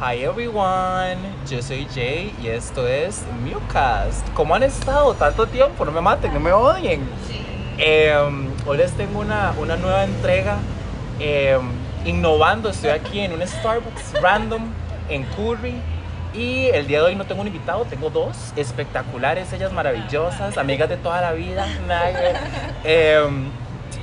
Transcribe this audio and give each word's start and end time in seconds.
Hi 0.00 0.22
everyone, 0.22 1.18
yo 1.50 1.60
soy 1.60 1.84
Jay 1.92 2.32
y 2.40 2.46
esto 2.46 2.86
es 2.86 3.24
Mewcast. 3.42 4.24
¿Cómo 4.32 4.54
han 4.54 4.62
estado 4.62 5.12
tanto 5.14 5.44
tiempo? 5.44 5.84
No 5.84 5.90
me 5.90 6.00
maten, 6.00 6.32
no 6.32 6.38
me 6.38 6.52
odien. 6.52 7.00
Em, 7.78 8.48
hoy 8.64 8.76
les 8.76 8.92
tengo 8.92 9.18
una, 9.18 9.52
una 9.58 9.74
nueva 9.74 10.04
entrega. 10.04 10.58
em, 11.18 11.62
innovando, 12.04 12.68
estoy 12.68 12.90
aquí 12.90 13.18
en 13.18 13.32
un 13.32 13.44
Starbucks 13.44 14.22
random 14.22 14.66
en 15.08 15.24
Curry. 15.24 15.82
Y 16.32 16.66
el 16.66 16.86
día 16.86 16.98
de 17.00 17.06
hoy 17.06 17.16
no 17.16 17.24
tengo 17.24 17.40
un 17.40 17.48
invitado, 17.48 17.84
tengo 17.84 18.08
dos 18.08 18.52
espectaculares, 18.54 19.52
ellas 19.52 19.72
maravillosas, 19.72 20.58
amigas 20.58 20.88
de 20.88 20.96
toda 20.98 21.20
la 21.20 21.32
vida. 21.32 21.66
Em, 22.84 23.50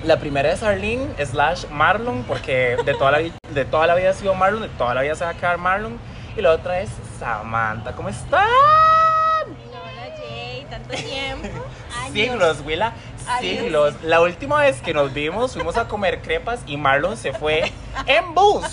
la 0.04 0.18
primera 0.20 0.52
es 0.52 0.62
Arlene 0.64 1.08
slash 1.26 1.66
Marlon, 1.72 2.24
porque 2.24 2.78
de 2.86 2.94
toda, 2.94 3.12
la, 3.12 3.20
de 3.20 3.66
toda 3.66 3.88
la 3.88 3.96
vida 3.96 4.12
ha 4.12 4.14
sido 4.14 4.34
Marlon, 4.36 4.62
de 4.62 4.70
toda 4.70 4.94
la 4.94 5.02
vida 5.02 5.16
se 5.16 5.24
va 5.24 5.32
a 5.32 5.34
quedar 5.34 5.58
Marlon. 5.58 5.98
Y 6.38 6.42
la 6.42 6.52
otra 6.52 6.80
es 6.82 6.90
Samantha, 7.20 7.94
¿cómo 7.94 8.10
están? 8.10 8.42
Hola 8.44 10.16
Jay, 10.18 10.66
tanto 10.70 10.90
tiempo. 10.96 11.48
Años. 12.02 12.14
Siglos, 12.14 12.62
Willa, 12.66 12.94
Años. 13.28 13.40
siglos. 13.42 13.94
La 14.04 14.22
última 14.22 14.60
vez 14.62 14.82
que 14.82 14.94
nos 14.94 15.14
vimos 15.14 15.54
fuimos 15.54 15.78
a 15.78 15.88
comer 15.88 16.22
crepas 16.22 16.60
y 16.68 16.78
Marlon 16.78 17.18
se 17.18 17.34
fue 17.34 17.72
en 18.06 18.36
bus 18.36 18.66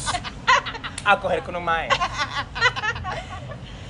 a 1.04 1.18
coger 1.20 1.42
con 1.42 1.56
un 1.56 1.64
mae. 1.64 1.88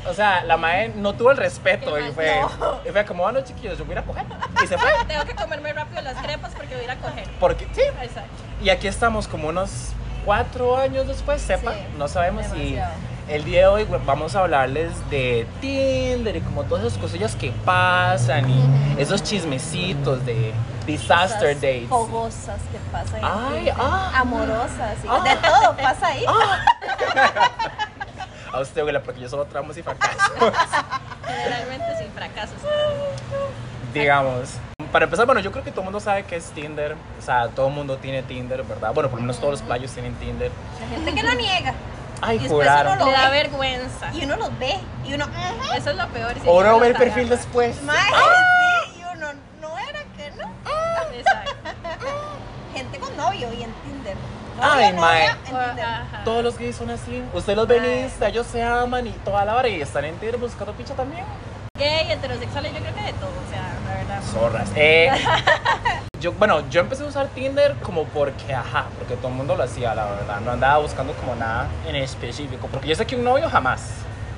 O 0.09 0.13
sea, 0.15 0.43
la 0.45 0.57
mae 0.57 0.89
no 0.89 1.15
tuvo 1.15 1.31
el 1.31 1.37
respeto 1.37 1.99
y 1.99 2.11
fue, 2.13 2.41
No. 2.59 2.81
y 2.85 2.91
fue 2.91 3.05
como, 3.05 3.23
bueno, 3.23 3.41
chiquillos, 3.43 3.79
yo 3.79 3.85
voy 3.85 3.97
a 3.97 4.03
coger. 4.03 4.25
Y 4.63 4.67
se 4.67 4.79
fue. 4.79 4.91
Tengo 5.09 5.25
que 5.25 5.35
comerme 5.35 5.73
rápido 5.73 6.03
las 6.03 6.17
crepas 6.23 6.53
porque 6.55 6.75
voy 6.75 6.83
a 6.83 6.85
ir 6.85 6.91
a 6.91 6.97
coger. 6.97 7.29
Porque, 7.41 7.67
sí. 7.75 7.83
Exacto. 8.01 8.31
Y 8.63 8.71
aquí 8.71 8.87
estamos 8.87 9.27
como 9.29 9.49
unos 9.49 9.89
cuatro 10.25 10.77
años 10.77 11.07
después, 11.09 11.43
sepa, 11.43 11.73
Sí, 11.73 11.79
no 11.99 12.07
sabemos 12.09 12.47
si 12.55 12.79
el 13.29 13.45
día 13.45 13.61
de 13.63 13.67
hoy 13.67 13.87
vamos 14.07 14.37
a 14.37 14.41
hablarles 14.41 14.93
de 15.11 15.47
Tinder 15.61 16.37
y 16.37 16.41
como 16.43 16.63
todas 16.65 16.85
esas 16.85 16.99
cosillas 16.99 17.35
que 17.35 17.51
pasan 17.65 18.49
y 18.51 18.63
esos 18.99 19.23
chismecitos 19.23 20.25
de 20.27 20.53
disaster 20.87 21.55
Cosas 21.57 21.61
dates. 21.63 21.89
Fogosas 21.89 22.61
que 22.71 22.79
pasan. 22.93 23.21
Ay, 23.23 23.73
ah. 23.77 24.13
Amorosas. 24.17 24.97
y- 25.05 25.09
Ah. 25.09 25.21
De 25.25 25.37
todo 25.37 25.77
pasa 25.77 26.07
ahí. 26.09 26.25
A 28.53 28.61
usted, 28.61 28.83
güey, 28.83 29.03
porque 29.03 29.21
yo 29.21 29.29
solo 29.31 29.47
tramos 29.47 29.77
y 29.79 29.83
fracasos. 29.83 30.21
Generalmente 31.27 31.97
sin 31.99 32.13
fracasos. 32.13 32.57
Digamos. 33.93 34.51
Para 34.91 35.05
empezar, 35.07 35.25
bueno, 35.27 35.41
yo 35.41 35.51
creo 35.53 35.65
que 35.65 35.71
todo 35.71 35.81
el 35.81 35.85
mundo 35.87 36.01
sabe 36.01 36.25
que 36.25 36.37
es 36.37 36.45
Tinder. 36.51 36.97
O 37.19 37.23
sea, 37.25 37.49
todo 37.49 37.69
el 37.69 37.75
mundo 37.75 37.97
tiene 37.97 38.23
Tinder, 38.23 38.63
¿verdad? 38.63 38.93
Bueno, 38.93 39.09
por 39.09 39.19
lo 39.19 39.23
menos 39.23 39.39
todos 39.39 39.53
los 39.53 39.63
playos 39.63 39.91
tienen 39.93 40.15
Tinder. 40.17 40.51
La 40.81 40.89
gente 40.97 41.15
que 41.15 41.23
lo 41.23 41.35
niega. 41.35 41.75
Ay, 42.21 42.41
Y 42.45 42.49
juraron. 42.49 42.93
uno 42.97 43.07
Le 43.07 43.13
da 43.13 43.31
ve. 43.31 43.43
vergüenza. 43.43 44.13
Y 44.15 44.25
uno 44.25 44.37
los 44.37 44.59
ve. 44.59 44.75
Y 45.07 45.15
uno. 45.15 45.25
"Ujú". 45.25 45.73
Eso 45.77 45.91
es 45.91 45.97
lo 45.97 46.07
peor. 46.09 46.35
si 46.41 46.47
O 46.49 46.59
uno 46.61 46.79
ve 46.79 46.89
el 46.89 46.95
perfil 46.95 47.25
agarra. 47.25 47.37
después. 47.37 47.83
Mae, 47.83 47.97
sí. 47.99 49.01
Y 49.01 49.17
uno, 49.17 49.29
no 49.61 49.79
era 49.79 49.99
que 50.17 50.31
no. 50.39 50.49
Exacto. 51.17 51.51
Gente 52.75 52.99
con 52.99 53.17
novio 53.17 53.49
y 53.53 53.63
en 53.63 53.73
Tinder. 53.73 54.17
Ay, 54.61 54.93
mae. 54.93 55.29
Todos 56.25 56.45
los 56.45 56.59
gays 56.59 56.77
son 56.77 56.91
así. 56.91 57.23
Usted 57.33 57.57
los 57.57 57.67
ve 57.67 57.79
en 57.79 57.85
Ay. 57.85 58.01
Insta, 58.05 58.29
ellos 58.29 58.47
se 58.47 58.63
aman 58.63 59.07
y 59.07 59.11
toda 59.25 59.45
la 59.45 59.57
hora 59.57 59.69
y 59.69 59.81
están 59.81 60.05
en 60.05 60.15
Tinder 60.17 60.39
buscando 60.39 60.73
picha 60.75 60.95
también. 60.95 61.25
Gay, 61.77 62.13
heterosexuales, 62.13 62.73
yo 62.73 62.79
creo 62.79 62.95
que 62.95 63.03
de 63.03 63.13
todo. 63.15 63.31
O 63.31 63.51
sea, 63.51 63.73
la 63.89 63.95
verdad. 63.99 64.22
Zorras. 64.33 64.71
Eh, 64.77 65.11
yo, 66.21 66.33
bueno, 66.33 66.69
yo 66.71 66.81
empecé 66.81 67.03
a 67.03 67.07
usar 67.07 67.27
Tinder 67.29 67.75
como 67.83 68.05
porque, 68.07 68.55
ajá, 68.55 68.87
porque 68.99 69.17
todo 69.17 69.29
el 69.29 69.35
mundo 69.35 69.57
lo 69.57 69.63
hacía, 69.65 69.95
la 69.95 70.07
verdad. 70.07 70.41
No 70.41 70.53
andaba 70.53 70.79
buscando 70.79 71.13
como 71.15 71.35
nada 71.35 71.67
en 71.87 71.97
específico. 71.97 72.67
Porque 72.69 72.89
yo 72.89 72.95
saqué 72.95 73.17
un 73.17 73.25
novio 73.25 73.49
jamás. 73.51 73.83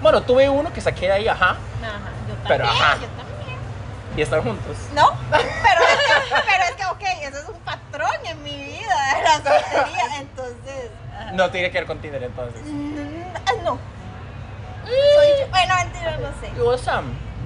Bueno, 0.02 0.20
tuve 0.22 0.48
uno 0.48 0.72
que 0.72 0.80
saqué 0.80 1.06
de 1.06 1.12
ahí, 1.12 1.28
ajá, 1.28 1.50
Ajá, 1.50 1.58
yo 2.28 2.34
también. 2.34 2.44
Pero, 2.48 2.64
ajá. 2.64 2.94
Yo 2.96 3.06
también. 3.08 3.58
y 4.16 4.20
están 4.22 4.42
juntos. 4.42 4.76
No, 4.94 5.10
pero 5.30 5.40
es, 5.40 5.96
que, 5.96 6.34
pero 6.46 6.64
es 6.64 6.74
que, 6.74 6.84
ok, 6.86 7.02
eso 7.22 7.38
es 7.38 7.48
un 7.48 7.58
patrón 7.60 8.10
en 8.24 8.42
mi 8.42 8.54
vida, 8.54 8.96
la 9.22 9.34
soltería. 9.36 10.20
Entonces, 10.20 10.90
No 11.32 11.50
tiene 11.50 11.70
que 11.70 11.78
ver 11.78 11.86
con 11.86 11.98
Tinder 12.00 12.22
entonces. 12.22 12.60
mm, 12.64 13.22
ah, 13.46 13.52
no. 13.64 13.78
Soy 14.84 15.28
yo. 15.40 15.48
Bueno, 15.50 15.74
mentira, 15.76 16.16
no 16.18 16.28
sé. 16.40 16.52
¿Y 16.54 16.60
vos, 16.60 16.80
Sam? 16.80 17.04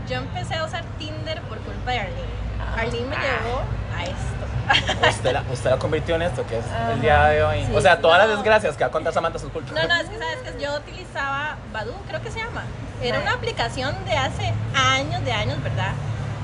Yo 0.08 0.16
empecé 0.16 0.54
a 0.56 0.64
usar 0.64 0.82
Tinder 0.98 1.40
por 1.42 1.58
culpa 1.58 1.90
de 1.92 1.98
Arlene. 2.00 2.37
Ah. 2.60 2.80
Arlene 2.80 3.06
me 3.06 3.16
llevó 3.16 3.62
a 3.96 4.04
esto. 4.04 5.08
Usted 5.08 5.32
la, 5.32 5.42
usted 5.50 5.70
la 5.70 5.78
convirtió 5.78 6.16
en 6.16 6.22
esto, 6.22 6.46
que 6.46 6.58
es 6.58 6.64
Ajá. 6.66 6.92
el 6.92 7.00
día 7.00 7.24
de 7.24 7.42
hoy. 7.42 7.64
Sí, 7.64 7.72
o 7.74 7.80
sea, 7.80 7.96
sí. 7.96 8.02
todas 8.02 8.18
las 8.18 8.36
desgracias 8.36 8.76
que 8.76 8.84
va 8.84 8.88
a 8.88 8.90
contar 8.90 9.12
Samantha 9.12 9.38
sus 9.38 9.50
culpas. 9.50 9.72
No, 9.72 9.86
no, 9.88 9.94
es 10.00 10.08
que 10.08 10.18
sabes 10.18 10.38
que 10.40 10.62
yo 10.62 10.76
utilizaba 10.76 11.56
Badu, 11.72 11.94
creo 12.06 12.20
que 12.22 12.30
se 12.30 12.38
llama. 12.40 12.64
Era 13.02 13.20
una 13.20 13.32
aplicación 13.32 13.94
de 14.04 14.16
hace 14.16 14.52
años, 14.74 15.24
de 15.24 15.32
años, 15.32 15.62
¿verdad? 15.62 15.92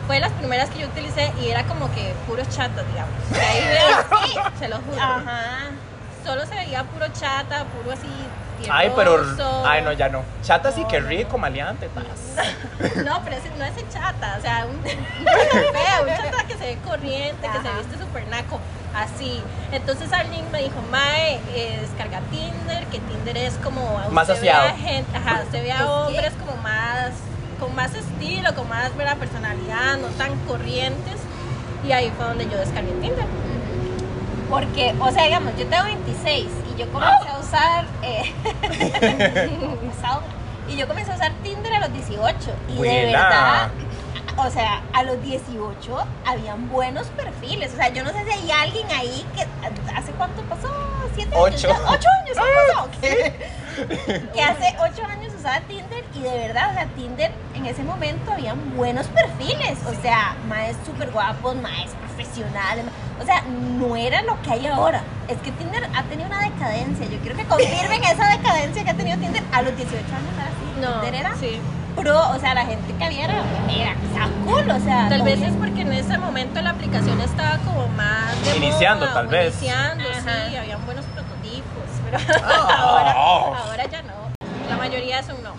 Fue 0.06 0.16
de 0.16 0.20
las 0.20 0.32
primeras 0.32 0.70
que 0.70 0.80
yo 0.80 0.86
utilicé 0.86 1.32
y 1.42 1.48
era 1.48 1.64
como 1.64 1.92
que 1.94 2.14
puros 2.26 2.48
chatas, 2.48 2.86
digamos. 2.86 3.14
Y 3.32 3.40
ahí 3.40 3.64
veo, 3.64 4.52
se 4.58 4.68
lo 4.68 4.76
juro. 4.76 5.00
Ajá. 5.00 5.70
Solo 6.24 6.46
se 6.46 6.54
veía 6.54 6.84
puro 6.84 7.06
chata, 7.08 7.64
puro 7.64 7.92
así. 7.92 8.08
Ay, 8.70 8.92
pero. 8.94 9.22
Ay, 9.66 9.82
no, 9.82 9.92
ya 9.92 10.08
no. 10.08 10.22
Chata 10.42 10.72
sí 10.72 10.82
No, 10.82 10.88
que 10.88 11.00
no, 11.00 11.08
rico, 11.08 11.38
maleante, 11.38 11.88
tas. 11.88 12.46
No, 13.04 13.20
pero 13.24 13.36
ese, 13.36 13.50
no 13.58 13.64
ese 13.64 13.86
chata, 13.92 14.36
o 14.38 14.42
sea, 14.42 14.66
un, 14.66 14.76
un 14.78 14.84
feo, 14.84 16.02
un 16.02 16.08
chata 16.08 16.44
que 16.46 16.54
se 16.54 16.64
ve 16.66 16.78
corriente, 16.84 17.48
que 17.48 17.68
se 17.68 17.74
viste 17.78 17.98
súper 17.98 18.26
naco, 18.28 18.58
así. 18.94 19.42
Entonces 19.72 20.12
Arlene 20.12 20.48
me 20.50 20.62
dijo, 20.62 20.80
Mae, 20.90 21.40
eh, 21.54 21.78
descarga 21.80 22.20
Tinder, 22.30 22.84
que 22.86 22.98
Tinder 23.00 23.36
es 23.36 23.54
como. 23.62 23.98
Más 24.10 24.28
usted 24.28 24.42
ve 24.42 24.50
aseado. 24.50 24.68
a 24.68 24.76
gente, 24.76 25.16
ajá, 25.16 25.42
usted 25.44 25.62
ve 25.62 25.68
¿Es 25.70 25.74
a 25.74 25.78
qué? 25.78 25.84
hombres 25.84 26.32
como 26.40 26.62
más, 26.62 27.10
con 27.60 27.74
más 27.74 27.94
estilo, 27.94 28.54
con 28.54 28.68
más 28.68 28.96
¿verdad? 28.96 29.16
personalidad, 29.16 29.96
no 29.98 30.08
tan 30.18 30.36
corrientes. 30.46 31.14
Y 31.86 31.92
ahí 31.92 32.10
fue 32.16 32.24
donde 32.26 32.44
yo 32.48 32.58
descargué 32.58 32.92
Tinder. 32.92 33.26
Porque, 34.50 34.94
o 34.98 35.10
sea, 35.10 35.24
digamos, 35.24 35.56
yo 35.56 35.66
tengo 35.66 35.84
26 35.84 36.46
y 36.74 36.80
yo 36.80 36.90
comencé 36.92 37.28
a 37.28 37.38
usar. 37.38 37.84
Eh, 38.02 38.32
y 40.68 40.76
yo 40.76 40.88
comencé 40.88 41.12
a 41.12 41.14
usar 41.16 41.32
Tinder 41.42 41.72
a 41.72 41.80
los 41.80 41.92
18. 41.92 42.36
Y 42.68 42.82
de 42.82 43.04
verdad, 43.06 43.70
o 44.36 44.50
sea, 44.50 44.82
a 44.92 45.02
los 45.02 45.22
18 45.22 45.96
habían 46.24 46.68
buenos 46.70 47.06
perfiles. 47.08 47.72
O 47.72 47.76
sea, 47.76 47.88
yo 47.88 48.02
no 48.02 48.10
sé 48.12 48.24
si 48.24 48.30
hay 48.30 48.50
alguien 48.50 48.86
ahí 48.90 49.26
que. 49.36 49.46
¿Hace 49.94 50.12
cuánto 50.12 50.42
pasó? 50.42 50.68
¿Siete 51.14 51.32
Ocho. 51.34 51.68
años? 51.68 51.82
¿Ocho 51.88 52.08
años 52.22 52.36
ha 52.36 52.40
pasado? 52.40 52.90
Que, 53.00 53.34
que 53.74 54.42
hace 54.42 54.76
8 54.78 55.04
años 55.06 55.32
usaba 55.38 55.60
Tinder 55.60 56.04
y 56.14 56.20
de 56.20 56.38
verdad, 56.38 56.70
o 56.70 56.74
sea, 56.74 56.86
Tinder 56.96 57.32
en 57.54 57.66
ese 57.66 57.82
momento 57.82 58.32
habían 58.32 58.76
buenos 58.76 59.06
perfiles. 59.08 59.78
O 59.86 60.02
sea, 60.02 60.36
más 60.48 60.72
súper 60.86 61.10
guapos, 61.10 61.56
más 61.56 61.90
profesionales. 62.06 62.84
O 63.20 63.24
sea, 63.24 63.42
no 63.42 63.96
era 63.96 64.22
lo 64.22 64.40
que 64.42 64.50
hay 64.50 64.66
ahora. 64.66 65.02
Es 65.28 65.38
que 65.38 65.52
Tinder 65.52 65.84
ha 65.94 66.02
tenido 66.04 66.28
una 66.28 66.42
decadencia. 66.42 67.06
Yo 67.06 67.18
quiero 67.18 67.36
que 67.36 67.44
confirmen 67.44 68.04
esa 68.04 68.28
decadencia 68.36 68.84
que 68.84 68.90
ha 68.90 68.94
tenido 68.94 69.18
Tinder 69.18 69.42
a 69.52 69.62
los 69.62 69.76
18 69.76 69.96
años. 69.96 70.34
Era 70.34 70.44
así. 70.44 70.80
No, 70.80 71.00
Tinder 71.00 71.20
era 71.20 71.36
sí. 71.36 71.60
pro, 71.96 72.30
o 72.30 72.38
sea, 72.38 72.54
la 72.54 72.66
gente 72.66 72.92
que 72.96 73.04
había 73.04 73.24
era, 73.24 73.42
era 73.68 73.92
o 73.92 74.14
sea, 74.14 74.28
cool, 74.44 74.70
o 74.70 74.80
sea. 74.80 75.08
Tal 75.08 75.22
vez 75.22 75.40
es 75.42 75.54
porque 75.54 75.82
en 75.82 75.92
ese 75.92 76.18
momento 76.18 76.60
la 76.60 76.70
aplicación 76.70 77.20
estaba 77.20 77.58
como 77.58 77.88
más 77.88 78.44
de 78.44 78.56
Iniciando, 78.56 79.06
moda, 79.06 79.14
tal 79.14 79.26
vez. 79.28 79.54
Iniciando, 79.54 80.04
Ajá. 80.08 80.48
sí, 80.48 80.56
habían 80.56 80.84
buenos 80.84 81.04
Ah. 82.42 82.76
ahora, 82.78 83.58
ahora 83.64 83.84
ya 83.86 84.02
no. 84.02 84.12
La 84.68 84.76
mayoría 84.76 85.22
son 85.22 85.42
no. 85.42 85.50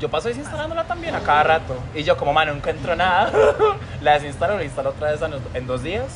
Yo 0.00 0.10
paso 0.10 0.28
desinstalándola 0.28 0.84
también 0.84 1.14
a 1.14 1.20
cada 1.20 1.42
rato. 1.44 1.76
Y 1.94 2.02
yo, 2.02 2.16
como, 2.16 2.32
man, 2.32 2.48
no 2.48 2.54
encuentro 2.54 2.96
nada, 2.96 3.30
la 4.00 4.14
desinstalo, 4.14 4.56
la 4.56 4.64
instalo 4.64 4.90
otra 4.90 5.12
vez 5.12 5.20
en, 5.54 5.66
dos 5.66 5.82
días. 5.82 6.06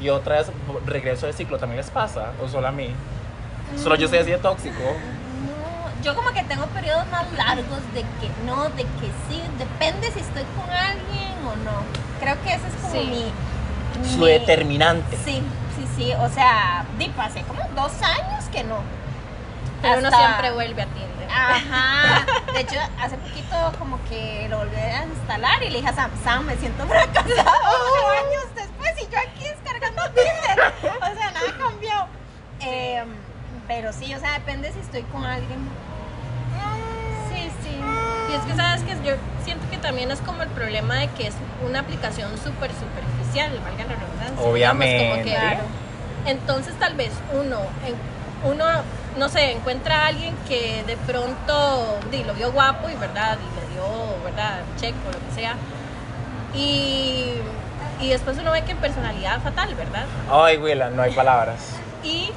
Y 0.00 0.08
otra 0.10 0.36
vez 0.38 0.50
regreso 0.84 1.26
al 1.26 1.32
ciclo. 1.34 1.58
¿También 1.58 1.78
les 1.78 1.90
pasa? 1.90 2.32
¿O 2.44 2.48
solo 2.48 2.66
a 2.66 2.72
mí? 2.72 2.90
Solo 3.82 3.94
yo 3.96 4.08
soy 4.08 4.18
así 4.18 4.30
de 4.30 4.38
tóxico. 4.38 4.78
No, 4.82 6.02
yo 6.02 6.14
como 6.14 6.30
que 6.32 6.42
tengo 6.44 6.66
periodos 6.66 7.06
más 7.08 7.32
largos 7.34 7.80
de 7.94 8.00
que 8.02 8.30
no, 8.44 8.64
de 8.70 8.82
que 8.82 9.10
sí, 9.28 9.40
depende 9.58 10.10
si 10.12 10.20
estoy 10.20 10.44
con 10.60 10.68
alguien 10.70 11.32
o 11.46 11.56
no. 11.64 11.82
Creo 12.20 12.36
que 12.42 12.52
ese 12.54 12.66
es 12.68 12.74
como 12.82 12.92
Sí. 12.92 13.32
mi, 14.02 14.08
Su 14.10 14.18
mi- 14.18 14.26
determinante. 14.28 15.16
Sí, 15.24 15.42
sí, 15.76 15.86
sí, 15.96 16.12
o 16.20 16.28
sea, 16.28 16.84
di, 16.98 17.08
pasé 17.10 17.42
como 17.42 17.60
dos 17.74 17.92
años 18.02 18.44
que 18.52 18.64
no. 18.64 18.76
Pero 19.88 19.98
uno 20.00 20.10
siempre 20.16 20.50
vuelve 20.52 20.82
a 20.82 20.86
Tinder. 20.86 21.28
Ajá. 21.30 22.24
De 22.52 22.60
hecho, 22.60 22.76
hace 23.00 23.16
poquito 23.18 23.56
como 23.78 23.98
que 24.08 24.46
lo 24.48 24.58
volví 24.58 24.76
a 24.76 25.04
instalar 25.04 25.62
y 25.62 25.70
le 25.70 25.78
dije 25.78 25.88
a 25.88 25.94
Sam, 25.94 26.10
Sam, 26.24 26.44
me 26.46 26.56
siento 26.56 26.86
fracasada 26.86 27.44
ocho 27.70 28.08
años 28.10 28.44
después 28.54 28.90
y 29.02 29.12
yo 29.12 29.18
aquí 29.18 29.44
descargando 29.48 30.02
Tinder. 30.10 30.72
O 31.12 31.14
sea, 31.18 31.30
nada 31.32 31.54
cambió. 31.58 32.06
Em, 32.60 33.08
pero 33.68 33.92
sí, 33.92 34.14
o 34.14 34.18
sea, 34.20 34.32
depende 34.34 34.72
si 34.72 34.80
estoy 34.80 35.02
con 35.04 35.24
alguien. 35.24 35.68
Sí, 37.28 37.50
sí. 37.62 37.80
Y 38.30 38.34
es 38.34 38.40
que 38.44 38.54
sabes 38.54 38.82
que 38.82 38.92
yo 39.06 39.14
siento 39.44 39.68
que 39.70 39.78
también 39.78 40.10
es 40.10 40.20
como 40.20 40.42
el 40.42 40.48
problema 40.50 40.94
de 40.96 41.08
que 41.10 41.26
es 41.28 41.34
una 41.66 41.80
aplicación 41.80 42.30
súper 42.38 42.70
superficial, 42.72 43.50
valga 43.64 43.84
la 43.84 43.94
redundancia. 43.96 44.46
Obviamente. 44.46 45.22
Digamos, 45.22 45.58
como 45.62 46.24
que- 46.24 46.30
entonces 46.30 46.74
tal 46.78 46.94
vez 46.94 47.12
uno, 47.32 47.58
en- 47.86 48.50
uno 48.50 48.64
no 49.16 49.28
sé, 49.28 49.52
encuentra 49.52 50.04
a 50.04 50.06
alguien 50.08 50.34
que 50.46 50.84
de 50.86 50.96
pronto 50.96 51.98
di, 52.10 52.24
lo 52.24 52.34
vio 52.34 52.52
guapo 52.52 52.88
y 52.88 52.94
verdad, 52.94 53.38
y 53.38 53.60
le 53.60 53.74
dio, 53.74 54.24
verdad, 54.24 54.60
check 54.78 54.94
o 55.06 55.12
lo 55.12 55.18
que 55.18 55.34
sea. 55.34 55.56
Y, 56.54 57.34
y 58.00 58.08
después 58.08 58.38
uno 58.38 58.52
ve 58.52 58.62
que 58.62 58.74
personalidad 58.74 59.40
fatal, 59.40 59.74
¿verdad? 59.74 60.04
Ay, 60.30 60.58
Willa, 60.58 60.90
no 60.90 61.02
hay 61.02 61.12
palabras. 61.12 61.76
Y 62.02 62.30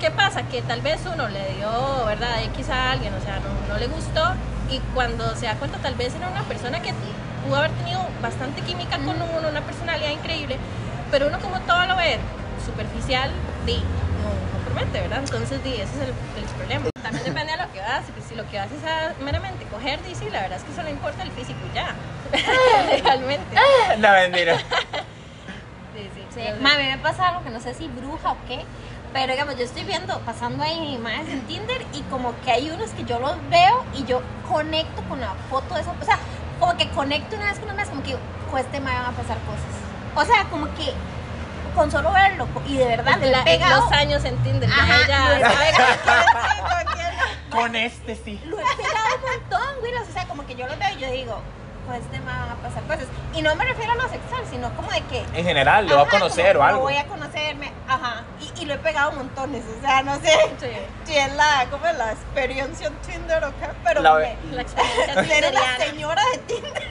¿qué 0.00 0.10
pasa? 0.10 0.42
Que 0.44 0.62
tal 0.62 0.80
vez 0.80 1.00
uno 1.12 1.28
le 1.28 1.54
dio, 1.54 2.04
¿verdad? 2.06 2.42
X 2.54 2.70
a 2.70 2.92
alguien, 2.92 3.12
o 3.14 3.20
sea, 3.20 3.38
no, 3.40 3.74
no 3.74 3.78
le 3.78 3.86
gustó 3.86 4.34
y 4.70 4.78
cuando 4.94 5.34
se 5.36 5.46
da 5.46 5.54
cuenta 5.56 5.78
tal 5.78 5.94
vez 5.94 6.14
era 6.14 6.28
una 6.28 6.42
persona 6.42 6.80
que 6.80 6.94
pudo 7.44 7.56
haber 7.56 7.70
tenido 7.72 8.00
bastante 8.22 8.62
química 8.62 8.96
con 8.96 9.10
uno, 9.10 9.48
una 9.48 9.60
personalidad 9.60 10.10
increíble, 10.10 10.56
pero 11.10 11.26
uno 11.26 11.38
como 11.40 11.60
todo 11.60 11.84
lo 11.86 11.96
ve 11.96 12.18
superficial, 12.64 13.30
di, 13.66 13.82
¿verdad? 14.74 15.18
Entonces, 15.18 15.62
di, 15.64 15.74
ese 15.74 15.82
es 15.84 16.00
el, 16.02 16.08
el 16.08 16.44
problema. 16.56 16.86
También 17.02 17.24
depende 17.24 17.52
de 17.52 17.58
lo 17.58 17.72
que 17.72 17.80
vas, 17.80 18.02
si, 18.06 18.28
si 18.28 18.34
lo 18.34 18.48
que 18.48 18.58
haces 18.58 18.78
es 18.82 19.18
meramente 19.24 19.64
coger, 19.66 20.02
di, 20.04 20.14
sí, 20.14 20.28
la 20.30 20.40
verdad 20.42 20.58
es 20.58 20.64
que 20.64 20.74
solo 20.74 20.88
importa 20.88 21.22
el 21.22 21.30
físico 21.32 21.58
y 21.70 21.74
ya, 21.74 21.94
realmente. 23.04 23.46
No, 23.98 24.10
mentira. 24.12 24.58
Sí, 24.58 24.64
sí. 26.14 26.22
Sí, 26.30 26.40
Pero- 26.46 26.60
ma, 26.62 26.74
a 26.74 26.78
mí 26.78 26.84
me 26.84 26.98
pasa 26.98 27.28
algo 27.28 27.42
que 27.44 27.50
no 27.50 27.60
sé 27.60 27.74
si 27.74 27.88
bruja 27.88 28.32
o 28.32 28.36
qué, 28.48 28.64
pero 29.12 29.32
digamos, 29.32 29.56
yo 29.58 29.64
estoy 29.64 29.84
viendo, 29.84 30.18
pasando 30.20 30.62
ahí 30.64 30.98
más 31.02 31.28
en 31.28 31.42
Tinder 31.42 31.82
y 31.92 32.00
como 32.02 32.34
que 32.44 32.50
hay 32.52 32.70
unos 32.70 32.90
que 32.90 33.04
yo 33.04 33.18
los 33.18 33.34
veo 33.50 33.84
y 33.94 34.04
yo 34.04 34.22
conecto 34.50 35.02
con 35.08 35.20
la 35.20 35.34
foto 35.50 35.74
de 35.74 35.82
esa, 35.82 35.90
o 36.00 36.04
sea, 36.04 36.18
como 36.58 36.76
que 36.78 36.88
conecto 36.90 37.36
una 37.36 37.46
vez 37.46 37.58
con 37.58 37.68
una 37.68 37.74
vez, 37.82 37.88
como 37.90 38.02
que 38.02 38.16
con 38.50 38.58
este 38.60 38.80
me 38.80 38.90
van 38.90 39.04
a 39.06 39.10
pasar 39.10 39.36
cosas. 39.40 39.72
O 40.14 40.24
sea, 40.24 40.44
como 40.50 40.66
que 40.74 40.94
con 41.74 41.90
solo 41.90 42.12
verlo 42.12 42.46
y 42.66 42.76
de 42.76 42.84
verdad 42.86 43.16
le 43.18 43.30
he 43.38 43.42
pegado, 43.44 43.82
los 43.84 43.92
años 43.92 44.24
en 44.24 44.36
Tinder, 44.42 44.68
ya 44.68 44.76
Ajá, 44.76 44.96
ella 45.04 45.50
lo 47.50 47.56
con 47.56 47.76
este 47.76 48.16
sí. 48.16 48.40
lo 48.44 48.58
he 48.58 48.62
pegado 48.76 49.16
un 49.16 49.22
montón, 49.40 49.80
güey, 49.80 49.94
o 49.94 50.04
sea, 50.12 50.24
como 50.26 50.46
que 50.46 50.54
yo 50.54 50.66
lo 50.66 50.76
veo 50.76 50.88
y 50.96 51.00
yo 51.00 51.10
digo, 51.10 51.40
con 51.86 51.94
este 51.96 52.18
me 52.20 52.26
van 52.26 52.50
a 52.50 52.54
pasar 52.56 52.82
cosas. 52.84 53.04
Y 53.34 53.42
no 53.42 53.54
me 53.56 53.64
refiero 53.64 53.92
a 53.92 53.96
lo 53.96 54.08
sexual, 54.08 54.42
sino 54.50 54.74
como 54.74 54.90
de 54.90 55.00
que 55.02 55.18
En 55.34 55.44
general, 55.44 55.86
lo 55.86 55.96
va 55.96 56.00
a 56.02 56.04
Ajá, 56.04 56.10
conocer 56.18 56.56
como 56.56 56.64
o 56.64 56.68
Lo 56.68 56.74
algo. 56.74 56.80
voy 56.82 56.96
a 56.96 57.06
conocerme, 57.06 57.72
ajá. 57.88 58.22
Y, 58.40 58.62
y 58.62 58.64
lo 58.66 58.74
he 58.74 58.78
pegado 58.78 59.12
montones, 59.12 59.62
o 59.78 59.80
sea, 59.82 60.02
no 60.02 60.14
sé 60.20 60.32
Sí. 60.60 60.66
si 61.04 61.16
es 61.16 61.32
la, 61.34 61.66
¿cómo 61.70 61.86
es 61.86 61.96
la 61.96 62.12
experiencia 62.12 62.86
en 62.86 62.94
Tinder 62.96 63.44
o 63.44 63.48
qué, 63.58 63.68
pero 63.84 64.00
La- 64.00 64.14
me, 64.14 64.36
La 64.52 64.62
experiencia 64.62 65.22
eres 65.38 65.52
la 65.54 65.76
señora 65.84 66.22
de 66.32 66.38
Tinder, 66.38 66.88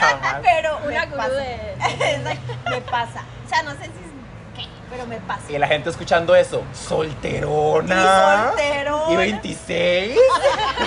Jamás. 0.00 0.36
pero 0.42 0.78
Una 0.86 1.06
me 1.06 1.16
pasa. 1.16 1.28
de- 1.34 2.38
me 2.70 2.80
pasa. 2.82 3.22
O 3.54 3.56
sea, 3.56 3.62
no 3.62 3.70
sé 3.78 3.84
si 3.84 3.90
es 3.90 4.56
qué, 4.56 4.68
pero 4.90 5.06
me 5.06 5.18
pasa. 5.18 5.44
Y 5.48 5.58
la 5.58 5.68
gente 5.68 5.88
escuchando 5.88 6.34
eso, 6.34 6.64
solterona. 6.72 7.94
Y 7.94 8.48
solterona. 8.48 9.12
Y 9.12 9.16
26. 9.16 10.18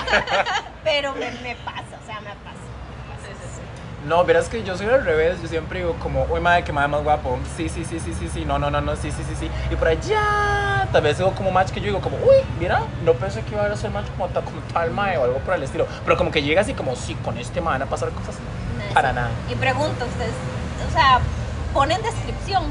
Pero 0.84 1.14
me, 1.14 1.30
me 1.30 1.56
pasa, 1.64 1.96
o 2.02 2.06
sea, 2.06 2.20
me 2.20 2.28
pasa. 2.44 2.58
Sí, 3.24 3.32
sí, 3.32 3.48
sí. 3.54 4.06
No, 4.06 4.22
verás 4.24 4.50
que 4.50 4.62
yo 4.64 4.76
soy 4.76 4.86
al 4.88 5.02
revés. 5.02 5.40
Yo 5.40 5.48
siempre 5.48 5.78
digo 5.78 5.94
como, 6.02 6.24
uy, 6.24 6.40
madre, 6.40 6.62
que 6.62 6.72
madre 6.74 6.88
más 6.88 7.04
guapo. 7.04 7.38
Sí, 7.56 7.70
sí, 7.70 7.86
sí, 7.86 7.98
sí, 8.00 8.12
sí, 8.12 8.28
sí. 8.30 8.44
No, 8.44 8.58
no, 8.58 8.70
no, 8.70 8.82
no, 8.82 8.96
sí, 8.96 9.10
sí, 9.10 9.22
sí, 9.26 9.34
sí. 9.34 9.50
Y 9.70 9.76
por 9.76 9.88
allá, 9.88 10.86
tal 10.92 11.00
vez 11.00 11.16
digo 11.16 11.32
como 11.34 11.50
match 11.50 11.70
que 11.70 11.80
yo 11.80 11.86
digo 11.86 12.02
como, 12.02 12.18
uy, 12.18 12.36
mira, 12.58 12.82
no 13.02 13.14
pensé 13.14 13.40
que 13.42 13.54
iba 13.54 13.64
a 13.64 13.76
ser 13.76 13.90
match 13.92 14.08
como, 14.10 14.28
como 14.28 14.60
tal 14.74 14.90
mae 14.90 15.16
o 15.16 15.24
algo 15.24 15.38
por 15.38 15.54
el 15.54 15.62
estilo. 15.62 15.86
Pero 16.04 16.18
como 16.18 16.30
que 16.30 16.42
llega 16.42 16.60
así 16.60 16.74
como, 16.74 16.96
sí, 16.96 17.14
con 17.24 17.38
este 17.38 17.62
me 17.62 17.68
van 17.68 17.80
a 17.80 17.86
pasar 17.86 18.10
cosas. 18.10 18.36
Para 18.92 19.14
nada. 19.14 19.30
Y 19.50 19.54
pregunto, 19.54 20.04
ustedes, 20.04 20.34
o 20.86 20.92
sea, 20.92 21.20
ponen 21.72 22.00
descripción. 22.02 22.64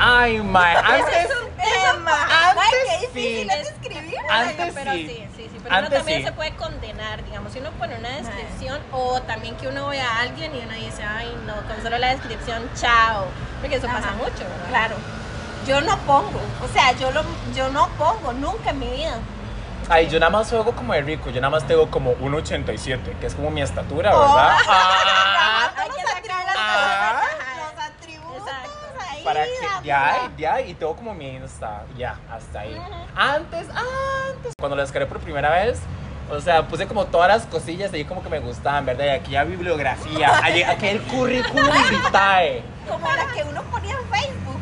Ay, 0.00 0.40
mae, 0.42 0.76
antes. 0.76 1.24
es 1.24 1.30
un 1.42 1.48
tema. 1.56 2.12
antes 2.50 2.64
Ay, 2.64 2.72
qué 3.00 3.06
difícil 3.08 3.50
sí. 3.50 3.56
es 3.60 3.68
escribir. 3.68 4.14
Antes 4.30 4.74
pero 4.74 4.92
sí. 4.92 5.06
sí, 5.08 5.26
sí, 5.36 5.42
sí, 5.52 5.60
pero 5.62 5.74
Antes 5.74 5.90
uno 5.90 5.98
también 5.98 6.20
sí. 6.20 6.26
se 6.26 6.32
puede 6.32 6.54
condenar, 6.54 7.24
digamos, 7.24 7.52
si 7.52 7.58
uno 7.58 7.70
pone 7.72 7.96
una 7.98 8.10
descripción 8.10 8.80
o 8.92 9.20
también 9.22 9.56
que 9.56 9.66
uno 9.66 9.88
ve 9.88 10.00
a 10.00 10.20
alguien 10.20 10.54
y 10.54 10.58
uno 10.60 10.72
dice, 10.74 11.02
ay, 11.02 11.36
no, 11.46 11.54
con 11.66 11.82
solo 11.82 11.98
la 11.98 12.10
descripción, 12.10 12.70
chao, 12.80 13.24
porque 13.60 13.76
eso 13.76 13.88
pasa 13.88 14.12
mucho, 14.12 14.30
¿verdad? 14.38 14.68
Claro. 14.68 14.94
Yo 15.66 15.80
no 15.80 15.96
pongo, 15.98 16.40
o 16.62 16.68
sea, 16.72 16.92
yo, 16.92 17.10
lo, 17.10 17.22
yo 17.54 17.68
no 17.70 17.88
pongo 17.98 18.32
nunca 18.34 18.70
en 18.70 18.78
mi 18.78 18.86
vida. 18.88 19.18
Ay, 19.90 20.08
yo 20.08 20.20
nada 20.20 20.30
más 20.30 20.48
juego 20.48 20.72
como 20.72 20.92
de 20.92 21.00
rico. 21.00 21.30
Yo 21.30 21.40
nada 21.40 21.50
más 21.50 21.66
tengo 21.66 21.90
como 21.90 22.12
1,87, 22.16 23.18
que 23.18 23.26
es 23.26 23.34
como 23.34 23.50
mi 23.50 23.62
estatura, 23.62 24.10
¿verdad? 24.10 24.28
Oh. 24.28 24.38
Ah, 24.70 25.72
Hay 25.76 25.88
que 25.88 26.02
sacar 26.02 26.44
las 26.44 26.56
Ah. 26.56 27.20
cosas, 27.22 27.38
los 27.56 27.84
atributos 27.86 28.48
Exacto. 28.48 28.70
ahí. 29.10 29.17
Para 29.28 29.44
que 29.44 29.50
la- 29.50 29.82
ya, 29.82 30.30
ya, 30.36 30.60
y 30.60 30.74
tengo 30.74 30.94
como 30.96 31.14
mi 31.14 31.28
Insta, 31.28 31.82
ya, 31.96 32.16
hasta 32.30 32.60
ahí. 32.60 32.76
Antes, 33.16 33.68
antes, 33.70 34.52
cuando 34.58 34.76
lo 34.76 34.82
descargué 34.82 35.06
por 35.06 35.18
primera 35.20 35.50
vez, 35.50 35.78
o 36.30 36.40
sea, 36.40 36.66
puse 36.68 36.86
como 36.86 37.06
todas 37.06 37.28
las 37.28 37.46
cosillas 37.46 37.92
ahí 37.92 38.04
como 38.04 38.22
que 38.22 38.28
me 38.28 38.38
gustaban, 38.40 38.84
¿verdad? 38.84 39.04
Y 39.06 39.08
aquí 39.10 39.30
ya 39.32 39.44
bibliografía, 39.44 40.38
aquí 40.44 40.86
el 40.88 41.00
currículum 41.02 41.70
vitae. 41.90 42.62
Como 42.88 43.06
la 43.06 43.26
que 43.34 43.42
uno 43.44 43.62
ponía 43.64 43.92
en 43.94 44.04
Facebook. 44.08 44.60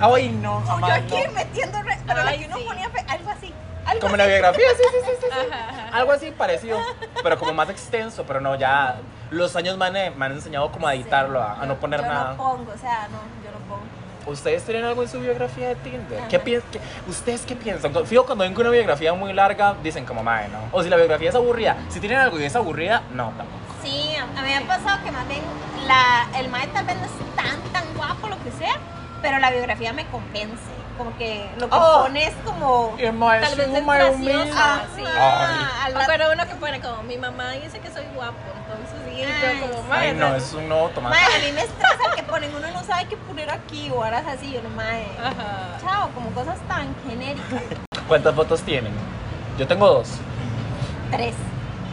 Ay, 0.00 0.28
no, 0.30 0.56
O 0.56 0.60
yo 0.60 0.66
jamás. 0.66 0.90
aquí 0.92 1.20
no. 1.26 1.32
metiendo, 1.32 1.82
re- 1.82 1.98
pero 2.06 2.22
la 2.24 2.30
Ay, 2.30 2.38
que 2.40 2.46
uno 2.46 2.56
sí. 2.56 2.64
ponía 2.66 2.84
en 2.86 2.92
Fe- 2.92 3.04
algo 3.08 3.30
así. 3.30 3.54
Algo 3.84 4.00
Como 4.00 4.14
así. 4.14 4.18
la 4.22 4.26
biografía, 4.26 4.64
sí, 4.76 4.82
sí, 4.90 4.98
sí, 5.04 5.10
sí. 5.20 5.26
sí. 5.30 5.48
Ajá, 5.52 5.68
ajá. 5.68 5.96
Algo 5.98 6.12
así 6.12 6.30
parecido, 6.30 6.78
pero 7.22 7.38
como 7.38 7.52
más 7.52 7.68
extenso, 7.68 8.24
pero 8.26 8.40
no, 8.40 8.54
ya 8.54 8.96
los 9.30 9.54
años 9.56 9.76
me 9.76 9.86
han, 9.86 9.92
me 10.18 10.24
han 10.26 10.32
enseñado 10.32 10.70
como 10.72 10.86
a 10.88 10.94
editarlo, 10.94 11.42
a, 11.42 11.60
a 11.60 11.66
no 11.66 11.76
poner 11.76 12.00
yo 12.00 12.06
nada. 12.06 12.30
no 12.30 12.36
pongo, 12.36 12.72
o 12.72 12.78
sea, 12.78 13.08
no, 13.10 13.18
yo 13.44 13.50
no 13.50 13.58
pongo. 13.68 13.82
¿Ustedes 14.26 14.62
tienen 14.64 14.84
algo 14.84 15.02
en 15.02 15.08
su 15.08 15.18
biografía 15.20 15.68
de 15.68 15.74
Tinder? 15.76 16.20
¿Qué 16.28 16.38
piensan? 16.38 16.70
¿Ustedes 17.08 17.42
qué 17.42 17.56
piensan? 17.56 17.92
Fijo, 18.06 18.24
cuando 18.24 18.44
ven 18.44 18.54
que 18.54 18.60
una 18.60 18.70
biografía 18.70 19.12
muy 19.14 19.32
larga, 19.32 19.74
dicen 19.82 20.04
como, 20.04 20.22
madre, 20.22 20.48
¿no? 20.48 20.58
O 20.70 20.82
si 20.82 20.88
la 20.88 20.96
biografía 20.96 21.30
es 21.30 21.34
aburrida. 21.34 21.76
Si 21.88 21.98
tienen 22.00 22.18
algo 22.18 22.38
y 22.38 22.44
es 22.44 22.54
aburrida, 22.54 23.02
no, 23.12 23.26
tampoco. 23.36 23.58
Sí, 23.82 24.14
a 24.16 24.26
mí 24.42 24.48
me 24.48 24.56
ha 24.56 24.60
pasado 24.62 25.02
que 25.04 25.10
más 25.10 25.26
bien 25.26 25.40
la, 25.88 26.28
el 26.38 26.48
mae 26.50 26.68
tal 26.68 26.84
vez 26.86 26.96
no 26.98 27.04
es 27.04 27.36
tan, 27.36 27.60
tan 27.72 27.84
guapo, 27.96 28.28
lo 28.28 28.36
que 28.44 28.52
sea, 28.52 28.76
pero 29.20 29.38
la 29.40 29.50
biografía 29.50 29.92
me 29.92 30.06
convence. 30.06 30.56
Como 30.98 31.16
que 31.16 31.48
lo 31.58 31.68
que 31.70 31.74
Oh. 31.76 32.02
pone 32.02 32.26
es 32.28 32.34
como... 32.44 32.94
Y 32.98 33.02
el 33.04 33.14
mae 33.14 33.40
Tal 33.40 33.52
es 33.52 33.56
vez 33.58 33.68
un 33.68 33.76
es 33.76 33.82
mae 33.84 33.98
graciosa, 33.98 34.22
humilde. 34.22 34.52
Ah, 34.54 34.82
sí. 34.94 35.02
ah, 35.06 35.84
al 35.86 35.94
rato- 35.94 36.12
uno 36.32 36.46
que 36.46 36.54
pone 36.56 36.80
como, 36.80 37.02
mi 37.02 37.16
mamá 37.16 37.50
dice 37.52 37.80
que 37.80 37.90
soy 37.90 38.04
guapo, 38.14 38.36
entonces 38.74 39.60
yo 39.60 39.66
como, 39.66 39.94
Ay, 39.94 40.08
"Mae, 40.08 40.14
no, 40.14 40.36
es 40.36 40.52
un 40.54 40.68
nuevo 40.68 40.88
tomate. 40.90 41.16
Mae, 41.16 41.36
a 41.36 41.38
mí 41.46 41.52
me 41.52 41.62
estresa 41.62 41.98
el 42.10 42.14
que 42.16 42.22
ponen, 42.22 42.54
uno 42.54 42.70
no 42.70 42.84
sabe 42.84 43.06
qué 43.08 43.16
poner 43.16 43.50
aquí 43.50 43.90
o 43.90 43.96
horas 43.98 44.24
así, 44.26 44.52
yo 44.52 44.60
no. 44.62 44.68
Ajá. 44.80 45.78
Chao, 45.80 46.08
como 46.14 46.30
cosas 46.30 46.58
tan 46.68 46.94
genéricas. 47.08 47.62
¿Cuántas 48.08 48.34
fotos 48.34 48.62
tienen? 48.62 48.92
Yo 49.58 49.66
tengo 49.66 49.86
dos. 49.86 50.08
Tres. 51.10 51.34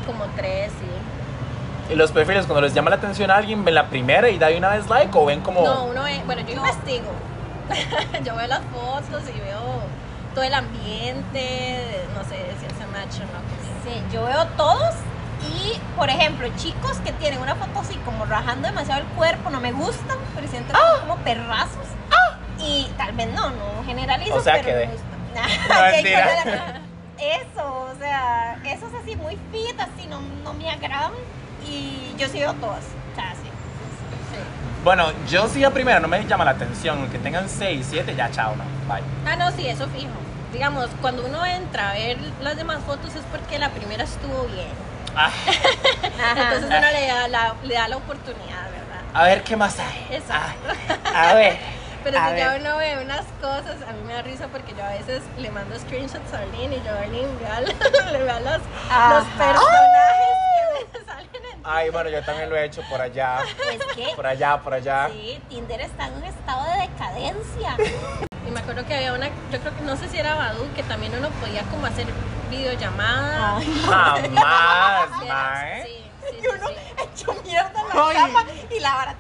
Como 0.06 0.26
tres, 0.36 0.72
sí. 0.72 1.94
Y 1.94 1.96
los 1.96 2.12
perfiles, 2.12 2.46
cuando 2.46 2.62
les 2.62 2.74
llama 2.74 2.90
la 2.90 2.98
atención 2.98 3.32
a 3.32 3.36
alguien, 3.38 3.66
ven 3.66 3.76
la 3.76 3.88
primera 3.90 4.30
y 4.30 4.38
da 4.38 4.48
de 4.48 4.58
una 4.58 4.70
vez 4.70 4.88
like 4.88 5.16
o 5.18 5.26
ven 5.26 5.42
como. 5.42 5.62
No, 5.64 5.86
uno 5.86 6.04
ve, 6.04 6.22
bueno, 6.26 6.42
yo 6.44 6.54
investigo. 6.54 7.12
yo 8.24 8.36
veo 8.36 8.48
las 8.48 8.62
fotos 8.74 9.24
y 9.30 9.40
veo 9.40 9.60
todo 10.34 10.44
el 10.44 10.54
ambiente, 10.54 12.06
no 12.16 12.24
sé 12.24 12.38
si 12.60 12.66
hace 12.66 12.86
match 12.88 13.16
o 13.18 13.26
no. 13.26 13.40
conmigo. 13.40 13.80
Sí, 13.84 14.14
yo 14.14 14.24
veo 14.26 14.46
todos 14.58 14.94
y, 15.42 15.80
por 15.98 16.10
ejemplo, 16.10 16.48
chicos 16.58 16.98
que 17.04 17.12
tienen 17.14 17.40
una 17.40 17.56
foto 17.56 17.80
así 17.80 17.96
como 18.06 18.26
rajando 18.26 18.68
demasiado 18.68 19.02
el 19.02 19.08
cuerpo, 19.10 19.50
no 19.50 19.60
me 19.62 19.72
gustan, 19.72 20.18
pero 20.36 20.48
siento 20.48 20.74
que 20.74 20.80
son 20.80 21.08
como 21.08 21.16
perrazos. 21.24 21.86
Y 22.62 22.92
tal 22.98 23.14
vez 23.14 23.32
no, 23.34 23.52
no 23.52 23.84
generalizo, 23.86 24.36
O 24.36 24.42
sea, 24.42 24.56
pero 24.56 24.66
quedé. 24.66 24.88
me 24.88 24.92
gusta. 24.94 25.08
No, 25.74 26.90
Eso, 27.18 27.90
o 27.94 27.96
sea, 27.98 28.60
esos 28.66 28.94
así 29.02 29.16
muy 29.16 29.38
fit, 29.52 29.80
así 29.80 30.08
no, 30.10 30.20
no 30.44 30.54
me 30.54 30.70
agradan. 30.70 31.14
Y 31.66 32.14
yo 32.18 32.28
sí 32.28 32.40
veo 32.40 32.54
todas. 32.56 32.84
O 32.84 33.16
sea, 33.16 33.32
sí. 33.36 33.48
Sí. 34.32 34.40
Bueno, 34.84 35.06
yo 35.30 35.48
sí 35.48 35.64
a 35.64 35.72
primera 35.72 36.00
no 36.02 36.08
me 36.10 36.26
llama 36.26 36.44
la 36.46 36.52
atención. 36.52 37.10
Que 37.10 37.18
tengan 37.20 37.48
6, 37.48 37.86
7, 37.90 38.16
ya 38.16 38.30
chao, 38.32 38.56
no. 38.56 38.64
Bye. 38.94 39.04
Ah, 39.26 39.36
no, 39.38 39.52
sí, 39.52 39.68
eso 39.68 39.88
fijo. 39.88 40.12
Digamos, 40.52 40.88
cuando 41.02 41.26
uno 41.26 41.46
entra 41.46 41.92
a 41.92 41.94
ver 41.94 42.18
las 42.42 42.58
demás 42.58 42.80
fotos 42.86 43.16
es 43.16 43.22
porque 43.32 43.58
la 43.60 43.70
primera 43.70 44.04
estuvo 44.04 44.44
bien. 44.48 44.68
Ah, 45.16 45.32
Entonces 46.36 46.64
uno 46.66 46.80
le 46.80 47.08
da 47.08 47.28
la, 47.28 47.56
le 47.64 47.74
da 47.74 47.88
la 47.88 47.98
oportunidad, 47.98 48.64
¿verdad? 48.72 49.02
a 49.14 49.24
ver 49.24 49.44
qué 49.44 49.56
más 49.56 49.78
hay. 49.80 50.08
Exacto. 50.12 50.70
Ah, 51.06 51.32
a 51.32 51.34
ver. 51.36 51.58
Pero 52.04 52.18
a 52.18 52.30
si 52.30 52.38
ya 52.38 52.56
uno 52.58 52.78
ve 52.78 52.98
unas 53.04 53.26
cosas, 53.42 53.76
a 53.88 53.92
mí 53.92 54.02
me 54.08 54.14
da 54.14 54.22
risa 54.22 54.48
porque 54.48 54.74
yo 54.74 54.82
a 54.84 54.90
veces 54.92 55.22
le 55.38 55.52
mando 55.52 55.78
screenshots 55.78 56.34
a 56.34 56.40
Arlene 56.40 56.78
y 56.78 56.82
yo, 56.86 56.94
Arlene, 56.94 57.28
vea, 57.42 57.60
le 58.12 58.24
vea 58.24 58.40
los, 58.40 58.54
los 58.54 59.26
personajes 59.36 60.88
que 60.94 61.00
me 61.00 61.06
salen 61.06 61.30
en 61.54 61.62
Ay, 61.66 61.90
bueno, 61.90 62.10
yo 62.10 62.24
también 62.24 62.50
lo 62.50 62.56
he 62.56 62.64
hecho 62.66 62.82
por 62.90 63.02
allá. 63.02 63.40
Es 63.70 63.84
que, 63.96 64.16
Por 64.16 64.26
allá, 64.26 64.58
por 64.62 64.74
allá. 64.74 65.10
sí, 65.12 65.42
Tinder 65.50 65.82
está 65.82 66.08
en 66.08 66.14
un 66.14 66.24
estado 66.24 66.64
de 66.72 66.82
decadencia. 66.88 67.76
Y 68.50 68.52
me 68.52 68.62
acuerdo 68.62 68.84
que 68.88 68.96
había 68.96 69.14
una, 69.14 69.28
yo 69.28 69.60
creo 69.60 69.76
que 69.76 69.82
no 69.84 69.96
sé 69.96 70.10
si 70.10 70.18
era 70.18 70.34
Badu, 70.34 70.66
que 70.76 70.82
también 70.82 71.14
uno 71.16 71.30
podía 71.40 71.62
como 71.64 71.86
hacer 71.86 72.08
videollamada. 72.50 73.58
Ay. 73.58 73.82
Jamás, 73.86 75.10
Sí, 75.22 75.28
mae. 75.28 75.84
Sí, 75.84 75.90
sí, 76.32 76.38
Y 76.44 76.48
uno 76.48 76.68
sí. 76.68 76.74
hecho 77.04 77.36
mierda 77.46 77.74
en 77.82 77.88
la 77.98 78.08
Ay. 78.08 78.16
cama 78.16 78.44
y 78.76 78.80
la 78.80 78.96
vara. 78.96 79.16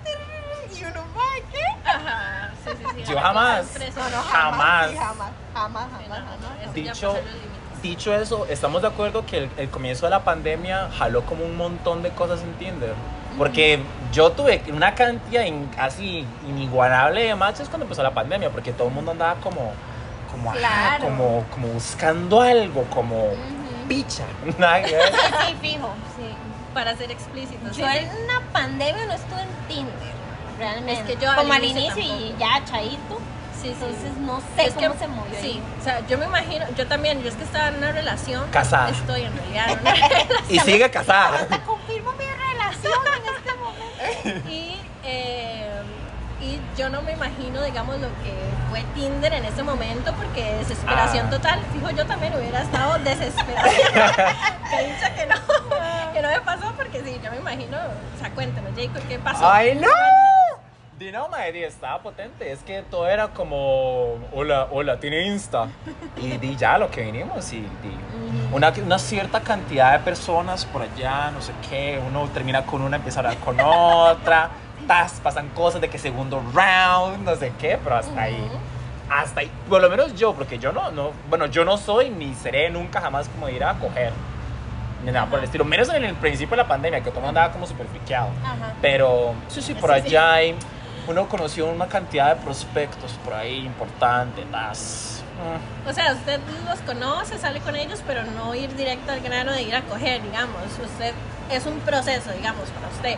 Y 0.76 0.84
uno, 0.84 1.02
mae, 1.16 1.44
¿qué? 1.52 1.88
Ajá, 1.90 2.50
Sí, 2.66 2.72
sí, 2.78 2.86
sí. 3.06 3.12
Yo 3.14 3.20
jamás. 3.20 3.66
Preso. 3.68 4.00
No, 4.00 4.10
no, 4.10 4.24
Jamás. 4.24 4.90
sí, 4.92 4.98
jamás, 4.98 5.30
jamás, 5.54 5.88
jamás, 5.92 6.10
no, 6.10 6.16
jamás. 6.16 6.62
eso 6.64 6.74
Dicho- 6.74 6.90
pasó 6.92 7.08
los 7.14 7.34
límites. 7.34 7.82
Dicho 7.84 8.14
eso, 8.14 8.46
estamos 8.50 8.82
de 8.82 8.88
acuerdo 8.90 9.26
que 9.26 9.38
el, 9.38 9.50
el 9.58 9.70
comienzo 9.70 10.06
de 10.06 10.10
la 10.10 10.24
pandemia 10.24 10.90
jaló 10.98 11.24
como 11.26 11.46
un 11.46 11.56
montón 11.56 12.02
de 12.04 12.10
cosas 12.10 12.42
en 12.42 12.54
Tinder. 12.56 12.94
Porque 13.38 13.82
yo 14.12 14.32
tuve 14.32 14.62
una 14.74 14.96
cantidad 14.96 15.44
in- 15.44 15.70
así 15.78 16.26
inigualable 16.48 17.24
de 17.24 17.36
matches 17.36 17.68
cuando 17.70 17.86
empezó 17.86 18.04
la 18.04 18.14
pandemia, 18.14 18.50
porque 18.50 18.72
todo 18.74 18.88
el 18.88 18.94
mundo 18.94 19.12
andaba 19.12 19.36
como, 19.42 19.72
como, 20.32 20.52
ajá, 20.52 20.98
como, 21.00 21.46
como 21.52 21.68
buscando 21.70 22.42
algo, 22.42 22.84
como 22.86 23.30
picha. 23.88 24.24
Nada 24.58 24.82
que 24.84 24.96
ver. 24.96 25.12
Sí, 25.14 25.56
fijo, 25.62 25.90
sí. 26.18 26.26
Para 26.74 26.96
ser 26.96 27.12
explícitos. 27.12 27.76
Yo 27.76 27.86
sí, 27.86 27.98
en 27.98 28.10
una 28.26 28.42
pandemia 28.52 29.06
no 29.08 29.14
estuve 29.14 29.42
en 29.42 29.50
Tinder, 29.68 29.94
realmente. 30.58 30.94
Es 31.14 31.18
que 31.18 31.26
yo 31.26 31.36
Como 31.36 31.54
al 31.54 31.64
inicio 31.64 32.02
y 32.04 32.36
ya, 32.40 32.64
chaito. 32.66 33.20
sí, 33.60 33.68
sí. 33.68 33.68
Entonces 33.72 34.18
no 34.20 34.40
sé 34.56 34.66
Es 34.66 34.74
cómo 34.76 34.92
que- 34.94 34.98
se 35.00 35.08
movió 35.08 35.40
Sí, 35.42 35.48
ahí. 35.48 35.64
o 35.80 35.84
sea, 35.84 36.06
yo 36.08 36.18
me 36.20 36.26
imagino, 36.26 36.66
yo 36.78 36.88
también, 36.88 37.22
yo 37.24 37.30
es 37.30 37.36
que 37.36 37.44
estaba 37.44 37.70
en 37.70 37.76
una 37.78 37.92
relación. 37.92 38.48
Casada. 38.52 38.90
Estoy 38.90 39.22
en 39.24 39.36
realidad 39.36 39.72
en 39.72 39.80
una 39.80 39.94
relación. 39.94 40.28
Y 40.50 40.60
sigue 40.60 40.90
casada. 40.92 41.40
Hasta 41.40 41.64
confirmo 41.64 42.12
mi 42.14 42.26
relación 42.26 42.94
en 43.08 43.36
este. 43.36 43.50
Y, 44.50 44.78
eh, 45.04 45.70
y 46.42 46.60
yo 46.78 46.90
no 46.90 47.02
me 47.02 47.12
imagino, 47.14 47.62
digamos, 47.64 47.96
lo 48.00 48.08
que 48.24 48.34
fue 48.70 48.82
Tinder 48.96 49.34
en 49.34 49.44
ese 49.46 49.62
momento, 49.64 50.14
porque 50.14 50.54
desesperación 50.56 51.28
Ah. 51.28 51.30
total. 51.32 51.60
Fijo, 51.74 51.90
yo 51.92 52.06
también 52.06 52.34
hubiera 52.36 52.62
estado 52.62 52.98
desesperada. 53.00 53.70
que 54.70 54.88
dicha 54.88 55.14
que 55.16 55.26
no, 55.26 55.36
que 56.14 56.22
no 56.22 56.30
me 56.30 56.42
pasó, 56.42 56.72
porque 56.78 57.02
sí, 57.04 57.20
yo 57.24 57.30
me 57.32 57.38
imagino. 57.38 57.78
O 57.78 58.20
sea, 58.20 58.30
cuéntanos, 58.32 58.72
Jacob, 58.76 59.02
¿qué 59.10 59.20
pasó? 59.20 59.50
¡Ay, 59.52 59.76
no! 59.76 59.88
Di 61.00 61.14
no, 61.14 61.30
madre, 61.30 61.66
estaba 61.66 62.02
potente. 62.02 62.52
Es 62.52 62.60
que 62.60 62.82
todo 62.82 63.08
era 63.08 63.30
como, 63.30 64.16
hola, 64.34 64.68
hola, 64.70 65.00
tiene 65.00 65.28
Insta. 65.28 65.70
Y 66.18 66.36
di 66.36 66.58
ya 66.58 66.78
lo 66.78 66.92
que 66.92 67.04
vinimos 67.04 67.54
y 67.54 67.62
di 67.62 67.98
una, 68.52 68.74
una 68.84 69.00
cierta 69.00 69.40
cantidad 69.40 69.94
de 69.94 70.00
personas 70.00 70.66
por 70.66 70.82
allá, 70.82 71.32
no 71.32 71.42
sé 71.42 71.54
qué. 71.70 72.02
Uno 72.06 72.28
termina 72.34 72.66
con 72.66 72.82
una, 72.82 72.98
empieza 72.98 73.22
a 73.22 73.24
hablar 73.24 73.38
con 73.38 73.58
otra. 73.62 74.50
Tas, 74.90 75.22
pasan 75.24 75.48
cosas 75.50 75.80
de 75.80 75.90
que 75.90 75.98
segundo 75.98 76.44
round, 76.54 77.24
no 77.24 77.34
sé 77.38 77.54
qué, 77.58 77.80
pero 77.82 77.96
hasta 77.96 78.22
ahí. 78.22 78.52
Hasta 79.10 79.40
ahí. 79.40 79.52
Por 79.70 79.82
lo 79.82 79.90
menos 79.90 80.14
yo, 80.16 80.34
porque 80.34 80.60
yo 80.60 80.74
no, 80.74 80.92
no, 80.92 81.12
bueno, 81.30 81.46
yo 81.46 81.64
no 81.64 81.78
soy 81.78 82.10
ni 82.10 82.34
seré 82.34 82.70
nunca 82.70 83.00
jamás 83.00 83.30
como 83.30 83.48
ir 83.48 83.64
a 83.64 83.76
coger. 83.76 84.12
Ni 85.06 85.14
nada 85.14 85.28
por 85.28 85.40
el 85.40 85.46
estilo. 85.46 85.64
Menos 85.64 85.88
en 85.94 86.04
el 86.04 86.16
principio 86.16 86.58
de 86.58 86.64
la 86.64 86.68
pandemia, 86.68 87.02
que 87.02 87.10
todo 87.10 87.26
andaba 87.26 87.54
como 87.54 87.66
súper 87.66 87.88
friqueado. 87.88 88.32
Pero 88.82 89.34
sí, 89.48 89.62
sí, 89.62 89.74
por 89.74 89.92
sí. 89.92 89.96
allá 89.96 90.34
hay, 90.34 90.56
uno 91.10 91.28
conoció 91.28 91.66
una 91.66 91.88
cantidad 91.88 92.36
de 92.36 92.42
prospectos 92.44 93.14
por 93.26 93.34
ahí 93.34 93.66
importante. 93.66 94.44
tas. 94.52 95.24
Mm. 95.40 95.90
O 95.90 95.94
sea, 95.94 96.14
usted 96.14 96.40
los 96.70 96.80
conoce, 96.82 97.40
sale 97.40 97.62
con 97.62 97.76
ellos, 97.76 98.04
pero 98.06 98.24
no 98.24 98.54
ir 98.54 98.76
directo 98.76 99.12
al 99.12 99.22
grano 99.22 99.52
de 99.52 99.64
ir 99.64 99.76
a 99.76 99.82
coger, 99.82 100.22
digamos. 100.22 100.64
Usted 100.64 101.14
es 101.50 101.66
un 101.66 101.80
proceso, 101.80 102.32
digamos, 102.32 102.70
para 102.70 102.88
usted. 102.90 103.18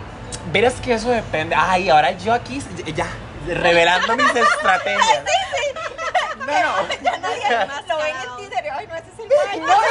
Verás 0.53 0.75
que 0.75 0.93
eso 0.93 1.10
depende. 1.10 1.53
Ay, 1.57 1.89
ahora 1.89 2.12
yo 2.12 2.33
aquí 2.33 2.63
ya 2.95 3.07
revelando 3.45 4.15
mis 4.15 4.36
estrategias. 4.36 5.24
No, 6.41 6.48
no. 6.48 6.93
Ya 7.03 7.17
nadie 7.19 7.67
Más 7.67 7.88
lo 7.88 7.98
ven 7.98 8.15
en. 8.15 8.38
Tinder 8.38 8.71
ay, 8.71 8.88
no, 8.88 8.95
ese 8.95 9.10
es 9.10 9.19
el 9.19 9.62
baño. 9.62 9.74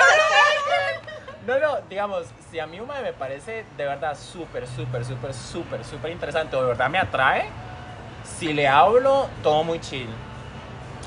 No, 1.47 1.59
no, 1.59 1.81
digamos, 1.89 2.27
si 2.51 2.59
a 2.59 2.67
mí 2.67 2.79
un 2.81 2.87
mae 2.87 3.03
me 3.03 3.13
parece 3.13 3.65
de 3.77 3.85
verdad 3.85 4.17
súper, 4.17 4.67
súper, 4.67 5.05
súper, 5.05 5.33
súper, 5.33 5.85
súper 5.85 6.11
interesante 6.11 6.55
o 6.55 6.61
de 6.61 6.69
verdad 6.69 6.91
me 6.91 6.99
atrae, 6.99 7.47
si 8.39 8.53
le 8.53 8.69
hablo, 8.69 9.29
todo 9.43 9.65
muy 9.65 9.81
chill. 9.81 10.09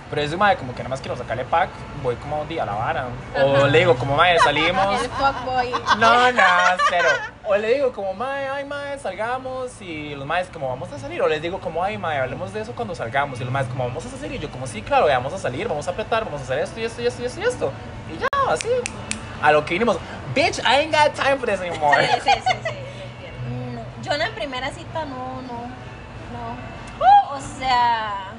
Pero 0.09 0.21
es 0.21 0.37
mae 0.37 0.55
como 0.57 0.73
que 0.75 0.83
nada 0.83 0.89
más 0.89 1.01
quiero 1.01 1.17
sacarle 1.17 1.43
pack, 1.43 1.69
voy 2.03 2.15
como 2.17 2.41
un 2.41 2.47
día 2.47 2.61
a 2.61 2.65
la 2.67 2.73
vara. 2.73 3.07
O 3.35 3.65
le 3.65 3.79
digo, 3.79 3.95
como 3.95 4.15
mae, 4.15 4.37
salimos. 4.37 5.01
El 5.01 5.09
fuckboy. 5.09 5.71
No, 5.97 6.31
no, 6.31 6.43
cero. 6.87 7.09
O 7.45 7.57
le 7.57 7.73
digo 7.73 7.91
como, 7.91 8.13
mae, 8.13 8.47
ay, 8.47 8.63
mae, 8.63 8.99
salgamos 8.99 9.81
y 9.81 10.13
los 10.13 10.27
maes 10.27 10.49
como, 10.53 10.69
vamos 10.69 10.91
a 10.91 10.99
salir. 10.99 11.19
O 11.23 11.27
les 11.27 11.41
digo 11.41 11.59
como, 11.59 11.83
ay, 11.83 11.97
mae, 11.97 12.19
hablemos 12.19 12.53
de 12.53 12.61
eso 12.61 12.73
cuando 12.73 12.93
salgamos. 12.93 13.41
Y 13.41 13.43
los 13.43 13.51
maes 13.51 13.65
como, 13.67 13.87
vamos 13.87 14.05
a 14.05 14.09
salir. 14.09 14.33
Y 14.33 14.39
yo 14.39 14.51
como, 14.51 14.67
sí, 14.67 14.83
claro, 14.83 15.07
ya 15.07 15.17
vamos 15.17 15.33
a 15.33 15.39
salir, 15.39 15.67
vamos 15.67 15.87
a 15.87 15.91
apretar, 15.91 16.25
vamos 16.25 16.41
a 16.41 16.43
hacer 16.43 16.59
esto 16.59 16.79
y 16.79 16.83
esto 16.83 17.01
y 17.01 17.07
esto 17.07 17.23
y 17.23 17.25
esto 17.25 17.39
y 17.39 17.43
esto. 17.43 17.71
Y 18.15 18.19
ya, 18.19 18.27
así. 18.53 18.69
A 19.41 19.51
lo 19.51 19.65
que 19.65 19.73
vinimos. 19.73 19.97
Bitch, 20.35 20.59
I 20.59 20.81
ain't 20.81 20.91
got 20.91 21.15
time 21.15 21.37
for 21.39 21.47
this 21.49 21.59
anymore. 21.59 22.05
Sí, 22.05 22.19
sí, 22.23 22.31
sí, 22.45 22.57
sí, 22.65 22.75
yo 24.03 24.13
en 24.13 24.19
la 24.19 24.29
primera 24.29 24.69
cita 24.71 25.05
no, 25.05 25.41
no, 25.41 25.67
no. 25.67 25.82
O 27.33 27.39
sea. 27.59 28.33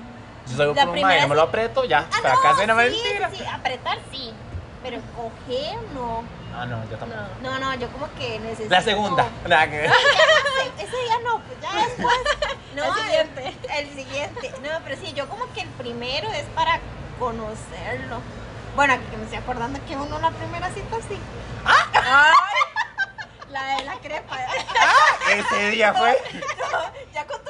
Yo 0.47 0.57
salgo 0.57 0.75
La 0.75 0.85
con 0.87 0.95
un 0.95 1.01
mae, 1.01 1.03
primera 1.03 1.23
no 1.23 1.29
me 1.29 1.35
lo 1.37 1.43
sí- 1.43 1.49
aprieto, 1.49 1.85
ya. 1.85 2.07
Ah, 2.13 2.19
Para 2.23 2.35
casi 2.43 2.67
no 2.67 2.75
sí, 2.75 2.81
mentira. 2.91 3.31
sí, 3.31 3.37
sí, 3.39 3.45
apretar 3.47 3.99
sí. 4.13 4.35
Pero 4.83 5.01
coger 5.17 5.79
no. 5.95 6.23
Ah, 6.55 6.67
no, 6.67 6.85
yo 6.91 6.97
tampoco. 6.99 7.21
No. 7.43 7.51
No, 7.51 7.59
no, 7.59 7.75
yo 7.75 7.89
como 7.89 8.07
que 8.15 8.39
necesito. 8.41 8.69
La 8.71 8.83
segunda. 8.83 9.27
Nada 9.49 9.69
que 9.71 9.79
ver. 9.79 9.91
Ese 9.91 10.85
ese 10.87 10.97
día 11.05 11.19
no, 11.25 11.41
pues 11.41 11.61
ya 11.61 11.87
después. 11.87 12.17
No, 12.75 12.83
El 12.85 12.93
siguiente. 13.05 13.57
El, 13.79 13.95
siguiente. 13.95 14.53
No, 14.63 14.71
pero 14.83 14.97
sí, 15.01 15.13
yo 15.13 15.29
como 15.29 15.45
que 15.53 15.61
el 15.61 15.69
primero 15.69 16.29
es 16.33 16.45
para 16.57 16.81
conocerlo. 17.21 18.19
Bueno, 18.75 18.95
aquí 18.95 19.05
que 19.13 19.17
me 19.17 19.23
estoy 19.25 19.39
acordando 19.39 19.79
que 19.87 19.95
uno 19.97 20.19
la 20.19 20.33
primera 20.33 20.69
cita 20.71 20.97
sí. 21.09 21.17
La 23.51 23.77
de 23.77 23.85
la 23.85 23.95
crepa. 23.99 24.37
Ese 25.31 25.71
día 25.71 25.95
fue. 25.95 26.19
¿Ya 27.15 27.25
crepa? 27.25 27.44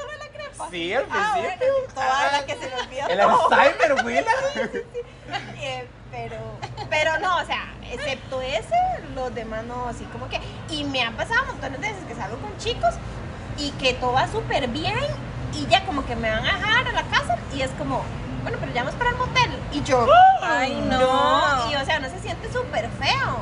Sí, 0.75 0.93
al 0.93 1.07
Ah, 1.09 1.35
bueno, 1.37 1.49
principio. 1.57 1.95
toda 1.95 2.33
la 2.33 2.47
que 2.47 2.55
se 2.57 2.69
le 2.69 2.75
olvidó. 2.83 3.07
El. 3.09 3.21
Alzheimer, 3.21 4.05
Willa. 4.05 4.25
Eh, 5.61 5.87
pero, 6.11 6.37
pero 6.91 7.19
no, 7.21 7.39
o 7.39 7.45
sea, 7.47 7.73
excepto 7.91 8.43
ese, 8.43 8.75
los 9.15 9.35
demás 9.35 9.65
no, 9.65 9.87
así 9.89 10.05
como 10.07 10.29
que. 10.29 10.41
Y 10.69 10.85
me 10.85 11.03
han 11.03 11.15
pasado 11.15 11.47
montones 11.47 11.81
de 11.81 11.89
veces 11.93 12.05
que 12.07 12.15
salgo 12.15 12.37
con 12.39 12.57
chicos 12.59 12.95
y 13.57 13.71
que 13.73 13.95
todo 13.95 14.13
va 14.13 14.27
súper 14.29 14.67
bien 14.69 14.99
y 15.55 15.67
ya 15.67 15.85
como 15.87 16.05
que 16.05 16.15
me 16.17 16.29
van 16.29 16.41
a 16.45 16.53
dejar 16.59 16.89
a 16.89 16.93
la 16.93 17.03
casa 17.05 17.37
y 17.55 17.63
es 17.63 17.71
como, 17.79 18.03
bueno, 18.43 18.59
pero 18.61 18.73
ya 18.73 18.83
vamos 18.83 18.97
para 18.99 19.11
el 19.11 19.17
motel. 19.17 19.51
Y 19.73 19.83
yo, 19.85 20.07
Ay, 20.43 20.75
no. 20.91 21.71
Y 21.71 21.77
o 21.77 21.85
sea, 21.85 22.01
no 22.01 22.09
se 22.11 22.19
siente 22.21 22.53
súper 22.53 22.89
feo. 23.01 23.39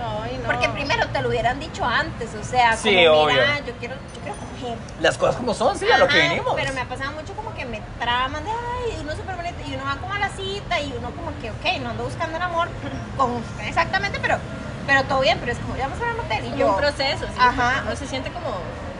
Ay, 0.00 0.38
no. 0.42 0.46
Porque 0.46 0.68
primero 0.70 1.06
te 1.08 1.22
lo 1.22 1.28
hubieran 1.28 1.58
dicho 1.60 1.84
antes, 1.84 2.34
o 2.34 2.44
sea, 2.44 2.76
Sí, 2.76 2.88
como, 3.04 3.26
mira, 3.26 3.42
obvio. 3.42 3.66
yo 3.66 3.72
quiero, 3.78 3.94
yo 4.14 4.20
quiero 4.22 4.36
coger. 4.38 4.78
Las 5.00 5.18
cosas 5.18 5.36
como 5.36 5.54
son, 5.54 5.78
sí, 5.78 5.90
a 5.90 5.98
lo 5.98 6.06
que 6.08 6.18
Ajá, 6.20 6.28
vinimos. 6.30 6.54
Pero 6.56 6.72
me 6.72 6.80
ha 6.80 6.84
pasado 6.88 7.12
mucho 7.12 7.32
como 7.34 7.54
que 7.54 7.64
me 7.64 7.80
traman 7.98 8.44
de, 8.44 8.50
ay, 8.50 8.98
uno 9.00 9.12
súper 9.16 9.36
bonito, 9.36 9.56
y 9.66 9.74
uno 9.74 9.84
va 9.84 9.96
como 9.96 10.14
a 10.14 10.18
la 10.18 10.28
cita, 10.30 10.80
y 10.80 10.92
uno 10.96 11.10
como 11.10 11.30
que, 11.40 11.50
ok, 11.50 11.80
no 11.82 11.90
ando 11.90 12.04
buscando 12.04 12.36
el 12.36 12.42
amor 12.42 12.68
con 13.16 13.36
usted 13.36 13.66
exactamente, 13.66 14.18
pero, 14.20 14.38
pero 14.86 15.04
todo 15.04 15.20
bien, 15.20 15.38
pero 15.40 15.52
es 15.52 15.58
como, 15.58 15.76
ya 15.76 15.88
vamos 15.88 16.00
a 16.02 16.04
ver 16.06 16.14
motel, 16.16 16.44
y 16.44 16.48
como 16.50 16.56
yo, 16.56 16.68
un 16.70 16.76
proceso, 16.76 17.26
sí. 17.26 17.34
Ajá. 17.38 17.82
Uno 17.86 17.96
se 17.96 18.06
siente 18.06 18.30
como, 18.30 18.48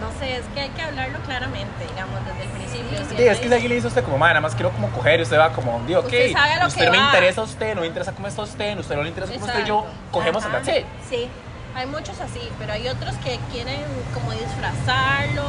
no 0.00 0.10
sé, 0.18 0.36
es 0.36 0.44
que 0.54 0.60
hay 0.60 0.68
que 0.70 0.82
hablarlo 0.82 1.18
claramente, 1.20 1.86
digamos, 1.88 2.14
desde 2.26 2.42
el 2.42 2.48
principio. 2.50 2.98
Sí, 2.98 3.04
siempre. 3.06 3.30
es 3.30 3.38
que 3.38 3.48
si 3.48 3.52
alguien 3.54 3.68
le 3.70 3.74
dice 3.76 3.86
a 3.86 3.88
usted 3.88 4.04
como, 4.04 4.18
madre, 4.18 4.34
nada 4.34 4.42
más 4.42 4.54
quiero 4.54 4.70
como 4.70 4.88
coger 4.90 5.20
y 5.20 5.22
usted 5.24 5.38
va 5.38 5.50
como, 5.52 5.80
digo, 5.86 6.00
ok, 6.00 6.06
Usted 6.06 6.32
sabe 6.32 6.56
lo 6.60 6.66
usted 6.66 6.84
que 6.84 6.90
me 6.90 6.98
va. 6.98 7.04
interesa 7.04 7.40
a 7.40 7.44
usted, 7.44 7.74
no 7.74 7.80
me 7.82 7.86
interesa 7.86 8.12
cómo 8.12 8.28
está 8.28 8.42
usted, 8.42 8.78
usted 8.78 8.96
no 8.96 9.02
le 9.02 9.08
interesa 9.08 9.32
cómo 9.34 9.46
estoy 9.46 9.64
yo, 9.64 9.86
cogemos 10.10 10.44
Ajá. 10.44 10.60
it. 10.70 10.86
sí, 11.08 11.28
Hay 11.74 11.86
muchos 11.86 12.20
así, 12.20 12.40
pero 12.58 12.72
hay 12.72 12.88
otros 12.88 13.14
que 13.16 13.38
quieren 13.52 13.80
como 14.14 14.32
disfrazarlo 14.32 15.44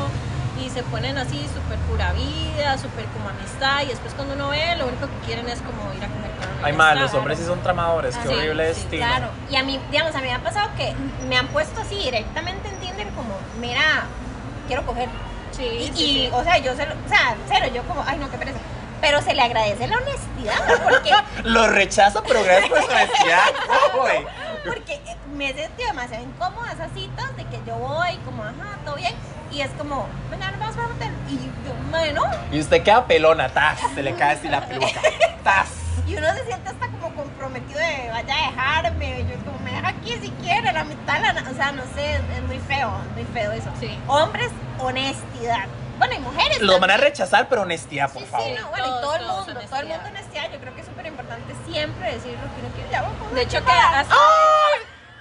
y 0.64 0.70
se 0.70 0.84
ponen 0.84 1.18
así 1.18 1.40
súper 1.54 1.78
pura 1.90 2.12
vida, 2.14 2.78
súper 2.78 3.06
como 3.06 3.30
amistad 3.30 3.82
y 3.84 3.88
después 3.88 4.14
cuando 4.14 4.34
uno 4.36 4.50
ve 4.50 4.76
lo 4.78 4.88
único 4.88 5.08
que 5.08 5.26
quieren 5.26 5.48
es 5.48 5.60
como 5.62 5.94
ir 5.94 6.04
a 6.04 6.08
comer 6.08 6.30
con 6.32 6.66
Ay, 6.66 6.74
mal, 6.74 7.00
los 7.00 7.14
hombres 7.14 7.40
sí 7.40 7.46
son 7.46 7.62
tramadores, 7.62 8.16
qué 8.18 8.22
Ah, 8.28 8.28
sí, 8.28 8.36
horrible 8.36 8.74
sí, 8.74 8.82
destino. 8.82 9.06
claro, 9.08 9.28
y 9.50 9.56
a 9.56 9.64
mí, 9.64 9.80
digamos, 9.90 10.14
a 10.14 10.18
mí 10.20 10.26
me 10.28 10.34
ha 10.34 10.40
pasado 10.40 10.70
que 10.76 10.94
me 11.30 11.38
han 11.38 11.48
puesto 11.48 11.80
así 11.80 11.96
directamente 11.96 12.68
en 12.68 12.76
Tinder 12.82 13.08
como, 13.16 13.34
mira, 13.62 14.04
quiero 14.70 14.86
coger, 14.86 15.10
Sí, 15.52 15.64
y, 15.66 15.88
sí, 15.88 15.92
y, 15.92 16.26
sí. 16.28 16.30
o 16.32 16.44
sea, 16.44 16.60
yo 16.60 16.76
se 16.76 16.86
lo, 16.86 16.94
o 16.94 17.10
sea, 17.10 17.36
cero, 17.50 17.66
yo 17.74 17.82
como, 17.84 18.04
ay, 18.06 18.18
no, 18.20 18.30
qué 18.30 18.38
pereza, 18.38 18.60
pero 19.02 19.20
se 19.22 19.34
le 19.34 19.42
agradece 19.42 19.88
la 19.88 19.98
honestidad, 19.98 20.84
porque... 20.84 21.12
Lo 21.44 21.68
rechazo, 21.68 22.24
pero 22.24 22.44
gracias 22.44 22.70
por 22.70 22.82
su 22.84 22.92
honestidad. 22.92 23.44
Porque 24.66 25.00
me 25.34 25.50
he 25.50 25.54
sentido 25.56 25.88
demasiado 25.88 26.22
incómoda 26.24 26.74
esas 26.74 26.92
citas 26.94 27.36
de 27.38 27.46
que 27.46 27.58
yo 27.66 27.76
voy 27.76 28.18
como, 28.26 28.44
ajá, 28.44 28.78
todo 28.84 28.96
bien. 28.96 29.14
Y 29.52 29.62
es 29.62 29.70
como, 29.78 30.06
venga, 30.30 30.52
vamos 30.60 30.76
para 30.76 30.88
el 30.88 30.94
motel. 30.94 31.12
Y 31.30 31.36
yo, 31.66 31.74
bueno, 31.90 32.24
Y 32.52 32.60
usted 32.60 32.84
queda 32.84 33.06
pelona, 33.06 33.48
tas, 33.48 33.80
se 33.96 34.04
le 34.04 34.14
cae 34.16 34.36
así 34.36 34.50
la 34.50 34.68
peluca. 34.68 35.00
Tas. 35.46 35.70
y 36.06 36.16
uno 36.18 36.28
se 36.36 36.44
siente 36.46 36.70
hasta 36.70 36.89
como 37.50 37.60
comprometido 37.60 37.80
de 37.80 38.10
vaya 38.12 38.34
a 38.36 38.52
dejarme. 38.52 39.20
Y 39.22 39.28
yo 39.28 39.36
como, 39.46 39.60
me 39.60 39.72
deja 39.72 39.88
aquí 39.90 40.18
si 40.22 40.30
quiere, 40.44 40.72
la 40.72 40.84
mitad, 40.84 41.22
la, 41.22 41.34
na-". 41.34 41.50
o 41.50 41.54
sea, 41.54 41.72
no 41.72 41.84
sé, 41.96 42.16
es, 42.16 42.44
muy 42.44 42.60
feo, 42.60 42.92
muy 43.14 43.24
feo 43.26 43.52
eso. 43.52 43.70
Sí. 43.80 43.98
Hombres, 44.08 44.52
honestidad. 44.80 45.68
Bueno, 45.98 46.14
y 46.16 46.20
mujeres. 46.20 46.62
Lo 46.62 46.80
van 46.80 46.92
a 46.92 46.98
rechazar, 46.98 47.50
pero 47.50 47.64
honestidad, 47.64 48.12
por 48.12 48.22
Sí, 48.22 48.28
favor. 48.30 48.48
sí, 48.48 48.56
no, 48.62 48.70
bueno, 48.70 48.86
y 48.88 49.02
todo 49.02 49.16
el 49.16 49.22
mundo, 49.26 49.44
todo 49.46 49.54
el 49.54 49.56
mundo 49.60 49.80
honestidad. 49.80 50.06
honestidad. 50.06 50.52
Yo 50.54 50.60
creo 50.60 50.76
que 50.76 50.82
es 50.82 50.88
súper 50.88 51.06
importante 51.08 51.54
siempre 51.68 52.14
decir 52.14 52.34
lo 52.34 52.56
que 52.56 52.62
uno 52.62 52.74
quiere. 52.76 52.90
Ya 52.92 53.02
vamos. 53.02 53.34
De 53.34 53.42
hecho 53.42 53.64
que 53.64 53.72
hasta, 53.72 54.16
¡Ay! 54.16 54.80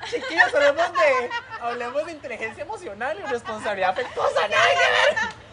Chiquillos, 0.08 0.54
hablemos 0.54 0.92
de, 0.92 1.30
hablemos 1.60 2.06
de 2.06 2.12
inteligencia 2.12 2.62
emocional 2.62 3.18
y 3.18 3.28
responsabilidad 3.28 3.90
afectuosa. 3.90 4.40
Nada 4.48 4.64
que 4.70 5.14
ver. 5.16 5.47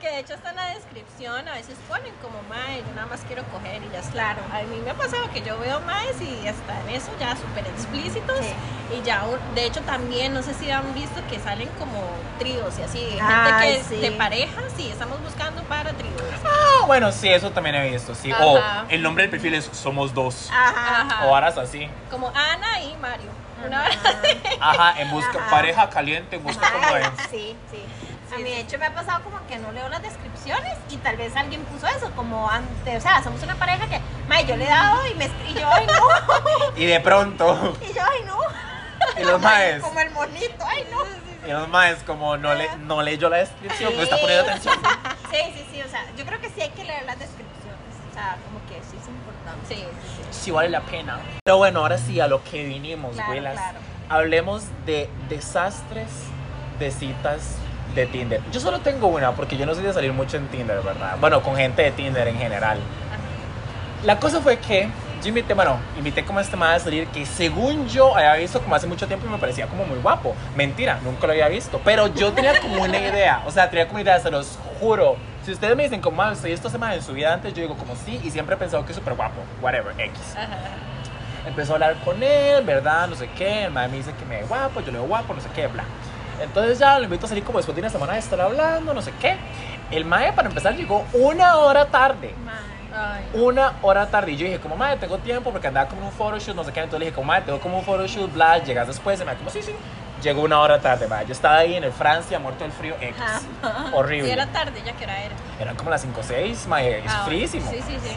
Que 0.00 0.08
de 0.08 0.20
hecho 0.20 0.34
está 0.34 0.50
en 0.50 0.56
la 0.56 0.68
descripción, 0.74 1.48
a 1.48 1.54
veces 1.54 1.76
ponen 1.88 2.14
como 2.22 2.40
mae, 2.48 2.78
yo 2.86 2.94
nada 2.94 3.08
más 3.08 3.20
quiero 3.26 3.42
coger 3.46 3.82
y 3.82 3.90
ya 3.90 3.98
es 3.98 4.06
claro. 4.06 4.40
A 4.52 4.62
mí 4.62 4.80
me 4.84 4.90
ha 4.92 4.94
pasado 4.94 5.28
que 5.32 5.42
yo 5.42 5.58
veo 5.58 5.80
maes 5.80 6.20
y 6.20 6.46
hasta 6.46 6.80
en 6.82 6.90
eso 6.90 7.10
ya 7.18 7.34
súper 7.34 7.66
explícitos. 7.66 8.38
Sí. 8.38 8.54
Y 8.96 9.02
ya, 9.02 9.24
de 9.56 9.66
hecho 9.66 9.80
también, 9.82 10.32
no 10.34 10.42
sé 10.42 10.54
si 10.54 10.70
han 10.70 10.94
visto 10.94 11.20
que 11.28 11.40
salen 11.40 11.68
como 11.80 12.00
tríos 12.38 12.78
y 12.78 12.82
así, 12.82 12.98
gente 13.00 13.22
Ay, 13.22 13.76
que 13.76 13.84
sí. 13.84 13.96
de 13.96 14.12
pareja, 14.12 14.62
sí, 14.76 14.88
estamos 14.88 15.20
buscando 15.20 15.62
para 15.64 15.92
tríos. 15.92 16.14
Ah, 16.44 16.86
bueno, 16.86 17.10
sí, 17.10 17.28
eso 17.28 17.50
también 17.50 17.74
he 17.74 17.90
visto, 17.90 18.14
sí. 18.14 18.30
Ajá. 18.30 18.44
O 18.44 18.60
el 18.88 19.02
nombre 19.02 19.24
del 19.24 19.30
perfil 19.32 19.54
es 19.54 19.68
Somos 19.72 20.14
Dos. 20.14 20.48
Ajá. 20.52 21.00
Ajá. 21.00 21.26
O 21.26 21.30
varas 21.32 21.58
así. 21.58 21.88
Como 22.08 22.28
Ana 22.28 22.80
y 22.82 22.96
Mario. 22.98 23.30
Una 23.66 23.84
Ajá. 23.84 23.98
hora 23.98 24.20
así. 24.22 24.58
Ajá, 24.60 25.00
en 25.00 25.10
busca, 25.10 25.38
Ajá. 25.38 25.50
pareja 25.50 25.90
caliente, 25.90 26.36
en 26.36 26.44
busca 26.44 26.72
como 26.72 26.94
de... 26.94 27.04
sí, 27.30 27.56
sí. 27.72 27.84
A 28.32 28.36
Sí, 28.36 28.42
mí, 28.42 28.50
de 28.50 28.56
sí. 28.56 28.60
hecho, 28.62 28.78
me 28.78 28.86
ha 28.86 28.94
pasado 28.94 29.22
como 29.24 29.38
que 29.46 29.58
no 29.58 29.72
leo 29.72 29.88
las 29.88 30.02
descripciones 30.02 30.74
y 30.90 30.96
tal 30.98 31.16
vez 31.16 31.34
alguien 31.36 31.62
puso 31.64 31.86
eso, 31.86 32.10
como 32.14 32.48
antes, 32.50 32.98
o 32.98 33.00
sea, 33.00 33.22
somos 33.22 33.42
una 33.42 33.54
pareja 33.54 33.86
que, 33.88 34.00
may, 34.28 34.44
yo 34.46 34.56
le 34.56 34.64
he 34.64 34.68
dado 34.68 35.06
y 35.06 35.14
me 35.14 35.24
y 35.48 35.54
yo, 35.54 35.68
ay, 35.70 35.86
no, 35.86 36.76
Y 36.76 36.84
de 36.86 37.00
pronto, 37.00 37.74
y 37.90 37.92
yo, 37.94 38.02
ay, 38.02 38.20
no. 38.26 38.38
y 39.20 39.24
los 39.24 39.40
maes, 39.40 39.82
Como 39.82 39.98
el 40.00 40.10
monito, 40.10 40.64
ay, 40.66 40.86
no. 40.90 41.48
y 41.48 41.52
los 41.52 41.68
maes 41.68 42.02
como 42.04 42.36
no, 42.36 42.54
le, 42.54 42.68
no 42.78 43.00
leyó 43.02 43.28
la 43.30 43.38
descripción, 43.38 43.96
no 43.96 44.02
está 44.02 44.18
poniendo 44.20 44.44
atención. 44.50 44.74
Sí, 45.30 45.36
sí, 45.54 45.66
sí, 45.72 45.82
o 45.82 45.88
sea, 45.90 46.04
yo 46.16 46.24
creo 46.24 46.40
que 46.40 46.48
sí 46.48 46.62
hay 46.62 46.70
que 46.70 46.84
leer 46.84 47.04
las 47.04 47.18
descripciones, 47.18 47.76
o 48.10 48.14
sea, 48.14 48.38
como 48.46 48.60
que 48.66 48.76
sí 48.90 48.96
es 48.98 49.06
importante. 49.08 49.66
Sí, 49.68 49.74
sí, 49.74 50.22
sí. 50.32 50.38
Sí 50.44 50.50
vale 50.50 50.70
la 50.70 50.80
pena. 50.80 51.20
Pero 51.44 51.58
bueno, 51.58 51.80
ahora 51.80 51.98
sí, 51.98 52.18
a 52.18 52.26
lo 52.28 52.42
que 52.44 52.64
vinimos, 52.64 53.12
Claro, 53.12 53.32
güelas. 53.32 53.52
claro. 53.54 53.78
Hablemos 54.08 54.62
de 54.86 55.10
desastres 55.28 56.08
de 56.78 56.90
citas 56.90 57.56
de 57.94 58.06
Tinder. 58.06 58.40
Yo 58.52 58.60
solo 58.60 58.80
tengo 58.80 59.06
una, 59.08 59.32
porque 59.32 59.56
yo 59.56 59.66
no 59.66 59.74
soy 59.74 59.84
de 59.84 59.92
salir 59.92 60.12
mucho 60.12 60.36
en 60.36 60.46
Tinder, 60.48 60.80
¿verdad? 60.82 61.16
Bueno, 61.20 61.42
con 61.42 61.56
gente 61.56 61.82
de 61.82 61.90
Tinder 61.90 62.28
en 62.28 62.36
general. 62.38 62.78
La 64.04 64.18
cosa 64.18 64.40
fue 64.40 64.58
que 64.58 64.88
yo 65.22 65.28
invité, 65.30 65.54
bueno, 65.54 65.78
invité 65.96 66.24
como 66.24 66.38
a 66.38 66.42
este 66.42 66.56
man 66.56 66.74
a 66.74 66.78
salir 66.78 67.08
que 67.08 67.26
según 67.26 67.88
yo 67.88 68.16
había 68.16 68.34
visto 68.34 68.60
como 68.60 68.74
hace 68.76 68.86
mucho 68.86 69.08
tiempo 69.08 69.26
y 69.26 69.30
me 69.30 69.38
parecía 69.38 69.66
como 69.66 69.84
muy 69.84 69.98
guapo. 69.98 70.34
Mentira, 70.54 71.00
nunca 71.02 71.26
lo 71.26 71.32
había 71.32 71.48
visto. 71.48 71.80
Pero 71.84 72.06
yo 72.14 72.32
tenía 72.32 72.60
como 72.60 72.82
una 72.82 72.98
idea, 72.98 73.42
o 73.44 73.50
sea, 73.50 73.68
tenía 73.68 73.86
como 73.86 73.96
una 73.96 74.02
idea, 74.02 74.20
se 74.20 74.30
los 74.30 74.58
juro. 74.78 75.16
Si 75.44 75.52
ustedes 75.52 75.74
me 75.76 75.82
dicen 75.82 76.00
como, 76.00 76.22
"Ah, 76.22 76.30
¿usted 76.32 76.50
esto 76.50 76.68
se 76.70 76.76
en 76.76 77.02
su 77.02 77.12
vida 77.14 77.34
antes? 77.34 77.52
Yo 77.54 77.62
digo 77.62 77.74
como 77.76 77.96
sí 77.96 78.20
y 78.22 78.30
siempre 78.30 78.54
he 78.54 78.58
pensado 78.58 78.84
que 78.84 78.92
es 78.92 78.98
súper 78.98 79.14
guapo, 79.14 79.40
whatever, 79.60 79.92
X. 79.98 80.18
Ajá. 80.36 80.46
Empezó 81.46 81.72
a 81.72 81.74
hablar 81.76 81.96
con 82.04 82.22
él, 82.22 82.62
¿verdad? 82.64 83.08
No 83.08 83.16
sé 83.16 83.28
qué. 83.36 83.64
El 83.64 83.70
mae 83.72 83.88
me 83.88 83.96
dice 83.96 84.12
que 84.12 84.24
me 84.26 84.36
ve 84.36 84.44
guapo, 84.46 84.80
yo 84.80 84.86
le 84.92 84.98
veo 84.98 85.06
guapo, 85.08 85.34
no 85.34 85.40
sé 85.40 85.48
qué, 85.54 85.66
bla. 85.66 85.84
Entonces 86.40 86.78
ya 86.78 86.98
lo 86.98 87.04
invito 87.04 87.26
a 87.26 87.28
salir 87.28 87.44
como 87.44 87.58
después 87.58 87.74
de 87.74 87.82
una 87.82 87.90
semana 87.90 88.12
de 88.14 88.18
estar 88.20 88.40
hablando, 88.40 88.94
no 88.94 89.02
sé 89.02 89.12
qué. 89.20 89.36
El 89.90 90.04
mae, 90.04 90.32
para 90.32 90.48
empezar, 90.48 90.74
llegó 90.76 91.04
una 91.12 91.56
hora 91.56 91.86
tarde. 91.86 92.34
Ay. 92.94 93.24
Una 93.34 93.74
hora 93.82 94.06
tarde. 94.06 94.32
Y 94.32 94.36
yo 94.36 94.46
dije, 94.46 94.60
como 94.60 94.76
mae, 94.76 94.96
tengo 94.96 95.18
tiempo 95.18 95.50
porque 95.50 95.68
andaba 95.68 95.88
como 95.88 96.02
en 96.02 96.06
un 96.08 96.12
photoshoot, 96.12 96.56
no 96.56 96.64
sé 96.64 96.72
qué. 96.72 96.80
Entonces 96.80 97.00
le 97.00 97.06
dije, 97.06 97.14
como 97.14 97.26
mae, 97.28 97.42
tengo 97.42 97.60
como 97.60 97.78
un 97.78 97.84
photoshoot, 97.84 98.32
bla. 98.32 98.58
Llegas 98.58 98.86
después. 98.86 99.20
Y 99.20 99.24
me 99.24 99.34
como, 99.34 99.50
sí, 99.50 99.62
sí. 99.62 99.74
Llegó 100.22 100.42
una 100.42 100.58
hora 100.60 100.80
tarde, 100.80 101.06
mae. 101.06 101.24
Yo 101.26 101.32
estaba 101.32 101.58
ahí 101.58 101.74
en 101.76 101.84
el 101.84 101.92
Francia, 101.92 102.38
muerto 102.38 102.64
del 102.64 102.72
frío, 102.72 102.94
X. 103.00 103.16
Horrible. 103.92 104.26
Sí, 104.26 104.32
era 104.32 104.46
tarde, 104.48 104.82
ya 104.84 104.92
que 104.92 105.04
hora 105.04 105.22
era. 105.22 105.34
Eran 105.60 105.76
como 105.76 105.90
las 105.90 106.00
5 106.02 106.20
o 106.20 106.22
6, 106.22 106.66
mae. 106.66 106.98
Es 106.98 107.12
Ah, 107.12 107.22
fríísimo. 107.24 107.70
Sí, 107.70 107.78
sí, 107.86 107.98
sí. 108.02 108.10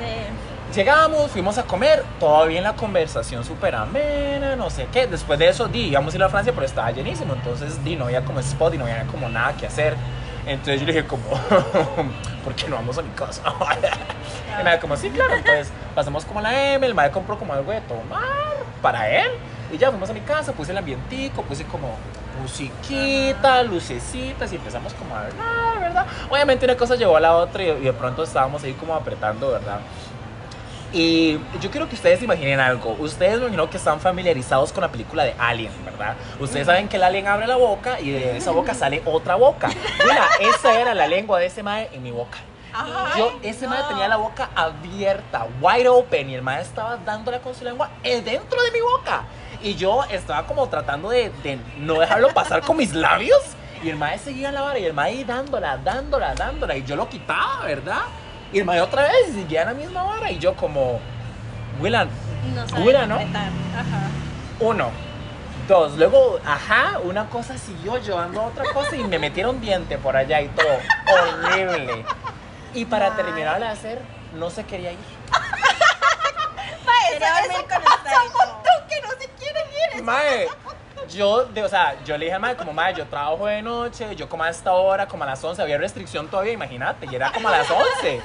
Llegamos, 0.73 1.31
fuimos 1.31 1.57
a 1.57 1.63
comer, 1.63 2.01
todavía 2.17 2.59
en 2.59 2.63
la 2.63 2.73
conversación 2.73 3.43
súper 3.43 3.75
amena, 3.75 4.55
no 4.55 4.69
sé 4.69 4.87
qué. 4.89 5.05
Después 5.05 5.37
de 5.37 5.49
eso, 5.49 5.67
di, 5.67 5.89
íbamos 5.89 6.13
a 6.13 6.17
ir 6.17 6.23
a 6.23 6.29
Francia, 6.29 6.53
pero 6.53 6.65
estaba 6.65 6.89
llenísimo. 6.91 7.33
Entonces, 7.33 7.83
di, 7.83 7.97
no 7.97 8.05
había 8.05 8.23
como 8.23 8.39
spot 8.39 8.73
y 8.75 8.77
no 8.77 8.85
había 8.85 9.05
como 9.07 9.27
nada 9.27 9.53
que 9.57 9.67
hacer. 9.67 9.97
Entonces 10.45 10.79
yo 10.79 10.87
le 10.87 10.93
dije 10.93 11.05
como, 11.05 11.23
¿por 12.43 12.55
qué 12.55 12.69
no 12.69 12.77
vamos 12.77 12.97
a 12.97 13.01
mi 13.01 13.09
casa? 13.09 13.41
y 14.61 14.63
me 14.63 14.79
como, 14.79 14.95
sí, 14.95 15.09
claro. 15.09 15.35
Entonces 15.35 15.69
pasamos 15.93 16.23
como 16.23 16.39
la 16.39 16.73
M, 16.73 16.87
el 16.87 16.95
madre 16.95 17.11
compró 17.11 17.37
como 17.37 17.51
algo 17.51 17.69
de 17.69 17.81
tomar 17.81 18.23
para 18.81 19.09
él. 19.09 19.31
Y 19.73 19.77
ya 19.77 19.89
fuimos 19.89 20.09
a 20.09 20.13
mi 20.13 20.21
casa, 20.21 20.53
puse 20.53 20.71
el 20.71 20.77
ambientico, 20.77 21.41
puse 21.43 21.65
como 21.65 21.97
musiquita, 22.41 23.61
lucecitas 23.63 24.51
y 24.53 24.55
empezamos 24.55 24.93
como 24.93 25.15
a 25.15 25.25
hablar, 25.25 25.79
¿verdad? 25.79 26.05
Obviamente 26.29 26.65
una 26.65 26.77
cosa 26.77 26.95
llevó 26.95 27.17
a 27.17 27.19
la 27.19 27.35
otra 27.35 27.61
y 27.61 27.81
de 27.81 27.93
pronto 27.93 28.23
estábamos 28.23 28.63
ahí 28.63 28.73
como 28.73 28.95
apretando, 28.95 29.51
¿verdad? 29.51 29.79
Y 30.93 31.39
yo 31.61 31.71
quiero 31.71 31.87
que 31.87 31.95
ustedes 31.95 32.21
imaginen 32.21 32.59
algo. 32.59 32.95
Ustedes 32.99 33.35
me 33.39 33.45
imagino 33.45 33.69
que 33.69 33.77
están 33.77 33.99
familiarizados 34.01 34.73
con 34.73 34.81
la 34.81 34.91
película 34.91 35.23
de 35.23 35.33
Alien, 35.39 35.71
¿verdad? 35.85 36.15
Ustedes 36.39 36.65
saben 36.65 36.89
que 36.89 36.97
el 36.97 37.03
alien 37.03 37.27
abre 37.27 37.47
la 37.47 37.55
boca 37.55 37.99
y 37.99 38.11
de 38.11 38.35
esa 38.37 38.51
boca 38.51 38.73
sale 38.73 39.01
otra 39.05 39.35
boca. 39.35 39.69
Mira, 40.03 40.27
esa 40.41 40.79
era 40.79 40.93
la 40.93 41.07
lengua 41.07 41.39
de 41.39 41.45
ese 41.45 41.63
mae 41.63 41.89
en 41.93 42.03
mi 42.03 42.11
boca. 42.11 42.39
Ay, 42.73 43.19
Yo, 43.19 43.39
ese 43.43 43.67
mae 43.67 43.81
no. 43.81 43.87
tenía 43.87 44.07
la 44.07 44.15
boca 44.17 44.49
abierta, 44.55 45.45
wide 45.61 45.89
open, 45.89 46.29
y 46.29 46.35
el 46.35 46.41
mae 46.41 46.61
estaba 46.61 46.97
dándole 46.97 47.39
con 47.39 47.53
su 47.53 47.63
lengua 47.65 47.89
dentro 48.03 48.61
de 48.61 48.71
mi 48.71 48.79
boca. 48.81 49.23
Y 49.61 49.75
yo 49.75 50.03
estaba 50.09 50.45
como 50.47 50.67
tratando 50.69 51.09
de, 51.09 51.31
de 51.43 51.59
no 51.77 51.99
dejarlo 51.99 52.29
pasar 52.33 52.61
con 52.61 52.77
mis 52.77 52.93
labios. 52.93 53.39
Y 53.83 53.89
el 53.89 53.95
mae 53.95 54.17
seguía 54.19 54.51
la 54.51 54.61
vara 54.61 54.77
y 54.79 54.85
el 54.85 54.93
mae 54.93 55.23
dándola, 55.25 55.77
dándola, 55.77 56.33
dándola. 56.35 56.75
Y 56.77 56.83
yo 56.83 56.95
lo 56.95 57.09
quitaba, 57.09 57.61
¿verdad? 57.65 58.01
Y 58.53 58.59
el 58.59 58.65
mae 58.65 58.81
otra 58.81 59.03
vez 59.03 59.29
y 59.29 59.33
seguía 59.33 59.61
en 59.61 59.67
la 59.69 59.73
misma 59.73 60.03
vara. 60.03 60.31
Y 60.31 60.39
yo 60.39 60.55
como, 60.55 60.99
Willan, 61.79 62.09
No 62.55 63.07
¿no? 63.07 63.15
Ajá. 63.15 64.09
uno, 64.59 64.91
dos. 65.67 65.97
Luego, 65.97 66.39
ajá, 66.45 66.99
una 67.03 67.27
cosa 67.29 67.57
siguió 67.57 67.97
llevando 67.97 68.41
a 68.41 68.45
otra 68.47 68.65
cosa 68.73 68.95
y 68.95 69.03
me 69.03 69.19
metieron 69.19 69.61
diente 69.61 69.97
por 69.97 70.15
allá 70.17 70.41
y 70.41 70.47
todo. 70.49 70.67
Horrible. 71.07 72.05
Y 72.73 72.85
para 72.85 73.07
Ay. 73.07 73.13
terminar 73.15 73.59
de 73.59 73.67
hacer, 73.67 74.01
no 74.33 74.49
se 74.49 74.63
quería 74.65 74.91
ir. 74.91 74.97
Ma, 76.85 76.91
Quería 77.09 77.27
eso, 77.27 77.41
dormir 77.41 77.57
eso 77.57 77.67
con 77.73 77.83
pasa 77.83 77.97
usted 77.97 78.11
y 78.11 78.27
un 78.27 78.31
todo. 78.33 78.45
montón 78.53 78.87
que 78.89 79.01
no 79.01 79.09
se 79.19 79.29
quieren 79.39 79.63
ir. 79.97 80.03
Mae, 80.03 80.47
yo, 81.09 81.45
de, 81.45 81.63
o 81.63 81.69
sea, 81.69 81.95
yo 82.05 82.17
le 82.17 82.25
dije 82.25 82.35
al 82.35 82.41
mae, 82.41 82.55
como, 82.55 82.73
mae, 82.73 82.93
yo 82.93 83.05
trabajo 83.07 83.45
de 83.47 83.61
noche, 83.61 84.15
yo 84.15 84.27
como 84.29 84.43
a 84.43 84.49
esta 84.49 84.71
hora, 84.73 85.07
como 85.07 85.23
a 85.23 85.27
las 85.27 85.43
11, 85.43 85.61
había 85.61 85.77
restricción 85.77 86.27
todavía, 86.27 86.53
imagínate, 86.53 87.07
y 87.11 87.15
era 87.15 87.31
como 87.31 87.47
a 87.49 87.51
las 87.57 87.69
11. 87.69 88.21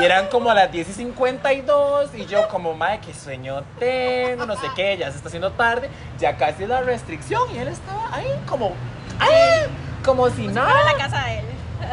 Y 0.00 0.04
eran 0.04 0.28
como 0.28 0.50
a 0.50 0.54
las 0.54 0.70
10 0.70 0.88
y 0.88 0.92
52, 0.92 2.10
y 2.14 2.26
yo 2.26 2.46
como, 2.48 2.74
mae, 2.74 3.00
qué 3.00 3.12
sueño 3.12 3.64
tengo, 3.78 4.46
no 4.46 4.54
sé 4.54 4.68
qué, 4.76 4.96
ya 4.96 5.10
se 5.10 5.16
está 5.16 5.28
haciendo 5.28 5.50
tarde, 5.52 5.90
ya 6.18 6.36
casi 6.36 6.64
la 6.64 6.80
restricción, 6.80 7.42
y 7.54 7.58
él 7.58 7.68
estaba 7.68 8.08
ahí 8.14 8.28
como, 8.46 8.72
¡ay! 9.18 9.68
Como 10.04 10.30
si 10.30 10.46
nada, 10.46 10.84
la 10.84 10.94
casa 10.94 11.24
de 11.24 11.40
él. 11.40 11.44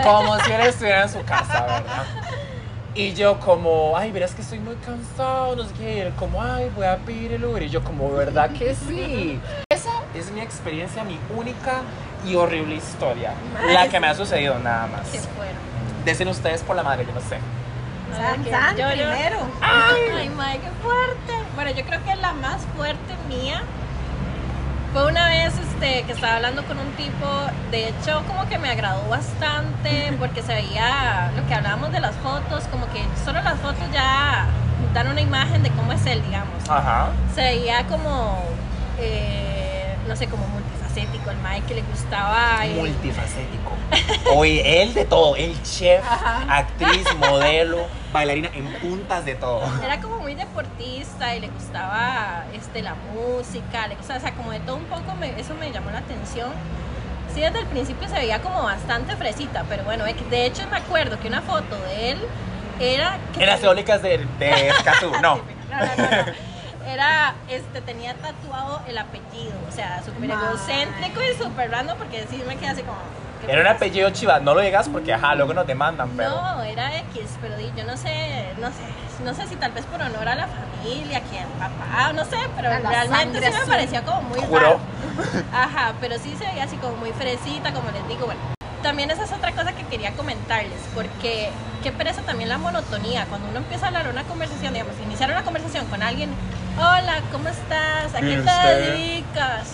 como 0.03 0.37
si 0.39 0.51
él 0.51 0.61
estuviera 0.61 1.03
en 1.03 1.09
su 1.09 1.23
casa, 1.23 1.61
¿verdad? 1.63 2.05
Y 2.93 3.13
yo 3.13 3.39
como, 3.39 3.97
ay, 3.97 4.11
verás 4.11 4.33
que 4.33 4.41
estoy 4.41 4.59
muy 4.59 4.75
cansado, 4.75 5.55
no 5.55 5.63
sé 5.63 5.73
qué, 5.73 5.97
y 5.97 5.99
él 6.01 6.13
como, 6.17 6.41
ay, 6.41 6.71
voy 6.75 6.85
a 6.85 6.97
pedir 6.97 7.33
el 7.33 7.45
Uber, 7.45 7.63
y 7.63 7.69
yo 7.69 7.83
como, 7.83 8.11
¿verdad 8.11 8.51
que 8.51 8.75
sí? 8.75 9.39
Esa 9.69 9.91
es 10.13 10.31
mi 10.31 10.41
experiencia, 10.41 11.03
mi 11.03 11.19
única 11.35 11.81
y 12.25 12.35
horrible 12.35 12.75
historia, 12.75 13.33
la 13.71 13.87
que 13.87 13.99
me 13.99 14.07
ha 14.07 14.15
sucedido 14.15 14.57
nada 14.59 14.87
más. 14.87 15.07
Fueron. 15.09 15.55
Desen 16.05 16.27
ustedes 16.27 16.61
por 16.61 16.75
la 16.75 16.83
madre, 16.83 17.05
yo 17.05 17.13
no 17.13 17.21
sé. 17.21 17.37
San, 18.15 18.43
que 18.43 18.49
San, 18.51 18.77
yo- 18.77 18.89
yo- 18.89 19.09
primero. 19.09 19.37
Ay, 19.61 20.29
madre, 20.29 20.59
qué 20.59 20.69
fuerte. 20.83 21.33
Bueno, 21.55 21.71
yo 21.71 21.83
creo 21.85 22.03
que 22.03 22.15
la 22.15 22.33
más 22.33 22.61
fuerte 22.75 23.15
mía 23.27 23.61
fue 24.93 25.07
una 25.07 25.27
vez 25.27 25.53
este, 25.59 26.03
que 26.03 26.11
estaba 26.13 26.35
hablando 26.37 26.63
con 26.65 26.79
un 26.79 26.91
tipo, 26.93 27.27
de 27.71 27.89
hecho 27.89 28.23
como 28.27 28.47
que 28.47 28.57
me 28.57 28.69
agradó 28.69 29.07
bastante 29.09 30.13
porque 30.19 30.41
se 30.41 30.53
veía 30.53 31.31
lo 31.35 31.45
que 31.47 31.53
hablábamos 31.53 31.91
de 31.91 31.99
las 31.99 32.15
fotos, 32.17 32.63
como 32.71 32.85
que 32.93 33.03
solo 33.25 33.41
las 33.41 33.59
fotos 33.59 33.83
ya 33.93 34.47
dan 34.93 35.07
una 35.09 35.21
imagen 35.21 35.61
de 35.63 35.69
cómo 35.71 35.91
es 35.91 36.05
él, 36.05 36.23
digamos. 36.23 36.67
Ajá. 36.69 37.09
Se 37.35 37.41
veía 37.41 37.85
como, 37.87 38.41
eh, 38.99 39.95
no 40.07 40.15
sé, 40.15 40.27
como 40.27 40.43
multifacético, 41.05 41.29
el 41.31 41.37
Mike 41.37 41.67
que 41.67 41.73
le 41.75 41.81
gustaba. 41.83 42.65
el- 42.65 42.75
Multifacético. 42.75 43.71
Oye, 44.35 44.81
él 44.81 44.93
de 44.93 45.05
todo, 45.05 45.35
el 45.35 45.61
chef, 45.63 46.03
Ajá. 46.03 46.43
actriz, 46.57 47.05
modelo, 47.17 47.85
bailarina, 48.13 48.49
en 48.53 48.65
puntas 48.81 49.25
de 49.25 49.35
todo. 49.35 49.61
Era 49.83 49.99
como 50.01 50.19
muy 50.19 50.35
deportista 50.35 51.35
y 51.35 51.39
le 51.41 51.47
gustaba 51.49 52.45
este, 52.53 52.81
la 52.81 52.95
música, 53.13 53.87
le 53.87 53.95
gustaba, 53.95 54.19
o 54.19 54.21
sea, 54.21 54.33
como 54.33 54.51
de 54.51 54.59
todo 54.61 54.77
un 54.77 54.85
poco, 54.85 55.15
me- 55.19 55.39
eso 55.39 55.53
me 55.55 55.71
llamó 55.71 55.91
la 55.91 55.99
atención. 55.99 56.51
Sí, 57.33 57.41
desde 57.41 57.59
el 57.59 57.65
principio 57.67 58.07
se 58.07 58.15
veía 58.15 58.41
como 58.41 58.63
bastante 58.63 59.15
fresita, 59.15 59.63
pero 59.69 59.83
bueno, 59.83 60.05
de 60.05 60.13
de 60.13 60.45
hecho 60.45 60.63
me 60.71 60.77
acuerdo 60.77 61.19
que 61.19 61.27
una 61.27 61.41
foto 61.41 61.77
de 61.89 62.11
él 62.11 62.17
era... 62.79 63.17
que 63.33 63.41
En 63.43 63.49
las 63.49 63.61
eólicas 63.63 64.01
de, 64.01 64.25
de 64.39 64.69
Escazú, 64.69 65.11
no. 65.21 65.35
No, 65.69 65.77
no, 65.79 65.95
no, 65.97 66.25
no. 66.25 66.56
Era, 66.87 67.35
este, 67.49 67.81
tenía 67.81 68.13
tatuado 68.15 68.81
el 68.87 68.97
apellido, 68.97 69.53
o 69.67 69.71
sea, 69.71 70.01
súper 70.03 70.31
egocéntrico 70.31 71.19
y 71.21 71.35
súper 71.37 71.69
random, 71.69 71.97
porque 71.97 72.25
sí 72.29 72.41
me 72.47 72.55
quedé 72.55 72.69
así 72.69 72.81
como... 72.81 72.97
¿qué 73.45 73.51
Era 73.51 73.61
un 73.61 73.67
apellido 73.67 74.09
chivas, 74.11 74.41
no 74.41 74.53
lo 74.53 74.61
digas 74.61 74.87
porque 74.89 75.13
ajá, 75.13 75.35
luego 75.35 75.53
nos 75.53 75.67
demandan, 75.67 76.09
pero. 76.15 76.29
No, 76.29 76.63
era 76.63 76.97
X, 76.99 77.23
pero 77.41 77.55
yo 77.59 77.83
no 77.83 77.97
sé, 77.97 78.53
no 78.59 78.67
sé, 78.67 79.23
no 79.23 79.33
sé 79.33 79.47
si 79.47 79.55
tal 79.57 79.73
vez 79.73 79.85
por 79.85 80.01
honor 80.01 80.27
a 80.27 80.35
la 80.35 80.47
familia, 80.47 81.21
que 81.29 81.39
al 81.39 81.47
papá, 81.59 82.13
no 82.13 82.23
sé, 82.25 82.37
pero 82.55 82.69
A 82.71 82.79
realmente 82.79 83.39
sí 83.39 83.49
me 83.51 83.55
azul. 83.57 83.69
parecía 83.69 84.01
como 84.03 84.21
muy 84.21 84.39
Juró. 84.39 84.61
raro. 84.61 84.79
Ajá, 85.53 85.93
pero 85.99 86.17
sí 86.19 86.35
se 86.39 86.45
veía 86.45 86.63
así 86.63 86.77
como 86.77 86.95
muy 86.97 87.11
fresita, 87.11 87.73
como 87.73 87.91
les 87.91 88.07
digo, 88.07 88.25
bueno. 88.25 88.39
también 88.81 89.11
esa 89.11 89.23
es 89.25 89.31
otra 89.33 89.51
cosa 89.51 89.73
que 89.73 89.83
quería 89.83 90.11
comentarles, 90.13 90.79
porque 90.95 91.49
qué 91.83 91.91
pereza 91.91 92.21
también 92.21 92.49
la 92.49 92.57
monotonía. 92.57 93.25
Cuando 93.25 93.49
uno 93.49 93.57
empieza 93.57 93.85
a 93.85 93.87
hablar 93.89 94.07
una 94.07 94.23
conversación, 94.23 94.73
digamos, 94.73 94.95
iniciar 95.05 95.29
una 95.31 95.43
conversación 95.43 95.85
con 95.87 96.01
alguien, 96.01 96.29
hola, 96.77 97.21
¿cómo 97.31 97.49
estás? 97.49 98.13
¿A 98.15 98.19
qué 98.19 98.37
te 98.37 98.75
dedicas? 98.81 99.73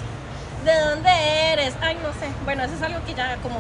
¿De 0.64 0.80
dónde 0.80 1.10
eres? 1.52 1.74
Ay, 1.82 1.96
no 2.02 2.10
sé. 2.14 2.30
Bueno, 2.46 2.64
eso 2.64 2.74
es 2.76 2.82
algo 2.82 3.04
que 3.06 3.14
ya 3.14 3.36
como, 3.38 3.60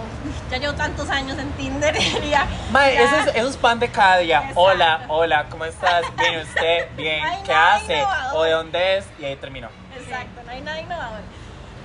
ya 0.50 0.58
llevo 0.58 0.74
tantos 0.74 1.10
años 1.10 1.38
en 1.38 1.52
Tinder 1.52 1.96
y 2.24 2.30
ya. 2.30 2.48
Mae, 2.72 2.94
ya- 2.94 3.02
eso 3.04 3.18
es, 3.30 3.36
eso 3.36 3.50
es 3.50 3.58
pan 3.58 3.80
de 3.80 3.90
cada 3.90 4.18
día. 4.20 4.38
Exacto. 4.40 4.62
Hola, 4.62 5.02
hola, 5.10 5.46
¿cómo 5.50 5.66
estás? 5.66 6.04
Bien, 6.18 6.40
usted, 6.40 6.88
bien, 6.96 7.24
Ay, 7.26 7.40
¿qué 7.46 7.54
hace? 7.54 7.98
innovador. 7.98 8.36
¿O 8.38 8.44
de 8.44 8.52
dónde 8.52 8.98
es? 8.98 9.06
Y 9.20 9.26
ahí 9.26 9.36
terminó. 9.36 9.68
Exacto, 9.98 10.42
no 10.46 10.52
hay 10.52 10.62
nada 10.62 10.80
innovador. 10.80 11.20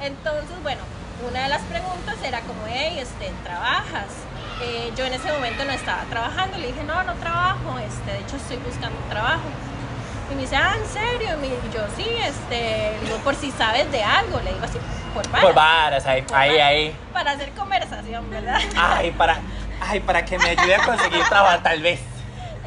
Entonces, 0.00 0.62
bueno, 0.62 0.80
una 1.28 1.42
de 1.42 1.48
las 1.48 1.62
preguntas 1.62 2.14
era 2.22 2.40
como, 2.42 2.60
hey, 2.68 2.98
este, 3.00 3.32
¿trabajas? 3.42 4.06
Eh, 4.62 4.92
yo 4.96 5.04
en 5.04 5.14
ese 5.14 5.32
momento 5.32 5.64
no 5.64 5.72
estaba 5.72 6.02
trabajando, 6.10 6.58
le 6.58 6.68
dije, 6.68 6.84
no, 6.84 7.02
no 7.02 7.14
trabajo, 7.14 7.76
este, 7.84 8.12
de 8.12 8.18
hecho 8.20 8.36
estoy 8.36 8.56
buscando 8.58 8.96
trabajo. 9.08 9.42
Y 10.30 10.34
me 10.34 10.42
dice, 10.42 10.56
ah, 10.56 10.74
¿en 10.76 10.86
serio? 10.86 11.28
Y 11.34 11.40
me- 11.40 11.72
yo, 11.72 11.80
sí, 11.96 12.04
este, 12.22 12.96
le 13.00 13.06
digo, 13.06 13.16
por 13.18 13.34
si 13.34 13.50
sabes 13.50 13.90
de 13.90 14.02
algo, 14.04 14.38
le 14.40 14.52
digo 14.52 14.64
así, 14.64 14.78
por 15.14 15.26
varas, 15.30 15.44
Por 15.46 15.54
varas, 15.54 16.06
ahí, 16.06 16.22
por 16.22 16.36
ahí, 16.36 16.50
varas, 16.50 16.66
ahí. 16.68 16.96
Para 17.12 17.30
hacer 17.32 17.50
conversación, 17.52 18.30
¿verdad? 18.30 18.60
Ay, 18.76 19.10
para, 19.12 19.38
ay, 19.80 20.00
para 20.00 20.24
que 20.24 20.38
me 20.38 20.50
ayude 20.50 20.74
a 20.74 20.82
conseguir 20.84 21.24
trabajo, 21.28 21.58
tal 21.62 21.80
vez. 21.82 22.00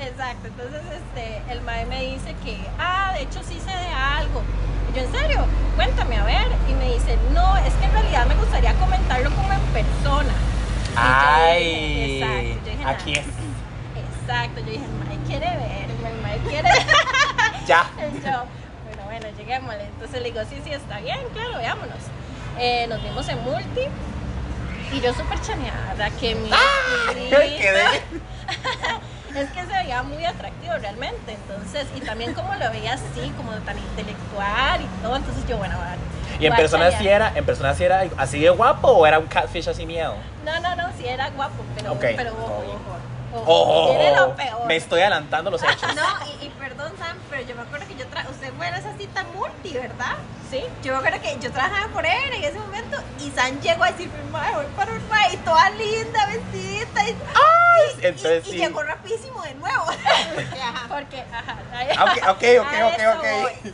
Exacto, 0.01 0.47
entonces 0.47 0.81
este, 0.91 1.41
el 1.51 1.61
mae 1.61 1.85
me 1.85 2.01
dice 2.01 2.35
que, 2.43 2.57
ah, 2.79 3.11
de 3.13 3.21
hecho 3.21 3.39
sí 3.47 3.59
sé 3.63 3.69
de 3.77 3.93
algo. 3.93 4.41
Y 4.91 4.95
yo, 4.97 5.03
¿en 5.03 5.11
serio? 5.11 5.45
Cuéntame, 5.75 6.17
a 6.17 6.23
ver. 6.23 6.47
Y 6.67 6.73
me 6.73 6.93
dice, 6.93 7.17
no, 7.33 7.55
es 7.57 7.71
que 7.75 7.85
en 7.85 7.91
realidad 7.91 8.25
me 8.25 8.33
gustaría 8.35 8.73
comentarlo 8.73 9.29
como 9.35 9.53
en 9.53 9.59
persona. 9.71 10.33
Y 10.91 10.95
yo 10.95 11.01
Ay, 11.01 11.63
dije, 11.63 12.17
exacto, 12.17 12.65
yo 12.65 12.71
dije, 12.71 12.85
aquí 12.89 13.11
"Nah". 13.13 13.19
es. 13.19 13.27
Exacto, 14.21 14.59
yo 14.61 14.65
dije, 14.65 14.85
el 14.85 14.91
mae 14.91 15.17
quiere 15.27 15.45
verme, 15.45 16.09
el 16.09 16.21
mae 16.23 16.37
quiere 16.49 16.69
Ya. 17.71 17.85
Yo, 17.97 18.43
bueno, 18.85 19.03
bueno, 19.05 19.27
lleguémosle. 19.37 19.83
Entonces 19.85 20.21
le 20.21 20.31
digo, 20.31 20.41
sí, 20.49 20.59
sí, 20.63 20.73
está 20.73 20.99
bien, 20.99 21.19
claro, 21.33 21.57
veámonos. 21.57 21.97
Eh, 22.59 22.85
nos 22.89 23.01
vimos 23.01 23.27
en 23.29 23.41
multi. 23.43 23.81
Y 24.91 24.99
yo 24.99 25.13
súper 25.13 25.39
chaneada. 25.41 26.09
Que 26.19 26.35
mi 26.35 26.49
Ay, 26.51 27.57
quedé. 27.57 27.85
es 29.41 29.49
que 29.51 29.61
se 29.61 29.67
veía 29.67 30.03
muy 30.03 30.25
atractivo 30.25 30.73
realmente, 30.77 31.31
entonces, 31.33 31.87
y 31.95 32.01
también 32.01 32.33
como 32.33 32.53
lo 32.55 32.69
veía 32.71 32.93
así, 32.95 33.31
como 33.37 33.53
tan 33.53 33.77
intelectual 33.77 34.81
y 34.81 34.87
todo, 35.01 35.15
entonces 35.15 35.47
yo, 35.47 35.57
bueno, 35.57 35.77
bueno, 35.77 35.91
¿Y 36.37 36.45
en 36.47 36.53
persona 36.55 36.87
sí 36.91 36.97
chanear. 36.97 37.21
era, 37.21 37.31
en 37.35 37.45
persona 37.45 37.73
sí 37.73 37.83
era 37.85 38.03
así 38.17 38.39
de 38.41 38.49
guapo 38.49 38.89
o 38.89 39.07
era 39.07 39.19
un 39.19 39.27
catfish 39.27 39.69
así 39.69 39.85
miedo? 39.85 40.15
No, 40.43 40.59
no, 40.59 40.75
no, 40.75 40.89
sí 40.97 41.07
era 41.07 41.29
guapo, 41.29 41.63
pero, 41.77 41.97
pero 41.97 42.31
ojo, 42.33 42.63
Oh. 43.33 43.37
ojo, 43.39 43.53
ojo, 43.53 43.93
Oh, 43.93 44.15
lo 44.27 44.35
peor. 44.35 44.65
me 44.67 44.75
estoy 44.75 44.99
adelantando 44.99 45.49
los 45.51 45.63
hechos. 45.63 45.95
No, 45.95 46.03
y, 46.41 46.47
y 46.47 46.49
perdón, 46.49 46.91
Sam, 46.99 47.15
pero 47.29 47.40
yo 47.51 47.57
me 47.57 47.63
acuerdo 47.63 47.85
que 47.87 47.95
yo 47.95 48.05
tra 48.07 48.25
usted 48.29 48.53
fue 48.53 48.65
a 48.67 48.77
esa 48.77 48.95
cita 48.97 49.25
multi, 49.35 49.73
¿verdad? 49.73 50.15
Sí, 50.49 50.63
Yo 50.83 50.93
me 50.93 50.99
acuerdo 50.99 51.21
que 51.21 51.37
yo 51.39 51.51
trabajaba 51.51 51.87
por 51.91 52.05
él 52.05 52.33
en 52.33 52.43
ese 52.45 52.57
momento 52.59 52.97
y 53.19 53.29
Sam 53.31 53.59
llegó 53.59 53.83
a 53.83 53.91
decirme, 53.91 54.13
"Mae, 54.31 54.53
voy 54.55 54.65
para 54.75 54.93
un 54.93 55.09
mae", 55.09 55.33
y 55.33 55.37
toda 55.37 55.69
linda, 55.71 56.25
vestidita. 56.27 57.03
Y, 57.09 57.11
y- 57.11 58.05
entonces 58.05 58.47
y- 58.47 58.57
llegó 58.57 58.81
rapidísimo 58.83 59.41
de 59.43 59.53
nuevo. 59.55 59.85
Porque, 59.85 60.61
ajá. 60.61 60.87
porque, 60.89 61.25
ajá, 61.31 62.03
Ok, 62.05 62.17
ok, 62.29 62.43
ok, 62.61 62.73
ok, 62.85 62.99
eso 62.99 63.11
ok. 63.17 63.25
voy. 63.41 63.73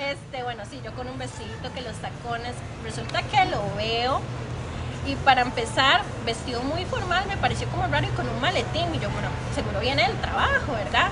Este, 0.00 0.42
bueno, 0.42 0.62
sí, 0.68 0.80
yo 0.84 0.92
con 0.94 1.08
un 1.08 1.16
vestidito 1.18 1.72
que 1.74 1.80
los 1.82 1.94
tacones, 1.96 2.54
resulta 2.84 3.22
que 3.22 3.44
lo 3.46 3.62
veo 3.76 4.20
y 5.06 5.14
para 5.16 5.42
empezar, 5.42 6.02
vestido 6.24 6.60
muy 6.62 6.84
formal, 6.86 7.24
me 7.28 7.36
pareció 7.36 7.68
como 7.68 7.86
raro 7.86 8.06
y 8.06 8.10
con 8.10 8.28
un 8.28 8.40
maletín 8.40 8.92
y 8.94 8.98
yo, 8.98 9.08
bueno, 9.10 9.28
seguro 9.54 9.78
viene 9.80 10.06
del 10.06 10.16
trabajo, 10.20 10.72
¿verdad? 10.72 11.08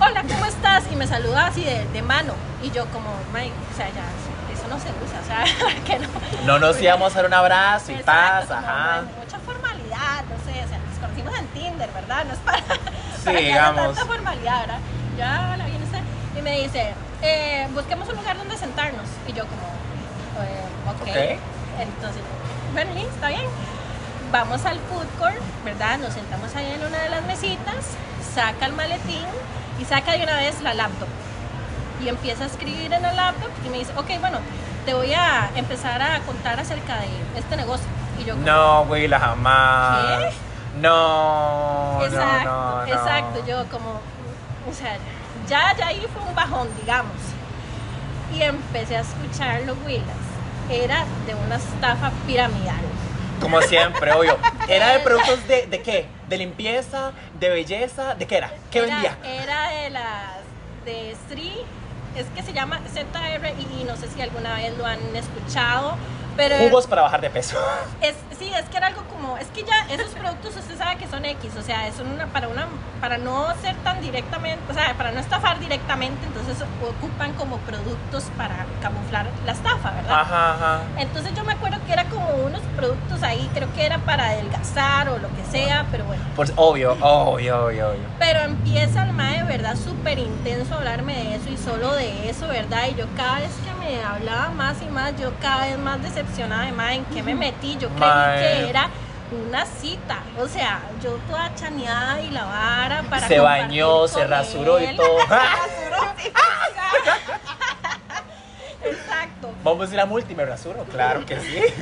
Hola, 0.00 0.22
¿cómo 0.22 0.46
estás? 0.46 0.84
Y 0.92 0.96
me 0.96 1.06
saluda 1.06 1.46
así 1.48 1.64
de, 1.64 1.84
de 1.92 2.02
mano 2.02 2.32
y 2.62 2.70
yo 2.70 2.86
como, 2.86 3.10
"May, 3.32 3.48
o 3.50 3.76
sea, 3.76 3.86
ya, 3.88 4.04
eso 4.52 4.68
no 4.68 4.78
se 4.78 4.88
usa, 5.04 5.20
o 5.22 5.26
sea, 5.26 5.44
que 5.86 5.98
no. 5.98 6.08
No 6.46 6.58
nos 6.58 6.80
íbamos 6.80 7.12
a 7.12 7.16
dar 7.16 7.26
un 7.26 7.34
abrazo 7.34 7.92
y 7.92 7.96
Exacto, 7.96 8.12
paz, 8.12 8.46
como, 8.46 8.60
ajá. 8.60 8.94
bueno, 9.02 9.08
mucha 9.24 9.38
formalidad, 9.40 10.24
no 10.30 10.36
sé, 10.52 10.64
o 10.64 10.68
sea, 10.68 10.78
nos 10.78 10.98
conocimos 11.00 11.34
en 11.38 11.46
Tinder, 11.48 11.90
¿verdad? 11.92 12.24
No 12.26 12.32
es 12.32 12.38
para, 12.40 12.58
Sí, 12.58 12.64
para 13.24 13.38
que 13.38 13.44
haya 13.46 13.48
digamos. 13.48 13.96
tanta 13.96 14.06
formalidad, 14.06 14.60
¿verdad? 14.60 14.78
Ya, 15.16 15.54
la 15.58 15.64
viene 15.66 15.84
usted. 15.84 16.00
Y 16.38 16.42
me 16.42 16.60
dice, 16.62 16.94
eh, 17.22 17.66
busquemos 17.74 18.08
un 18.08 18.16
lugar 18.16 18.36
donde 18.38 18.56
sentarnos. 18.56 19.06
Y 19.26 19.32
yo 19.32 19.44
como, 19.46 19.66
eh, 20.44 20.62
ok. 20.86 21.00
Ok. 21.02 21.40
Entonces, 21.80 22.22
bueno, 22.72 22.90
sí, 22.94 23.00
está 23.12 23.28
bien. 23.28 23.46
Vamos 24.30 24.64
al 24.64 24.78
food 24.80 25.06
court, 25.18 25.40
¿verdad? 25.64 25.98
Nos 25.98 26.12
sentamos 26.14 26.54
ahí 26.54 26.70
en 26.72 26.84
una 26.86 26.98
de 26.98 27.08
las 27.08 27.24
mesitas, 27.24 27.96
saca 28.34 28.66
el 28.66 28.74
maletín 28.74 29.24
y 29.80 29.84
saca 29.84 30.12
de 30.12 30.22
una 30.22 30.36
vez 30.36 30.60
la 30.62 30.74
laptop. 30.74 31.08
Y 32.02 32.08
empieza 32.08 32.44
a 32.44 32.46
escribir 32.46 32.92
en 32.92 33.04
el 33.04 33.16
laptop 33.16 33.50
y 33.66 33.68
me 33.70 33.78
dice, 33.78 33.92
ok, 33.96 34.20
bueno, 34.20 34.38
te 34.84 34.94
voy 34.94 35.12
a 35.14 35.50
empezar 35.56 36.00
a 36.00 36.20
contar 36.20 36.58
acerca 36.60 36.96
de 37.00 37.08
este 37.38 37.56
negocio. 37.56 37.86
Y 38.20 38.24
yo 38.24 38.34
No, 38.36 38.82
Willa, 38.82 39.18
jamás. 39.18 40.06
¿Qué? 40.06 40.30
No, 40.80 42.00
exacto, 42.04 42.44
no, 42.44 42.70
no, 42.70 42.86
no. 42.86 42.92
exacto, 42.92 43.44
yo 43.46 43.64
como, 43.66 44.00
o 44.68 44.72
sea, 44.72 44.96
ya, 45.48 45.74
ya 45.76 45.88
ahí 45.88 46.06
fue 46.12 46.22
un 46.22 46.34
bajón, 46.34 46.68
digamos. 46.80 47.16
Y 48.34 48.42
empecé 48.42 48.96
a 48.96 49.00
escuchar 49.00 49.62
los 49.62 49.76
Willas. 49.84 50.04
Era 50.70 51.04
de 51.26 51.34
una 51.34 51.56
estafa 51.56 52.12
piramidal. 52.26 52.76
Como 53.40 53.60
siempre, 53.62 54.12
obvio. 54.12 54.36
¿Era 54.68 54.92
de 54.92 54.98
productos 55.04 55.46
de, 55.48 55.66
de 55.66 55.82
qué? 55.82 56.06
¿De 56.28 56.36
limpieza? 56.36 57.12
¿De 57.40 57.48
belleza? 57.48 58.14
¿De 58.14 58.26
qué 58.26 58.36
era? 58.36 58.52
¿Qué 58.70 58.80
era, 58.80 58.88
vendía? 58.88 59.18
Era 59.24 59.70
de 59.70 59.90
las, 59.90 60.36
de 60.84 61.16
Sri, 61.28 61.52
es 62.16 62.26
que 62.34 62.42
se 62.42 62.52
llama 62.52 62.80
ZRI, 62.92 63.84
no 63.84 63.96
sé 63.96 64.08
si 64.08 64.20
alguna 64.20 64.54
vez 64.54 64.76
lo 64.76 64.84
han 64.84 64.98
escuchado, 65.16 65.96
pero... 66.38 66.56
Jugos 66.58 66.86
para 66.86 67.02
bajar 67.02 67.20
de 67.20 67.30
peso. 67.30 67.58
Es, 68.00 68.14
sí, 68.38 68.48
es 68.54 68.68
que 68.68 68.76
era 68.76 68.86
algo 68.86 69.02
como, 69.12 69.36
es 69.38 69.48
que 69.48 69.64
ya 69.64 69.86
esos 69.90 70.14
productos 70.14 70.54
usted 70.56 70.78
sabe 70.78 70.96
que 70.96 71.08
son 71.08 71.24
X, 71.24 71.50
o 71.58 71.62
sea, 71.62 71.92
son 71.92 72.06
una, 72.12 72.26
para 72.26 72.46
una, 72.46 72.68
para 73.00 73.18
no 73.18 73.52
ser 73.60 73.74
tan 73.82 74.00
directamente, 74.00 74.62
o 74.70 74.74
sea, 74.74 74.94
para 74.94 75.10
no 75.10 75.18
estafar 75.18 75.58
directamente, 75.58 76.24
entonces 76.24 76.56
ocupan 76.80 77.32
como 77.32 77.56
productos 77.58 78.24
para 78.36 78.66
camuflar 78.80 79.26
la 79.44 79.52
estafa, 79.52 79.90
¿verdad? 79.90 80.20
Ajá, 80.20 80.54
ajá. 80.54 80.80
Entonces 80.96 81.34
yo 81.34 81.42
me 81.42 81.54
acuerdo 81.54 81.78
que 81.86 81.92
era 81.92 82.04
como 82.04 82.28
unos 82.44 82.60
productos 82.76 83.24
ahí, 83.24 83.50
creo 83.52 83.72
que 83.74 83.84
era 83.84 83.98
para 83.98 84.26
adelgazar 84.28 85.08
o 85.08 85.18
lo 85.18 85.28
que 85.34 85.44
sea, 85.50 85.86
pero 85.90 86.04
bueno. 86.04 86.22
Obvio, 86.54 86.96
obvio, 87.00 87.64
obvio, 87.64 87.88
obvio. 87.88 88.00
Pero 88.20 88.40
empieza 88.40 89.02
el 89.02 89.12
mae 89.12 89.38
de 89.38 89.44
verdad 89.44 89.76
súper 89.76 90.20
intenso 90.20 90.74
hablarme 90.76 91.14
de 91.14 91.34
eso 91.34 91.48
y 91.50 91.56
solo 91.56 91.94
de 91.94 92.30
eso, 92.30 92.46
¿verdad? 92.46 92.84
Y 92.90 92.94
yo 92.94 93.06
cada 93.16 93.40
vez 93.40 93.50
que 93.64 93.67
me 93.88 94.02
hablaba 94.02 94.50
más 94.50 94.82
y 94.82 94.86
más, 94.86 95.18
yo 95.18 95.32
cada 95.40 95.66
vez 95.66 95.78
más 95.78 96.02
decepcionada 96.02 96.64
de 96.66 96.72
mae, 96.72 96.96
¿en 96.96 97.04
qué 97.06 97.22
me 97.22 97.34
metí? 97.34 97.76
Yo 97.78 97.88
creí 97.88 98.00
Mae. 98.00 98.38
que 98.38 98.68
era 98.68 98.88
una 99.30 99.64
cita, 99.66 100.20
o 100.38 100.48
sea, 100.48 100.80
yo 101.02 101.12
toda 101.28 101.54
chaneada 101.54 102.20
y 102.20 102.30
la 102.30 102.44
vara 102.44 103.02
para 103.04 103.28
Se 103.28 103.36
compartir 103.36 103.68
bañó, 103.68 104.08
se 104.08 104.20
con 104.20 104.30
rasuró 104.30 104.80
y 104.80 104.96
todo. 104.96 105.18
Rasuró, 105.28 106.14
sí. 106.16 106.32
Exacto. 108.84 109.50
Vamos 109.62 109.90
a 109.90 109.94
ir 109.94 110.00
a 110.00 110.06
multi, 110.06 110.34
me 110.34 110.44
rasuro. 110.44 110.84
Claro 110.84 111.24
que 111.26 111.38
sí. 111.40 111.60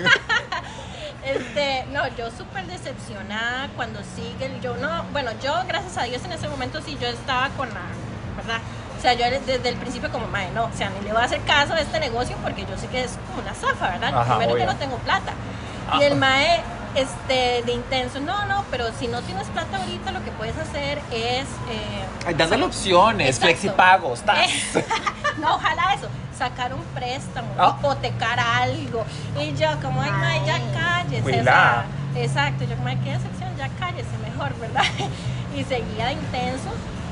Este, 1.25 1.85
no, 1.90 2.07
yo 2.16 2.31
súper 2.31 2.66
decepcionada 2.66 3.69
cuando 3.75 3.99
sigue 4.14 4.47
el 4.47 4.61
yo 4.61 4.77
no, 4.77 5.03
bueno, 5.11 5.33
yo 5.42 5.53
gracias 5.66 5.99
a 5.99 6.05
Dios 6.05 6.25
en 6.25 6.31
ese 6.31 6.49
momento 6.49 6.81
sí 6.81 6.97
yo 7.01 7.09
estaba 7.09 7.49
con 7.57 7.69
la, 7.69 7.81
¿verdad? 8.37 8.61
O 8.98 9.00
sea, 9.02 9.12
yo 9.14 9.24
desde 9.46 9.68
el 9.68 9.76
principio 9.76 10.11
como, 10.11 10.26
madre, 10.28 10.50
no, 10.54 10.64
o 10.64 10.70
sea, 10.76 10.90
ni 10.90 11.00
le 11.06 11.12
voy 11.12 11.20
a 11.20 11.24
hacer 11.24 11.40
caso 11.42 11.74
a 11.74 11.80
este 11.80 12.00
negocio 12.00 12.37
porque 12.42 12.64
yo 12.66 12.76
sé 12.78 12.87
que 12.88 13.04
es 13.04 13.18
como 13.28 13.42
una 13.42 13.54
zafa, 13.54 13.90
¿verdad? 13.90 14.14
Ajá, 14.18 14.37
Primero 14.38 14.54
obvio. 14.54 14.64
yo 14.66 14.72
no 14.72 14.78
tengo 14.78 14.96
plata. 14.98 15.32
Ah. 15.90 15.98
Y 16.00 16.04
el 16.04 16.16
mae, 16.16 16.61
este, 16.94 17.62
de 17.64 17.72
intenso, 17.72 18.20
no, 18.20 18.46
no, 18.46 18.64
pero 18.70 18.87
si 18.98 19.06
no 19.06 19.20
tienes 19.22 19.46
plata 19.48 19.76
ahorita 19.76 20.11
lo 20.12 20.24
que 20.24 20.30
puedes 20.32 20.56
hacer 20.59 20.98
es... 21.12 21.44
Eh, 21.70 22.35
dándole 22.37 22.64
opciones, 22.64 23.28
Exacto. 23.28 23.46
flexipagos, 23.46 24.20
eh, 24.35 24.85
no, 25.38 25.54
ojalá 25.56 25.94
eso, 25.94 26.09
sacar 26.37 26.72
un 26.74 26.82
préstamo, 26.94 27.48
Ah. 27.59 27.76
hipotecar 27.78 28.40
algo. 28.40 29.04
Y 29.38 29.54
yo 29.54 29.68
como, 29.82 30.00
ay, 30.02 30.11
mae, 30.11 30.44
ya 30.46 30.59
cállese. 30.74 31.44
exacto, 32.16 32.64
yo 32.64 32.74
como, 32.76 32.88
ay, 32.88 32.96
qué 33.04 33.12
decepción, 33.12 33.54
ya 33.59 33.68
cállese 33.78 34.16
mejor, 34.24 34.54
¿verdad? 34.59 34.85
Y 35.54 35.64
seguía 35.64 36.06
de 36.06 36.12
intenso. 36.12 36.68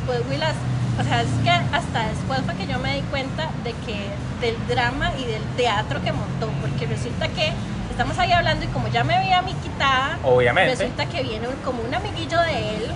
Pues, 0.06 0.20
Willas, 0.28 0.52
o 0.98 1.02
sea, 1.04 1.22
es 1.22 1.28
que 1.42 1.50
hasta 1.50 2.08
después 2.08 2.40
fue 2.44 2.54
que 2.54 2.66
yo 2.66 2.78
me 2.78 2.94
di 2.96 3.00
cuenta 3.02 3.48
de 3.64 3.72
que 3.86 4.08
del 4.40 4.56
drama 4.68 5.10
y 5.18 5.24
del 5.24 5.42
teatro 5.56 6.02
que 6.02 6.12
montó, 6.12 6.48
porque 6.60 6.86
resulta 6.86 7.28
que 7.28 7.52
estamos 7.90 8.18
ahí 8.18 8.32
hablando 8.32 8.64
y 8.64 8.68
como 8.68 8.88
ya 8.88 9.04
me 9.04 9.18
veía 9.18 9.38
a 9.38 9.42
mí 9.42 9.54
quitada, 9.62 10.18
Obviamente. 10.22 10.74
resulta 10.74 11.06
que 11.06 11.22
viene 11.22 11.48
un- 11.48 11.56
como 11.64 11.82
un 11.82 11.94
amiguillo 11.94 12.40
de 12.40 12.76
él 12.76 12.86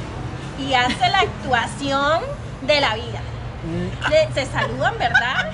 y 0.59 0.75
hace 0.75 1.09
la 1.11 1.21
actuación 1.21 2.21
de 2.63 2.81
la 2.81 2.95
vida. 2.95 3.21
Mm, 3.65 4.11
Le- 4.11 4.33
se 4.35 4.47
saludan, 4.51 4.95
¿verdad? 4.99 5.51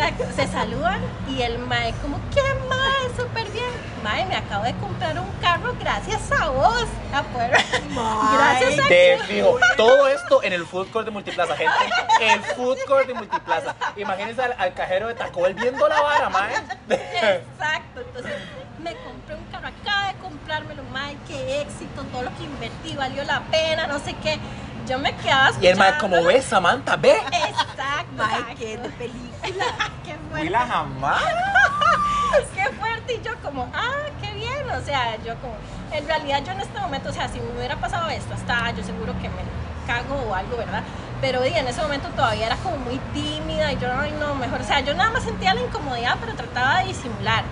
Ah, 0.00 0.08
Exacto, 0.08 0.24
se 0.36 0.46
saludan 0.48 1.00
y 1.28 1.42
el 1.42 1.58
mae 1.58 1.92
como, 2.02 2.18
¿qué 2.34 2.42
mae? 2.68 3.16
Súper 3.16 3.48
bien. 3.50 3.66
Mae, 4.02 4.24
me 4.26 4.36
acabo 4.36 4.64
de 4.64 4.74
comprar 4.76 5.18
un 5.18 5.28
carro 5.40 5.74
gracias 5.80 6.30
a 6.32 6.48
vos. 6.50 6.84
A 7.12 7.22
poder- 7.22 7.50
Gracias 7.50 8.78
a 8.78 8.88
De 8.88 9.18
fijo, 9.26 9.58
todo 9.76 10.06
esto 10.08 10.42
en 10.42 10.52
el 10.52 10.64
food 10.66 10.88
court 10.90 11.04
de 11.06 11.10
Multiplaza, 11.10 11.56
gente. 11.56 11.72
El 12.20 12.40
food 12.54 12.78
court 12.86 13.06
de 13.06 13.14
Multiplaza. 13.14 13.74
Imagínense 13.96 14.42
al, 14.42 14.54
al 14.58 14.72
cajero 14.74 15.08
de 15.08 15.14
Taco 15.14 15.42
Bell 15.42 15.54
viendo 15.54 15.88
la 15.88 16.00
vara, 16.00 16.28
mae. 16.28 16.54
Exacto, 16.90 18.00
entonces 18.00 18.34
me 18.82 18.94
compré 18.96 19.34
un 19.34 19.44
carro, 19.50 19.68
acabo 19.68 20.06
de 20.06 20.14
comprármelo, 20.20 20.82
mae, 20.92 21.16
qué 21.26 21.60
éxito, 21.62 22.04
todo 22.12 22.22
lo 22.22 22.30
que 22.36 22.44
invertí 22.44 22.94
valió 22.96 23.24
la 23.24 23.40
pena, 23.50 23.86
no 23.86 23.98
sé 23.98 24.14
qué. 24.22 24.38
Yo 24.88 24.98
me 24.98 25.14
quedaba 25.16 25.50
Y 25.60 25.66
el 25.66 25.76
mae, 25.76 25.90
escuchando. 25.90 26.16
como 26.16 26.28
ves, 26.28 26.44
Samantha, 26.44 26.96
ve. 26.96 27.12
Exacto, 27.12 28.16
Mae, 28.16 28.54
qué 28.56 28.78
de 28.78 28.88
película. 28.88 29.66
qué 30.04 30.14
fuerte. 30.30 30.46
Willa 30.46 30.66
jamás. 30.66 31.22
qué 32.54 32.64
fuerte 32.78 33.14
y 33.14 33.22
yo 33.22 33.32
como, 33.42 33.70
ah, 33.74 34.06
qué 34.22 34.32
bien, 34.32 34.70
o 34.70 34.80
sea, 34.82 35.16
yo 35.24 35.34
como, 35.36 35.54
en 35.92 36.06
realidad 36.06 36.42
yo 36.44 36.52
en 36.52 36.60
este 36.60 36.80
momento, 36.80 37.10
o 37.10 37.12
sea, 37.12 37.28
si 37.28 37.38
me 37.38 37.50
hubiera 37.58 37.76
pasado 37.76 38.08
esto, 38.08 38.32
hasta 38.32 38.70
yo 38.70 38.82
seguro 38.82 39.12
que 39.20 39.28
me 39.28 39.42
cago 39.86 40.14
o 40.28 40.34
algo, 40.34 40.56
¿verdad? 40.56 40.82
Pero 41.20 41.42
di, 41.42 41.48
en 41.50 41.66
ese 41.66 41.82
momento 41.82 42.08
todavía 42.10 42.46
era 42.46 42.56
como 42.56 42.76
muy 42.78 42.98
tímida 43.12 43.72
y 43.72 43.78
yo, 43.78 43.88
ay, 43.92 44.14
no, 44.18 44.34
mejor, 44.36 44.60
o 44.60 44.64
sea, 44.64 44.80
yo 44.80 44.94
nada 44.94 45.10
más 45.10 45.22
sentía 45.22 45.52
la 45.52 45.60
incomodidad, 45.60 46.16
pero 46.20 46.34
trataba 46.34 46.78
de 46.78 46.86
disimular. 46.86 47.44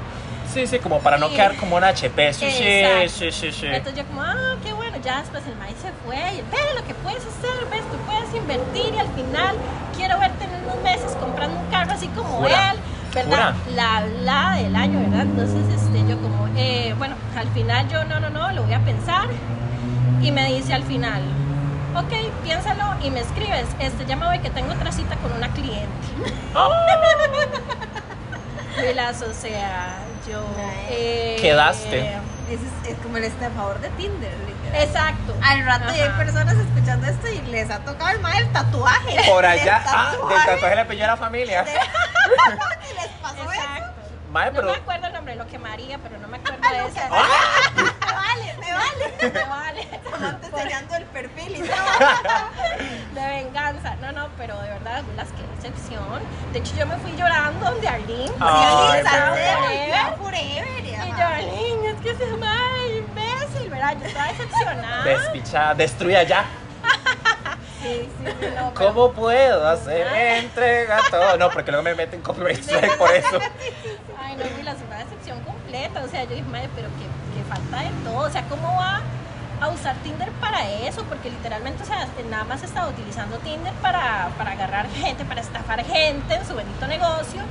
Sí, 0.56 0.66
sí, 0.66 0.78
como 0.78 1.00
para 1.00 1.18
no 1.18 1.28
quedar 1.28 1.54
como 1.56 1.76
una 1.76 1.88
HP. 1.88 2.32
Sí, 2.32 2.50
sí, 2.50 3.30
sí, 3.30 3.52
sí. 3.52 3.66
Entonces 3.66 4.02
yo 4.02 4.06
como, 4.06 4.22
ah, 4.22 4.54
qué 4.64 4.72
bueno, 4.72 4.96
ya 5.04 5.18
después 5.18 5.46
el 5.46 5.54
maíz 5.56 5.76
se 5.82 5.92
fue 6.02 6.16
y 6.16 6.40
ve 6.50 6.56
lo 6.74 6.82
que 6.86 6.94
puedes 6.94 7.20
hacer, 7.20 7.66
ves, 7.70 7.82
tú 7.92 7.98
puedes 8.06 8.34
invertir 8.34 8.94
y 8.94 8.98
al 8.98 9.08
final 9.08 9.54
quiero 9.94 10.18
verte 10.18 10.44
en 10.44 10.64
unos 10.64 10.82
meses 10.82 11.14
comprando 11.20 11.60
un 11.60 11.66
carro 11.66 11.92
así 11.92 12.08
como 12.08 12.38
Jura, 12.38 12.70
él, 12.70 12.78
¿verdad? 13.14 13.54
La 13.74 14.06
la 14.22 14.56
del 14.56 14.74
año, 14.74 14.98
¿verdad? 15.00 15.26
Entonces 15.26 15.60
este, 15.74 16.08
yo 16.08 16.18
como, 16.22 16.48
eh, 16.56 16.94
bueno, 16.96 17.16
al 17.36 17.48
final 17.48 17.86
yo 17.90 18.04
no, 18.04 18.18
no, 18.18 18.30
no, 18.30 18.50
lo 18.52 18.62
voy 18.62 18.72
a 18.72 18.80
pensar 18.80 19.28
y 20.22 20.32
me 20.32 20.54
dice 20.54 20.72
al 20.72 20.84
final, 20.84 21.20
ok, 21.94 22.14
piénsalo 22.44 22.94
y 23.04 23.10
me 23.10 23.20
escribes, 23.20 23.66
este, 23.78 24.06
ya 24.06 24.16
me 24.16 24.24
voy 24.24 24.38
que 24.38 24.48
tengo 24.48 24.72
otra 24.72 24.90
cita 24.90 25.16
con 25.16 25.32
una 25.32 25.48
cliente. 25.48 25.84
Velas, 28.78 29.22
o 29.22 29.32
sea, 29.32 30.05
yo... 30.28 30.44
Eh, 30.88 31.36
Quedaste. 31.40 32.14
Es, 32.50 32.60
es 32.88 32.96
como 33.02 33.16
el 33.16 33.24
estafador 33.24 33.80
de 33.80 33.88
Tinder, 33.90 34.32
literal. 34.46 34.82
Exacto. 34.82 35.34
Al 35.42 35.64
rato 35.64 35.86
ya 35.88 35.92
hay 36.04 36.08
Ajá. 36.08 36.18
personas 36.18 36.56
escuchando 36.56 37.06
esto 37.06 37.28
y 37.28 37.40
les 37.50 37.70
ha 37.70 37.80
tocado 37.80 38.10
el 38.10 38.20
mal 38.20 38.36
el 38.36 38.52
tatuaje. 38.52 39.16
Por 39.28 39.44
El 39.44 39.50
allá, 39.50 39.82
ah, 39.86 40.12
del 40.12 40.20
tatuaje. 40.46 40.76
le 40.76 40.84
pilló 40.84 41.04
a 41.04 41.08
la 41.08 41.16
familia. 41.16 41.64
¿Y 42.90 42.94
les 42.94 43.08
pasó 43.20 43.42
eso? 43.42 43.52
Exacto. 43.52 43.92
Mae, 44.30 44.46
No 44.46 44.52
pero. 44.54 44.66
me 44.70 44.76
acuerdo 44.76 45.06
el 45.08 45.12
nombre, 45.12 45.34
lo 45.36 45.46
que 45.48 45.58
María, 45.58 45.98
pero 46.02 46.18
no 46.18 46.28
me 46.28 46.36
acuerdo 46.36 46.60
de 46.70 46.86
esa. 46.88 47.08
Me 48.16 48.22
vale, 48.22 48.56
me 48.58 48.72
vale. 48.72 49.32
Me 49.32 49.44
vale. 49.44 49.88
Samantha 50.10 50.46
enseñando 50.46 50.94
el 50.96 51.04
perfil 51.04 51.56
y 51.56 51.60
todo. 51.60 51.76
De 53.14 53.26
venganza. 53.26 53.96
No, 54.00 54.12
no, 54.12 54.28
pero 54.36 54.60
de 54.60 54.68
verdad, 54.70 55.02
las 55.16 55.28
que 55.28 55.42
decepción. 55.56 56.20
De 56.52 56.58
hecho, 56.58 56.74
yo 56.76 56.86
me 56.86 56.96
fui 56.98 57.12
llorando 57.16 57.70
donde 57.70 57.88
Arlene. 57.88 58.24
Estaba 58.26 59.30
bebé. 59.32 59.54
forever. 59.56 60.16
Forever. 60.18 60.84
y 60.84 60.90
yo, 60.90 61.24
Arlene, 61.26 61.88
es 61.90 62.00
que 62.02 62.14
se 62.16 62.26
me 62.26 62.98
imbécil, 62.98 63.70
¿verdad? 63.70 63.96
Yo 64.00 64.06
estaba 64.06 64.28
decepcionada. 64.28 65.04
Despichada, 65.04 65.74
destruida 65.74 66.22
ya. 66.22 66.44
Sí, 67.82 68.08
sí, 68.18 68.24
sí, 68.40 68.46
no, 68.56 68.72
pero- 68.74 68.74
¿Cómo 68.74 69.12
puedo 69.12 69.68
hacer 69.68 70.06
entrega 70.42 70.98
todo? 71.08 71.36
No, 71.36 71.50
porque 71.50 71.70
luego 71.70 71.84
me 71.84 71.94
meten 71.94 72.20
copyright 72.20 72.58
strike 72.58 72.96
por 72.96 73.12
eso. 73.12 73.38
Ay, 74.18 74.34
no, 74.34 74.44
y 74.60 74.62
la 74.64 74.74
una 74.74 74.98
decepción 74.98 75.38
completa. 75.44 76.02
O 76.02 76.08
sea, 76.08 76.24
yo 76.24 76.30
dije, 76.30 76.42
madre, 76.42 76.68
pero 76.74 76.88
qué 76.88 77.04
falta 77.48 77.82
de 77.82 77.90
todo. 78.04 78.26
O 78.26 78.30
sea, 78.30 78.42
¿cómo 78.48 78.68
va 78.76 79.00
a 79.60 79.68
usar 79.68 79.96
Tinder 79.96 80.30
para 80.32 80.68
eso? 80.68 81.02
Porque 81.04 81.30
literalmente, 81.30 81.82
o 81.82 81.86
sea, 81.86 82.06
nada 82.30 82.44
más 82.44 82.62
estaba 82.62 82.88
utilizando 82.88 83.38
Tinder 83.38 83.72
para, 83.74 84.28
para 84.36 84.52
agarrar 84.52 84.86
gente, 84.90 85.24
para 85.24 85.40
estafar 85.40 85.84
gente 85.84 86.34
en 86.34 86.46
su 86.46 86.54
bendito 86.54 86.86
negocio. 86.86 87.42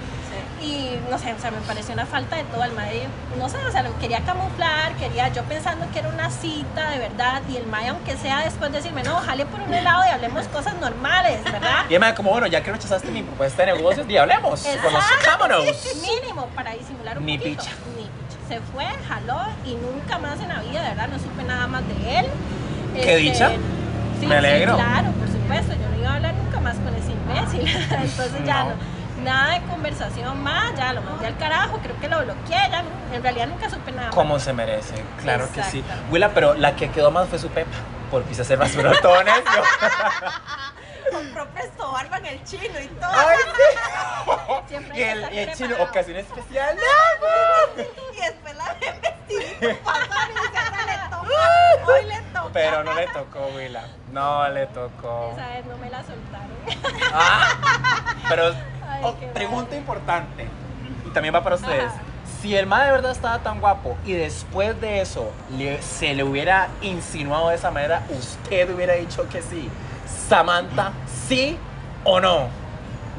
Y 0.61 0.97
no 1.11 1.17
sé, 1.19 1.31
o 1.33 1.39
sea, 1.39 1.51
me 1.51 1.59
pareció 1.59 1.93
una 1.93 2.05
falta 2.05 2.35
de 2.37 2.43
todo 2.45 2.63
el 2.63 2.71
madre. 2.73 3.07
No 3.37 3.47
sé, 3.49 3.57
o 3.57 3.71
sea, 3.71 3.83
lo 3.83 3.97
quería 3.99 4.21
camuflar, 4.21 4.93
quería 4.95 5.27
yo 5.29 5.43
pensando 5.43 5.85
que 5.93 5.99
era 5.99 6.09
una 6.09 6.29
cita 6.31 6.89
de 6.89 6.99
verdad. 6.99 7.41
Y 7.49 7.57
el 7.57 7.67
mae, 7.67 7.89
aunque 7.89 8.17
sea 8.17 8.39
después 8.43 8.71
decirme, 8.71 9.03
no, 9.03 9.15
jale 9.17 9.45
por 9.45 9.61
un 9.61 9.73
helado 9.73 10.03
y 10.05 10.09
hablemos 10.09 10.47
cosas 10.47 10.73
normales, 10.79 11.43
¿verdad? 11.43 11.83
Y 11.89 11.93
además, 11.93 12.13
como 12.13 12.31
bueno, 12.31 12.47
ya 12.47 12.63
que 12.63 12.71
rechazaste 12.71 13.09
mi 13.11 13.21
propuesta 13.21 13.63
de 13.65 13.73
negocios, 13.73 14.07
di 14.07 14.17
hablemos. 14.17 14.65
Exacto. 14.65 15.47
Mínimo 16.01 16.47
para 16.47 16.71
disimular 16.71 17.17
un 17.17 17.25
Ni 17.25 17.37
poquito. 17.37 17.61
picha. 17.63 17.75
Se 18.47 18.59
fue, 18.73 18.85
jaló 19.07 19.39
y 19.65 19.73
nunca 19.75 20.19
más 20.19 20.39
en 20.39 20.49
la 20.49 20.59
vida, 20.61 20.81
de 20.83 20.89
verdad, 20.89 21.07
no 21.07 21.17
supe 21.19 21.43
nada 21.43 21.65
más 21.67 21.81
de 21.87 22.19
él. 22.19 22.25
Este, 22.95 23.05
¿Qué 23.07 23.15
dicha? 23.17 23.49
Sí, 24.19 24.27
Me 24.27 24.35
alegro. 24.37 24.75
Sí, 24.77 24.81
claro, 24.83 25.11
por 25.11 25.27
supuesto. 25.27 25.73
Yo 25.73 25.89
no 25.89 25.97
iba 25.99 26.09
a 26.11 26.15
hablar 26.15 26.33
nunca 26.35 26.59
más 26.59 26.75
con 26.77 26.93
ese 26.95 27.11
imbécil. 27.11 27.67
Entonces 27.91 28.45
ya 28.45 28.63
No. 28.65 28.69
no. 28.71 28.75
Nada 29.23 29.53
de 29.53 29.61
conversación 29.65 30.43
más, 30.43 30.75
ya 30.75 30.93
lo 30.93 31.01
mandé 31.01 31.25
al 31.27 31.37
carajo, 31.37 31.79
creo 31.81 31.97
que 31.99 32.07
lo 32.09 32.19
bloqueé, 32.23 32.59
ya 32.69 32.83
no- 32.83 33.15
en 33.15 33.23
realidad 33.23 33.47
nunca 33.47 33.69
supe 33.69 33.91
nada. 33.91 34.07
más. 34.07 34.15
Como 34.15 34.37
se 34.39 34.53
merece, 34.53 34.93
claro 35.23 35.47
que 35.53 35.63
sí. 35.63 35.83
Willa, 36.11 36.29
pero 36.33 36.53
la 36.53 36.75
que 36.75 36.89
quedó 36.91 37.09
más 37.11 37.27
fue 37.29 37.39
su 37.39 37.47
Pepa, 37.47 37.71
porque 38.11 38.27
quise 38.29 38.41
hacer 38.43 38.59
más 38.59 38.75
brotones. 38.75 39.33
Compró 41.11 41.45
presto 41.49 41.91
barba 41.91 42.17
en 42.17 42.25
el 42.25 42.43
chino 42.43 42.79
y 42.79 42.87
todo. 42.87 43.09
Ay, 43.11 43.37
Siempre 44.67 44.97
y 44.99 45.03
el, 45.03 45.33
y 45.33 45.37
el 45.39 45.53
chino, 45.53 45.75
ocasión 45.81 46.17
especial. 46.17 46.77
Y 48.13 48.21
después 48.21 48.55
la 48.55 48.75
ven 48.79 49.01
vestidito 49.01 49.79
pasar 49.83 50.29
y 50.29 50.33
dice, 50.33 50.85
le 50.85 50.97
toca. 51.09 51.91
Hoy 51.91 52.05
le 52.05 52.21
toca. 52.33 52.49
Pero 52.53 52.83
no 52.83 52.93
le 52.93 53.07
tocó, 53.07 53.47
Willa. 53.55 53.87
No 54.11 54.49
le 54.49 54.65
tocó. 54.67 55.31
Esa 55.33 55.47
vez 55.47 55.65
no 55.65 55.77
me 55.77 55.89
la 55.89 56.03
soltaron. 56.03 56.55
Ah, 57.13 58.13
pero 58.29 58.47
Ay, 58.89 59.01
oh, 59.03 59.15
pregunta 59.33 59.75
importante. 59.75 60.47
Y 61.05 61.09
también 61.11 61.35
va 61.35 61.43
para 61.43 61.55
ustedes. 61.55 61.85
Ajá. 61.85 62.01
Si 62.41 62.55
el 62.55 62.65
ma 62.67 62.83
de 62.85 62.91
verdad 62.91 63.11
estaba 63.11 63.39
tan 63.39 63.59
guapo 63.59 63.97
y 64.05 64.13
después 64.13 64.79
de 64.79 65.01
eso 65.01 65.31
le- 65.57 65.81
se 65.81 66.13
le 66.13 66.23
hubiera 66.23 66.67
insinuado 66.81 67.49
de 67.49 67.55
esa 67.55 67.71
manera, 67.71 68.03
usted 68.09 68.69
hubiera 68.73 68.93
dicho 68.93 69.27
que 69.29 69.41
sí. 69.41 69.69
Samantha, 70.05 70.91
¿sí 71.27 71.57
o 72.03 72.19
no? 72.19 72.47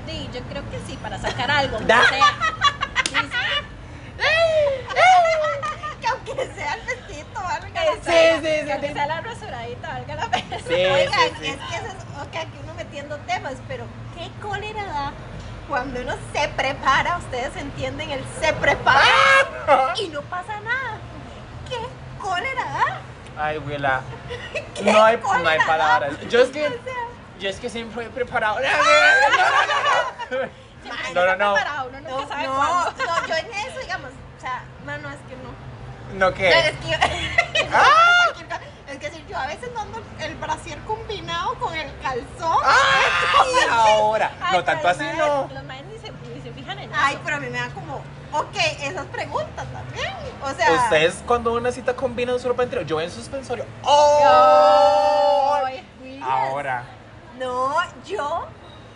Sí, 0.07 0.29
yo 0.33 0.41
creo 0.43 0.63
que 0.71 0.79
sí, 0.87 0.97
para 1.03 1.19
sacar 1.19 1.51
algo. 1.51 1.79
Da. 1.81 2.03
Sea, 2.09 2.27
sí, 3.05 3.15
sí. 3.15 3.37
Que 6.01 6.07
aunque 6.09 6.55
sea 6.55 6.75
el 6.75 6.87
vestidito, 6.87 7.43
valga 7.43 7.85
la 7.85 7.93
pena. 7.93 8.03
sí, 8.05 8.37
sí, 8.37 8.65
Que 8.67 8.73
aunque 8.73 8.89
sí. 8.89 8.95
sea 8.95 9.07
la 9.07 9.21
rasuradita, 9.21 9.89
valga 9.89 10.15
la 10.15 10.27
pena. 10.31 10.59
Sí, 10.67 10.75
Oigan, 10.75 11.13
sí, 11.13 11.35
sí. 11.41 11.47
es 11.49 11.57
que 11.57 11.75
eso 11.77 11.87
es, 11.87 12.23
ok, 12.23 12.37
aquí 12.37 12.59
uno 12.63 12.75
metiendo 12.75 13.17
temas, 13.19 13.55
pero 13.69 13.85
qué 14.17 14.31
cólera 14.41 14.85
da 14.87 15.13
cuando 15.69 16.01
uno 16.01 16.13
se 16.33 16.49
prepara, 16.51 17.19
ustedes 17.19 17.57
entienden 17.57 18.11
el 18.11 18.21
se 18.41 18.53
prepara 18.55 19.03
y 20.01 20.09
no 20.09 20.23
pasa 20.23 20.61
nada. 20.61 20.99
¿Qué 21.69 21.77
cólera 22.21 22.65
da? 22.65 23.01
Ay, 23.39 23.59
Willa. 23.59 24.01
¿Qué 24.75 24.83
No 24.85 25.03
hay, 25.05 25.17
no 25.19 25.49
hay 25.49 25.59
palabras. 25.67 26.13
Yo 26.29 26.41
es 26.41 26.49
que, 26.51 26.81
yo 27.39 27.49
es 27.49 27.59
que 27.61 27.69
siempre 27.71 28.07
he 28.07 28.09
preparado. 28.11 28.59
No, 31.15 31.27
no, 31.27 31.37
no, 31.37 31.37
no. 31.37 31.57
No, 31.57 31.91
no, 31.91 32.01
no. 32.01 32.21
No, 32.21 32.29
sabe 32.29 32.45
no, 32.45 32.55
cuándo. 32.55 32.93
no, 33.05 33.27
yo 33.27 33.35
en 33.35 33.53
eso, 33.55 33.81
digamos, 33.81 34.11
o 34.11 34.41
sea, 34.41 34.63
mano, 34.85 35.09
es 35.11 35.17
que 35.29 35.35
no. 35.43 36.17
¿No 36.19 36.27
No, 36.31 36.35
qué? 36.35 36.49
es 36.49 36.77
que 36.77 36.91
yo- 36.91 37.69
¡Ah! 37.73 38.29
es 38.89 38.99
que 38.99 39.11
si 39.11 39.25
yo 39.29 39.37
a 39.37 39.47
veces 39.49 39.69
no 39.75 39.81
ando 39.81 40.01
el 40.21 40.35
brasier 40.37 40.79
combinado 40.83 41.55
con 41.57 41.75
el 41.75 41.91
calzón. 42.01 42.59
¡Ay, 42.65 43.67
ahora! 43.69 44.31
Ay, 44.41 44.57
No, 44.57 44.63
tanto 44.65 44.87
así 44.89 45.03
no. 45.19 45.49
Los 45.53 45.65
maes 45.65 45.85
ni 45.87 45.99
se, 45.99 46.13
ni 46.33 46.41
se 46.41 46.53
fijan 46.53 46.79
en 46.79 46.91
Ay, 46.95 47.15
eso. 47.15 47.23
pero 47.25 47.37
a 47.39 47.41
mí 47.41 47.49
me 47.51 47.59
da 47.59 47.69
como, 47.71 48.01
ok, 48.41 48.57
esas 48.83 49.07
preguntas 49.07 49.67
también. 49.73 50.11
O 50.43 50.55
sea, 50.55 50.73
Ustedes 50.85 51.23
cuando 51.27 51.53
una 51.55 51.73
cita 51.73 51.95
combinan 51.95 52.39
su 52.39 52.49
ropa 52.49 52.63
interior, 52.65 52.87
yo 52.87 53.01
en 53.01 53.11
suspensorio. 53.11 53.65
¡Oh! 53.83 55.59
William. 56.03 56.23
Ahora. 56.29 56.85
no, 57.39 57.75
yo 58.07 58.47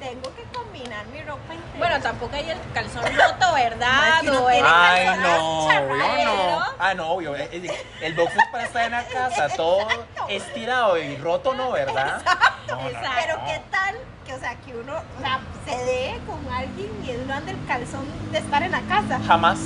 tengo 0.01 0.35
que 0.35 0.43
combinar 0.57 1.05
mi 1.09 1.21
ropa 1.23 1.55
interior. 1.55 1.79
Bueno, 1.79 2.01
tampoco 2.01 2.35
hay 2.35 2.51
el 2.51 2.59
calzón 2.73 3.05
roto, 3.05 3.53
¿verdad? 3.55 4.01
Mae, 4.01 4.21
si 4.21 4.29
uno 4.29 4.41
O 4.45 4.49
el- 4.51 4.55
tiene 4.57 4.69
Ay, 4.73 5.19
no, 5.21 5.67
obvio 5.67 6.25
no. 6.25 6.65
Ah, 6.79 6.95
no, 6.95 7.07
obvio. 7.11 7.37
eh, 7.37 7.49
eh, 7.53 7.87
El 8.01 8.15
box 8.15 8.33
es 8.35 8.45
para 8.51 8.65
estar 8.65 8.85
en 8.87 8.93
la 8.93 9.05
casa, 9.05 9.49
todo 9.57 9.87
estirado 10.29 10.99
y 10.99 11.17
roto, 11.17 11.55
¿no, 11.55 11.71
verdad? 11.73 12.23
No, 12.67 12.77
no, 12.77 12.83
no. 12.83 12.89
Exacto. 12.89 13.11
Pero 13.21 13.41
qué 13.47 13.61
tal 13.71 13.97
que, 14.27 14.35
o 14.35 14.39
sea, 14.41 14.55
que 14.57 14.75
uno 14.75 14.95
o 14.97 15.21
sea, 15.21 15.41
se 15.67 15.85
dé 15.85 16.21
con 16.27 16.53
alguien 16.53 16.91
y 17.07 17.17
uno 17.23 17.35
anda 17.35 17.53
el 17.53 17.65
calzón 17.67 18.07
de 18.33 18.39
estar 18.39 18.63
en 18.63 18.73
la 18.73 18.81
casa. 18.83 19.21
Jamás. 19.27 19.59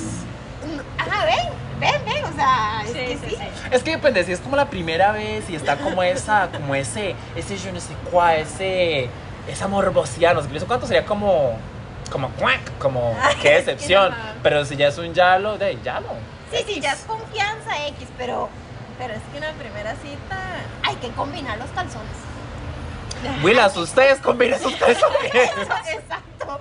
Ajá, 0.97 1.25
ven, 1.25 1.49
ven, 1.79 2.05
ven, 2.05 2.25
o 2.25 2.35
sea, 2.35 2.81
es 2.85 2.91
que 2.91 3.17
sí, 3.17 3.29
sí. 3.29 3.35
sí. 3.35 3.47
Es 3.71 3.83
que 3.83 3.91
depende, 3.91 4.23
si 4.23 4.31
es 4.31 4.39
como 4.39 4.55
la 4.55 4.65
primera 4.69 5.11
vez 5.11 5.47
y 5.49 5.55
está 5.55 5.77
como 5.77 6.01
esa, 6.01 6.49
como 6.51 6.73
ese, 6.73 7.15
ese 7.35 7.57
je 7.57 7.71
ne 7.71 7.79
sais 7.79 7.95
quoi, 8.11 8.39
ese, 8.41 9.09
esa 9.47 9.67
morbosidad, 9.67 10.33
no 10.33 10.41
sé, 10.41 10.55
¿eso 10.55 10.67
cuánto 10.67 10.87
sería 10.87 11.05
como 11.05 11.57
como 12.11 12.29
cuac, 12.31 12.77
como 12.77 13.15
qué 13.41 13.55
decepción. 13.55 14.13
Pero 14.43 14.65
si 14.65 14.75
ya 14.75 14.87
es 14.87 14.97
un 14.97 15.13
yalo, 15.13 15.57
de 15.57 15.79
yalo. 15.81 16.09
Sí, 16.51 16.63
sí, 16.65 16.79
ya 16.79 16.93
es 16.93 16.99
confianza 16.99 17.87
X, 17.87 18.07
pero, 18.17 18.49
pero 18.97 19.13
es 19.13 19.21
que 19.31 19.37
una 19.37 19.51
primera 19.53 19.95
cita 19.95 20.39
hay 20.83 20.95
que 20.97 21.09
combinar 21.09 21.57
los 21.57 21.69
calzones. 21.71 22.15
Willas, 23.43 23.75
ustedes 23.75 24.19
combinen 24.19 24.59
sus 24.59 24.75
calzones. 24.77 25.33
Eso, 25.33 25.61
exacto. 25.61 26.59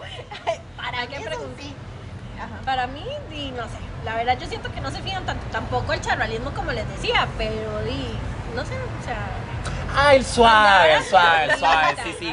Para 0.76 1.06
sí. 1.06 1.74
Ajá. 2.38 2.60
Para 2.64 2.86
mí, 2.86 3.04
di, 3.30 3.50
no 3.52 3.64
sé, 3.64 3.78
la 4.04 4.16
verdad 4.16 4.38
yo 4.38 4.46
siento 4.46 4.72
que 4.72 4.80
no 4.80 4.90
se 4.90 5.00
fijan 5.02 5.24
tanto, 5.24 5.46
tampoco 5.52 5.92
el 5.92 6.00
charralismo 6.00 6.50
como 6.52 6.72
les 6.72 6.88
decía, 6.88 7.28
pero 7.38 7.82
di, 7.84 8.06
no 8.54 8.64
sé, 8.64 8.74
o 8.74 9.04
sea... 9.04 9.28
Ay, 9.96 10.16
el 10.18 10.24
suave, 10.26 10.94
el 10.96 11.04
suave, 11.10 11.44
el 11.44 11.58
suave, 11.58 11.96
sí, 12.04 12.16
sí. 12.18 12.32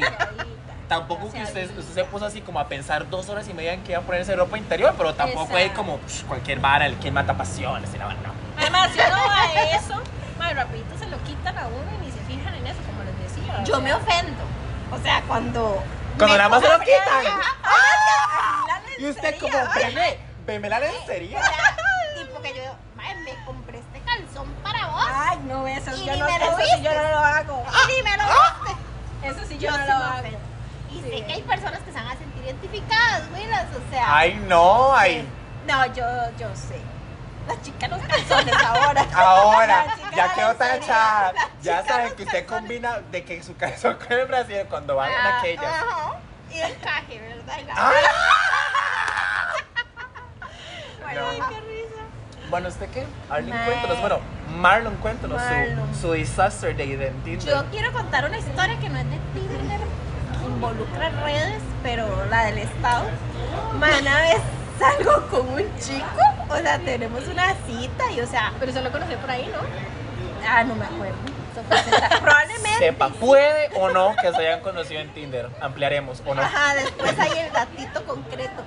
Tampoco 0.88 1.32
que 1.32 1.42
usted, 1.42 1.70
usted 1.78 1.94
se 1.94 2.04
puso 2.04 2.26
así 2.26 2.42
como 2.42 2.60
a 2.60 2.68
pensar 2.68 3.10
dos 3.10 3.30
horas 3.30 3.48
y 3.48 3.54
media 3.54 3.74
en 3.74 3.84
que 3.84 3.94
iba 3.94 4.02
a 4.02 4.04
ponerse 4.04 4.36
ropa 4.36 4.58
interior, 4.58 4.94
pero 4.98 5.14
tampoco 5.14 5.56
hay 5.56 5.68
Exacto. 5.68 5.82
como 5.84 6.00
psh, 6.00 6.24
cualquier 6.26 6.60
vara, 6.60 6.86
el 6.86 6.98
que 6.98 7.12
mata 7.12 7.34
pasiones 7.38 7.90
y 7.94 7.98
la 7.98 8.08
vara, 8.08 8.20
no. 8.26 8.34
Además, 8.58 8.90
si 8.94 9.00
uno 9.00 9.16
va 9.26 9.42
a 9.42 9.76
eso, 9.78 10.02
más 10.38 10.54
rapidito 10.54 10.98
se 10.98 11.08
lo 11.08 11.18
quitan 11.24 11.58
a 11.58 11.68
uno 11.68 11.92
y 12.02 12.06
ni 12.06 12.12
se 12.12 12.20
fijan 12.22 12.54
en 12.56 12.68
eso, 12.68 12.80
como 12.86 13.04
les 13.04 13.18
decía. 13.20 13.64
Yo 13.64 13.76
sea, 13.76 13.84
me 13.84 13.94
ofendo. 13.94 14.44
O 14.92 14.98
sea, 15.02 15.22
cuando. 15.28 15.82
Cuando 16.18 16.38
nada 16.38 16.50
más 16.50 16.62
se 16.62 16.68
lo 16.70 16.80
quitan. 16.80 17.24
La 17.24 18.82
Y 18.98 19.06
usted 19.06 19.40
como, 19.40 19.58
veme, 19.76 20.18
veme 20.46 20.70
la 20.70 20.80
lencería. 20.80 21.40
O 21.40 21.42
sea, 21.42 21.78
tipo 22.26 22.42
que 22.42 22.50
yo 22.50 22.62
digo, 22.64 22.76
"Mae, 22.98 23.16
me 23.16 23.34
compré 23.46 23.80
este 23.80 24.00
calzón 24.02 24.48
para 24.62 24.81
vos. 24.92 25.06
Ay, 25.14 25.40
no, 25.46 25.68
eso 25.68 25.92
Y 25.96 26.06
yo 26.06 26.14
ni 26.14 26.20
no, 26.20 26.26
me 26.26 26.40
lo 26.40 26.46
eso 26.46 26.58
sí 26.76 26.82
yo 26.84 26.94
no 26.94 27.02
lo 27.10 27.20
hago. 27.20 27.66
Y 27.72 27.94
ni 27.94 28.04
me 28.04 28.18
lo 28.18 28.24
viste. 28.24 29.28
Eso 29.28 29.40
sí 29.48 29.58
Yo, 29.58 29.70
yo, 29.70 29.78
no 29.78 29.84
sí 29.84 29.90
lo 29.90 29.96
hago. 29.96 30.28
Y 30.92 30.96
Sí. 30.96 31.02
sé 31.10 31.26
que 31.26 31.34
hay 31.34 31.42
personas 31.44 31.80
que 31.80 31.92
se 31.92 31.98
van 31.98 32.08
a 32.08 32.18
sentir 32.18 32.44
identificadas, 32.44 33.24
Willas. 33.34 33.66
O 33.76 33.92
sea. 33.92 34.18
Ay, 34.18 34.34
no, 34.48 34.94
ay. 34.96 35.28
No, 35.68 35.86
yo, 35.88 36.06
yo 36.38 36.48
sé. 36.56 36.80
La 37.48 37.60
chica 37.62 37.88
los 37.88 38.02
calzones 38.04 38.54
ahora. 38.64 39.06
Ahora, 39.16 39.86
ya 40.16 40.34
quedó 40.34 40.54
tachada. 40.56 41.34
Ya 41.62 41.84
saben 41.86 42.14
que 42.16 42.24
usted 42.24 42.46
calzones. 42.46 42.62
combina 42.62 43.00
de 43.12 43.26
que 43.26 43.42
su 43.42 43.56
calzón 43.58 43.96
con 44.08 44.12
el 44.12 44.28
brasier 44.28 44.68
cuando 44.68 44.96
van 44.96 45.10
Ah, 45.12 45.40
aquellas. 45.40 45.66
Ajá. 45.66 46.14
Y 46.52 46.62
encaje, 46.62 47.20
¿verdad? 47.20 47.58
Y 47.60 47.64
la- 47.64 47.74
¡Ay! 47.78 47.96
Bueno, 51.02 51.22
No. 51.22 51.28
ajá. 51.44 51.50
Qué 51.50 51.62
risa. 51.62 51.81
Bueno, 52.52 52.68
¿usted 52.68 52.88
qué? 52.90 53.06
Arlene, 53.30 53.58
cuéntanos. 53.66 54.00
Bueno, 54.02 54.20
Marlon, 54.58 54.96
cuéntanos 54.98 55.42
su- 55.42 55.48
Marlon. 55.48 55.96
Su, 56.00 56.12
disaster 56.14 56.76
day 56.78 56.96
de 56.98 57.10
Tinder. 57.24 57.48
Yo 57.48 57.66
quiero 57.72 57.92
contar 57.94 58.26
una 58.26 58.38
historia 58.38 58.78
que 58.80 58.90
no 58.90 59.00
es 59.00 59.06
de 59.10 59.18
Tinder, 59.34 59.80
que 59.80 60.46
involucra 60.46 61.10
redes, 61.24 61.62
pero 61.82 62.26
la 62.30 62.46
del 62.46 62.58
Estado. 62.60 63.06
Ma, 63.80 63.88
Una 64.02 64.18
vez 64.22 64.38
salgo 64.78 65.28
con 65.30 65.48
un 65.48 65.64
chico, 65.80 66.22
o 66.50 66.58
sea, 66.58 66.78
tenemos 66.80 67.26
una 67.28 67.54
cita 67.66 68.12
y, 68.12 68.20
o 68.20 68.28
sea, 68.28 68.52
Pero 68.60 68.72
se 68.74 68.82
lo 68.82 68.92
conocí 68.92 69.16
por 69.16 69.32
ahí, 69.32 69.48
¿no? 69.48 69.60
ah, 70.48 70.64
no 70.64 70.76
me 70.76 70.86
acuerdo. 70.86 71.16
Probablemente. 72.22 72.80
Sepa, 72.80 73.10
puede 73.10 73.70
o 73.76 73.90
no 73.90 74.14
que 74.22 74.32
se 74.32 74.38
hayan 74.38 74.62
conocido 74.62 75.00
en 75.02 75.10
Tinder. 75.14 75.50
Ampliaremos 75.62 76.22
o 76.26 76.34
no. 76.36 76.42
Ajá, 76.42 76.76
después 76.76 77.18
hay 77.20 77.40
el 77.40 77.52
datito 77.54 78.04
concreto. 78.06 78.64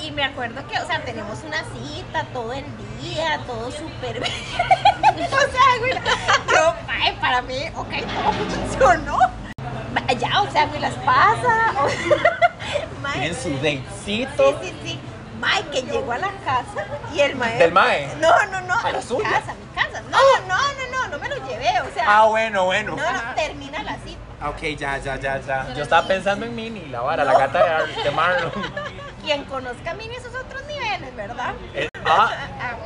Y, 0.00 0.10
me 0.12 0.24
acuerdo 0.24 0.66
que, 0.68 0.78
o 0.78 0.86
sea, 0.86 1.00
tenemos 1.04 1.38
una 1.44 1.58
cita 1.64 2.24
todo 2.32 2.52
el 2.52 2.64
día, 3.00 3.40
todo 3.46 3.70
súper 3.70 4.20
bien. 4.20 4.32
o 5.26 5.38
sea, 5.38 5.78
güey, 5.80 5.92
yo, 6.52 6.74
ay, 6.88 7.16
para 7.20 7.42
mí, 7.42 7.64
ok, 7.74 7.88
todo 7.88 8.32
funcionó. 8.32 9.18
Ya, 10.18 10.40
o 10.40 10.50
sea, 10.50 10.66
me 10.66 10.80
las 10.80 10.94
pasa. 10.96 11.72
o- 11.82 13.00
Mae, 13.02 13.12
Tienen 13.12 13.34
su 13.34 13.42
Sí, 13.42 13.54
datecito. 14.24 14.60
sí, 14.62 14.74
sí. 14.84 15.00
Mae, 15.40 15.62
que 15.70 15.82
llegó 15.82 16.12
a 16.12 16.18
la 16.18 16.30
casa 16.44 16.86
y 17.12 17.20
el 17.20 17.36
mae. 17.36 17.58
¿Del 17.58 17.72
mae? 17.72 18.08
No, 18.20 18.30
no, 18.46 18.60
no. 18.62 18.74
¿A 18.74 18.90
la 18.92 18.98
mi 18.98 19.04
suya? 19.04 19.28
casa, 19.28 19.54
mi 19.54 19.80
casa. 19.80 20.00
No, 20.10 20.18
no, 20.48 20.56
no, 20.56 20.98
no, 21.02 21.08
no 21.08 21.18
me 21.18 21.28
lo 21.28 21.36
llevé, 21.46 21.80
o 21.80 21.92
sea. 21.94 22.04
Ah, 22.06 22.24
bueno, 22.26 22.64
bueno. 22.64 22.96
no, 22.96 23.12
no, 23.12 23.34
termina 23.34 23.82
la 23.82 23.96
cita. 23.98 24.18
Ok, 24.48 24.62
ya, 24.78 24.98
ya, 24.98 25.16
ya, 25.16 25.38
ya. 25.40 25.74
Yo 25.74 25.82
estaba 25.82 26.06
pensando 26.06 26.46
en 26.46 26.54
Minnie, 26.56 26.86
la 26.88 27.00
vara, 27.00 27.24
la 27.24 27.38
gata 27.38 27.84
de 27.84 28.10
Marlon. 28.10 28.52
Quien 29.28 29.44
conozca 29.44 29.90
a 29.90 29.94
mí 29.94 30.06
en 30.06 30.12
esos 30.12 30.34
otros 30.34 30.64
niveles, 30.64 31.14
¿verdad? 31.14 31.52
Eh, 31.74 31.90
ah, 32.06 32.30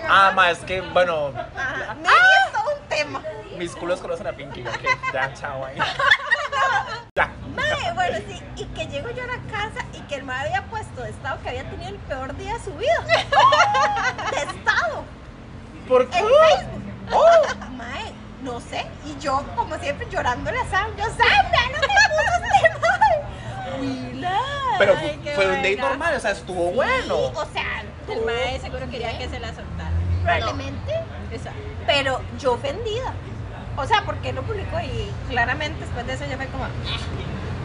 ah, 0.08 0.32
ma, 0.34 0.50
es 0.50 0.58
que, 0.58 0.80
bueno, 0.80 1.32
Ajá. 1.56 1.94
Mimi 1.94 2.08
es 2.08 2.52
todo 2.52 2.64
un 2.74 2.88
tema. 2.88 3.22
mis 3.56 3.70
culos 3.76 4.00
conocen 4.00 4.26
a 4.26 4.32
Pinky. 4.32 4.62
Ok, 4.66 4.82
ya, 5.12 5.32
chao 5.34 5.64
ahí. 5.64 5.76
Ya. 7.14 7.30
Mae, 7.54 7.92
bueno, 7.94 8.18
sí, 8.26 8.42
y 8.56 8.64
que 8.64 8.86
llego 8.86 9.08
yo 9.10 9.22
a 9.22 9.26
la 9.28 9.38
casa 9.52 9.86
y 9.92 10.00
que 10.08 10.16
el 10.16 10.24
mae 10.24 10.46
había 10.48 10.62
puesto 10.64 11.02
de 11.02 11.10
estado 11.10 11.40
que 11.42 11.50
había 11.50 11.70
tenido 11.70 11.90
el 11.90 11.96
peor 11.98 12.36
día 12.36 12.54
de 12.54 12.60
su 12.60 12.74
vida. 12.74 13.04
De 14.32 14.38
estado. 14.38 15.04
¿Por 15.86 16.08
qué? 16.10 16.18
En 16.18 16.24
Facebook. 16.26 16.82
Oh, 17.12 17.70
Mae, 17.76 18.12
no 18.42 18.58
sé. 18.60 18.84
Y 19.04 19.16
yo, 19.20 19.44
como 19.54 19.78
siempre, 19.78 20.08
llorándole 20.10 20.58
a 20.58 20.66
Sam. 20.70 20.90
Yo, 20.96 21.04
Sam, 21.04 21.18
ya 21.52 21.66
no 21.70 21.78
me 21.78 21.86
puso 21.86 22.44
este 22.44 22.88
pero 24.78 24.94
Ay, 24.98 25.20
fue 25.34 25.46
un 25.46 25.56
date 25.56 25.76
normal, 25.76 26.14
o 26.16 26.20
sea, 26.20 26.30
estuvo 26.32 26.70
bueno. 26.72 27.16
O 27.16 27.44
sea, 27.52 27.84
El 28.08 28.24
mae 28.24 28.58
seguro 28.60 28.88
quería 28.90 29.16
que 29.18 29.28
se 29.28 29.38
la 29.40 29.48
soltara. 29.48 29.90
probablemente. 30.22 30.92
Exacto. 31.32 31.58
Pero 31.86 32.20
yo 32.38 32.52
ofendida. 32.54 33.12
O 33.76 33.86
sea, 33.86 34.02
porque 34.04 34.32
lo 34.32 34.42
publicó 34.42 34.78
y 34.80 35.10
claramente 35.30 35.80
después 35.80 36.06
de 36.06 36.12
eso 36.14 36.24
yo 36.30 36.36
fue 36.36 36.46
como. 36.48 36.64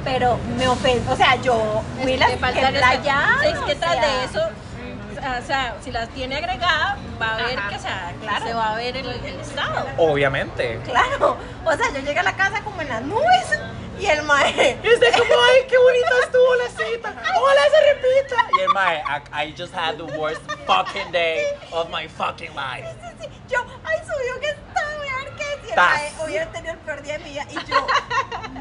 Pero 0.04 0.38
me 0.58 0.68
ofende. 0.68 1.12
O 1.12 1.16
sea, 1.16 1.36
yo. 1.42 1.84
Willa, 2.04 2.28
Te 2.28 2.34
que 2.34 2.38
falta 2.40 2.62
respeto. 2.62 2.80
playa. 2.80 3.22
Es 3.44 3.60
que 3.60 3.76
tras 3.76 3.94
sea, 3.94 4.02
de 4.02 4.24
eso, 4.24 4.40
o 4.40 5.46
sea, 5.46 5.76
si 5.84 5.92
las 5.92 6.08
tiene 6.10 6.38
agregada, 6.38 6.98
va 7.22 7.34
a 7.34 7.38
ver 7.38 7.58
Ajá, 7.60 7.70
que, 7.70 7.76
o 7.76 7.80
sea, 7.80 8.14
que 8.20 8.26
claro. 8.26 8.46
se 8.48 8.54
va 8.54 8.74
a 8.74 8.76
ver 8.78 8.96
el, 8.96 9.08
el 9.10 9.40
estado. 9.42 9.86
Obviamente. 9.98 10.80
Claro. 10.86 11.36
O 11.66 11.74
sea, 11.74 11.88
yo 11.94 12.00
llegué 12.00 12.20
a 12.20 12.24
la 12.24 12.38
casa 12.38 12.62
como 12.62 12.82
en 12.82 12.88
las 12.90 13.02
nubes. 13.02 13.60
Y 14.00 14.06
el 14.06 14.22
mae. 14.24 14.78
Y 14.84 14.94
usted 14.94 15.12
como, 15.12 15.34
ay, 15.34 15.66
qué 15.68 15.78
bonita 15.78 16.10
estuvo 16.24 16.56
la 16.56 16.70
cita. 16.70 17.16
Ojalá 17.36 17.62
se 17.70 17.94
repita. 17.94 18.36
Y 18.58 18.62
el 18.62 18.70
mae, 18.70 18.98
I, 19.00 19.48
I 19.50 19.56
just 19.58 19.74
had 19.74 19.98
the 19.98 20.06
worst 20.18 20.42
fucking 20.66 21.12
day 21.12 21.46
of 21.72 21.90
my 21.90 22.08
fucking 22.08 22.54
life. 22.56 22.86
Sí, 23.20 23.26
sí, 23.26 23.30
Yo, 23.50 23.66
ay, 23.84 23.98
subió 24.06 24.40
que 24.40 24.50
estaba, 24.50 24.98
voy 24.98 25.08
a 25.08 25.16
ver 25.18 25.34
qué 25.36 25.44
es. 25.44 25.68
Y 25.68 25.70
el 25.72 25.76
mae 25.76 26.14
hubiera 26.26 26.46
tenido 26.52 26.74
el 26.74 26.80
peor 26.80 27.02
día 27.02 27.18
de 27.18 27.24
mi 27.24 27.30
vida. 27.32 27.46
Y 27.50 27.56
yo, 27.66 27.88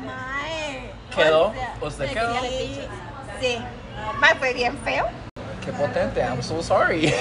mae. 0.04 0.92
¿Quedó? 1.14 1.46
o 1.46 1.52
sea, 1.52 1.76
¿Usted 1.80 2.12
quedó? 2.12 2.40
Sí. 2.42 2.88
Sí. 3.40 3.58
Mae, 4.18 4.34
fue 4.36 4.54
bien 4.54 4.78
feo. 4.84 5.08
Qué 5.64 5.72
potente, 5.72 6.20
I'm 6.20 6.42
so 6.42 6.62
sorry. 6.62 7.08
Sí, 7.08 7.14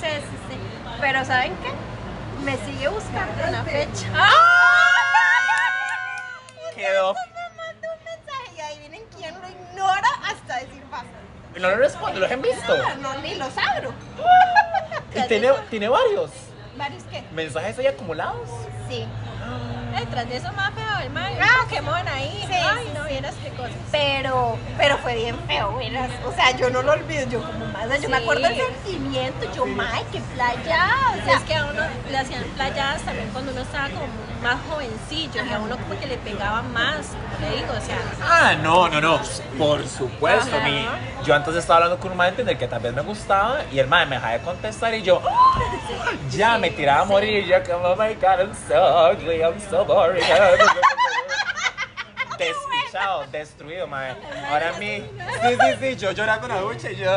sí, 0.00 0.06
sí, 0.06 0.36
sí. 0.50 0.58
Pero 1.00 1.24
¿saben 1.24 1.56
qué? 1.56 1.70
Me 2.44 2.56
sigue 2.64 2.88
buscando 2.88 3.48
una 3.48 3.64
fecha. 3.64 4.08
Quedó. 6.74 7.14
Ignora 9.80 10.08
hasta 10.30 10.54
decir 10.56 10.82
basta. 10.90 11.08
No 11.58 11.68
le 11.68 11.76
respondo, 11.76 12.20
¿los 12.20 12.30
han 12.30 12.42
visto? 12.42 12.76
No, 13.00 13.14
ni 13.18 13.34
los 13.36 13.50
abro. 13.56 13.92
Y 15.12 15.22
tiene, 15.26 15.50
tiene 15.70 15.88
varios 15.88 16.30
¿Varios 16.76 17.02
qué? 17.10 17.24
mensajes 17.32 17.76
ahí 17.80 17.88
acumulados. 17.88 18.48
Sí. 18.88 19.04
Detrás 19.98 20.28
de 20.28 20.36
eso 20.36 20.52
más 20.52 20.72
feo, 20.72 20.98
el 21.02 21.10
mae, 21.10 21.36
Ah, 21.42 21.64
Pokémon 21.64 22.06
ahí. 22.08 22.44
sí, 22.46 22.54
Ay, 22.54 22.84
sí, 22.86 22.92
no 22.94 23.02
sí. 23.04 23.08
vieras 23.10 23.34
qué 23.42 23.50
cosas. 23.50 23.72
Pero, 23.90 24.56
pero 24.78 24.98
fue 24.98 25.16
bien 25.16 25.36
feo, 25.48 25.76
verás. 25.76 26.10
O 26.24 26.32
sea, 26.32 26.52
yo 26.56 26.70
no 26.70 26.82
lo 26.82 26.92
olvido, 26.92 27.26
yo 27.28 27.42
como 27.42 27.66
más, 27.66 28.00
yo 28.00 28.08
me 28.08 28.18
acuerdo 28.18 28.42
del 28.48 28.56
sentimiento, 28.56 29.52
yo, 29.52 29.66
mae, 29.66 30.04
qué 30.12 30.20
playa. 30.34 30.88
O 31.20 31.24
sea, 31.24 31.36
es 31.38 31.42
que 31.42 31.54
a 31.56 31.64
uno 31.66 31.82
le 32.08 32.16
hacían 32.18 32.44
playadas 32.54 33.02
también 33.02 33.28
cuando 33.30 33.50
uno 33.50 33.62
estaba 33.62 33.88
como 33.88 34.06
más 34.42 34.56
jovencillo 34.68 35.44
y 35.44 35.52
a 35.52 35.58
uno 35.58 35.76
como 35.76 35.98
que 36.00 36.06
le 36.06 36.16
pegaba 36.18 36.62
más, 36.62 37.10
le 37.40 37.56
digo, 37.56 37.72
o 37.76 37.80
sea, 37.80 37.98
Ah, 38.22 38.54
no, 38.62 38.88
no, 38.88 39.00
no. 39.00 39.20
Por 39.58 39.86
supuesto, 39.86 40.56
Ajá. 40.56 40.64
mi. 40.66 40.86
Yo 41.24 41.34
antes 41.34 41.54
estaba 41.54 41.76
hablando 41.78 41.98
con 42.00 42.10
un 42.12 42.16
man 42.16 42.34
de 42.34 42.56
que 42.56 42.66
tal 42.66 42.80
vez 42.80 42.94
me 42.94 43.02
gustaba 43.02 43.60
y 43.70 43.78
el 43.78 43.86
man 43.86 44.08
me 44.08 44.16
dejaba 44.16 44.32
de 44.32 44.40
contestar 44.40 44.94
y 44.94 45.02
yo 45.02 45.20
¡ah! 45.28 45.58
ya 46.30 46.56
me 46.58 46.70
tiraba 46.70 47.02
a 47.02 47.04
morir. 47.04 47.44
Yo 47.44 47.62
como, 47.64 47.88
oh 47.88 47.96
my 47.96 48.14
god, 48.14 48.40
I'm 48.40 48.54
so 48.68 49.10
ugly, 49.10 49.42
I'm 49.42 49.60
so 49.60 49.84
boring. 49.84 50.24
Despichado, 52.38 53.26
destruido, 53.30 53.86
mae. 53.86 54.16
Ahora 54.50 54.70
a 54.74 54.78
mí, 54.78 55.04
sí, 55.42 55.48
sí, 55.60 55.76
sí, 55.80 55.96
yo 55.96 56.12
llorando 56.12 56.46
en 56.46 56.54
la 56.54 56.60
ducha 56.62 56.90
y 56.90 56.96
yo. 56.96 57.10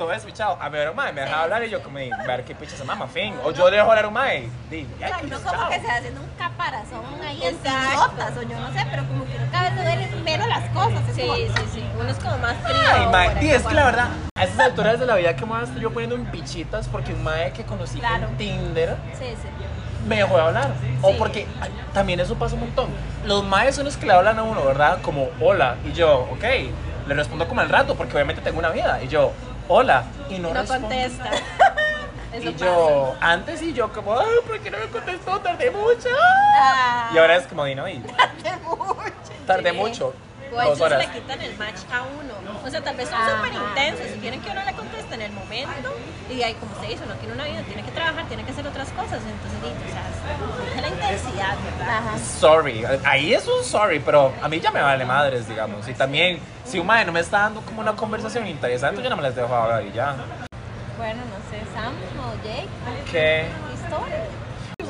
Todo 0.00 0.12
despichado. 0.12 0.56
A 0.58 0.70
ver, 0.70 0.94
mae, 0.94 1.12
me 1.12 1.20
dejaba 1.20 1.42
hablar 1.42 1.62
y 1.62 1.68
yo 1.68 1.82
como, 1.82 1.98
ver 1.98 2.42
qué 2.46 2.54
picha 2.54 2.74
se 2.74 2.84
mama, 2.84 3.06
fin. 3.06 3.34
O 3.44 3.50
yo 3.50 3.70
dejo 3.70 3.86
hablar 3.90 4.06
a 4.06 4.08
un 4.08 4.14
mae. 4.14 4.48
Di, 4.70 4.88
o 4.96 4.98
ya, 4.98 5.20
uno 5.22 5.36
como 5.40 5.50
chao. 5.58 5.68
que 5.68 5.78
se 5.78 5.86
va 5.86 5.92
haciendo 5.96 6.20
un 6.22 6.30
caparazón 6.38 7.04
ahí 7.22 7.42
en 7.44 7.54
idiotas, 7.56 8.36
o 8.38 8.42
yo 8.42 8.58
no 8.60 8.72
sé, 8.72 8.86
pero 8.90 9.06
como 9.06 9.26
que 9.26 9.36
cada 9.52 9.64
vez 9.68 9.74
se 9.78 9.82
duele 9.84 10.22
menos 10.24 10.48
las 10.48 10.70
cosas. 10.70 11.00
Sí, 11.14 11.22
sí, 11.54 11.62
sí, 11.74 11.84
uno 12.00 12.08
es 12.08 12.16
como 12.16 12.38
más 12.38 12.56
frío. 12.62 12.80
Ay, 12.94 13.06
mae, 13.12 13.44
y 13.44 13.50
es 13.50 13.62
que 13.62 13.74
la 13.74 13.84
verdad, 13.84 14.08
a 14.36 14.44
esas 14.44 14.58
alturas 14.58 14.98
de 14.98 15.04
la 15.04 15.16
vida 15.16 15.36
que 15.36 15.44
me 15.44 15.52
voy 15.52 15.60
a 15.60 15.64
estar 15.64 15.78
yo 15.78 15.90
poniendo 15.90 16.16
en 16.16 16.24
pichitas 16.30 16.88
porque 16.88 17.12
un 17.12 17.22
mae 17.22 17.52
que 17.52 17.64
conocí 17.64 17.98
Claro. 17.98 18.26
en 18.28 18.36
Tinder 18.38 18.96
Sí, 19.18 19.26
sí. 19.26 19.48
me 20.08 20.16
dejó 20.16 20.34
de 20.36 20.42
hablar. 20.44 20.70
O 21.02 21.10
Sí. 21.10 21.16
porque 21.18 21.46
ay, 21.60 21.70
también 21.92 22.20
eso 22.20 22.36
pasa 22.36 22.54
un 22.54 22.60
montón. 22.62 22.88
Los 23.26 23.44
maes 23.44 23.74
son 23.76 23.84
los 23.84 23.98
que 23.98 24.06
le 24.06 24.14
hablan 24.14 24.38
a 24.38 24.44
uno, 24.44 24.64
¿verdad? 24.64 24.96
Como 25.02 25.28
hola. 25.42 25.76
Y 25.84 25.92
yo, 25.92 26.20
ok. 26.32 26.44
le 27.06 27.14
respondo 27.16 27.48
como 27.48 27.60
al 27.60 27.68
rato, 27.68 27.96
porque 27.96 28.14
obviamente 28.14 28.40
tengo 28.40 28.60
una 28.60 28.68
vida. 28.68 29.00
Y 29.02 29.08
yo, 29.08 29.32
hola. 29.70 30.04
Y 30.28 30.38
no, 30.38 30.52
No 30.52 30.64
contesta. 30.66 31.30
Eso 32.32 32.48
Y 32.50 32.52
pasa. 32.52 32.64
yo, 32.64 33.16
antes 33.20 33.62
y 33.62 33.72
yo 33.72 33.92
como, 33.92 34.16
ay, 34.18 34.26
¿por 34.46 34.60
qué 34.60 34.70
no 34.70 34.78
me 34.78 34.86
contestó? 34.86 35.40
Tardé 35.40 35.70
mucho. 35.70 36.08
Ah, 36.60 37.10
Y 37.14 37.18
ahora 37.18 37.36
es 37.36 37.46
como, 37.46 37.64
Dino, 37.64 37.88
y 37.88 37.94
de 37.98 38.56
mucho. 38.64 39.12
tardé 39.46 39.70
Sí. 39.70 39.76
mucho. 39.76 40.14
O 40.52 40.60
a 40.60 40.68
horas. 40.68 40.98
le 40.98 41.20
quitan 41.20 41.40
el 41.40 41.56
match 41.56 41.78
a 41.92 42.02
uno. 42.02 42.60
O 42.64 42.70
sea, 42.70 42.82
tal 42.82 42.96
vez 42.96 43.08
son 43.08 43.18
súper 43.18 43.52
intensos 43.54 44.06
y 44.16 44.18
quieren 44.20 44.40
que 44.40 44.50
uno 44.50 44.64
le 44.64 44.72
conteste 44.72 45.14
en 45.14 45.22
el 45.22 45.32
momento. 45.32 45.94
Y 46.28 46.42
ahí, 46.42 46.54
como 46.54 46.72
usted 46.72 46.88
dice, 46.88 47.04
uno 47.04 47.14
tiene 47.14 47.34
una 47.34 47.44
vida, 47.44 47.62
tiene 47.62 47.82
que 47.82 47.90
trabajar, 47.92 48.26
tiene 48.26 48.44
que 48.44 48.52
hacer 48.52 48.66
otras 48.66 48.88
cosas. 48.90 49.20
Entonces, 49.22 49.62
di, 49.62 49.68
o 49.68 49.92
sea, 49.92 50.76
es 50.76 50.82
la 50.82 50.88
intensidad, 50.88 51.56
¿verdad? 51.64 51.98
Ajá. 51.98 52.18
Sorry, 52.18 52.84
ahí 53.04 53.34
es 53.34 53.46
un 53.46 53.64
sorry, 53.64 54.00
pero 54.00 54.32
a 54.42 54.48
mí 54.48 54.60
ya 54.60 54.70
me 54.70 54.82
vale 54.82 55.04
madres, 55.04 55.48
digamos. 55.48 55.88
Y 55.88 55.94
también, 55.94 56.40
si 56.64 56.78
un 56.78 56.86
madre 56.86 57.04
no 57.06 57.12
me 57.12 57.20
está 57.20 57.40
dando 57.40 57.60
como 57.62 57.80
una 57.80 57.94
conversación 57.94 58.46
interesante, 58.46 59.02
yo 59.02 59.10
no 59.10 59.16
me 59.16 59.22
las 59.22 59.34
dejo 59.34 59.54
hablar 59.54 59.84
y 59.84 59.92
ya. 59.92 60.16
Bueno, 60.98 61.22
no 61.24 61.50
sé, 61.50 61.64
Sam 61.72 61.94
o 62.20 62.34
Jake, 62.44 62.68
¿Qué? 63.10 63.46
historia. 63.74 64.26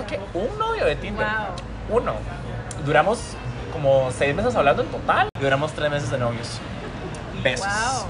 Que 0.09 0.19
un 0.35 0.59
novio 0.59 0.87
de 0.87 0.97
Tinder. 0.97 1.25
Wow. 1.89 2.01
Uno. 2.01 2.15
Duramos 2.85 3.37
como 3.71 4.11
seis 4.13 4.35
meses 4.35 4.55
hablando 4.55 4.83
en 4.83 4.89
total 4.89 5.29
y 5.39 5.43
duramos 5.43 5.73
tres 5.73 5.91
meses 5.91 6.11
de 6.11 6.19
novios. 6.19 6.59
Besos. 7.43 7.67
Wow. 7.67 8.07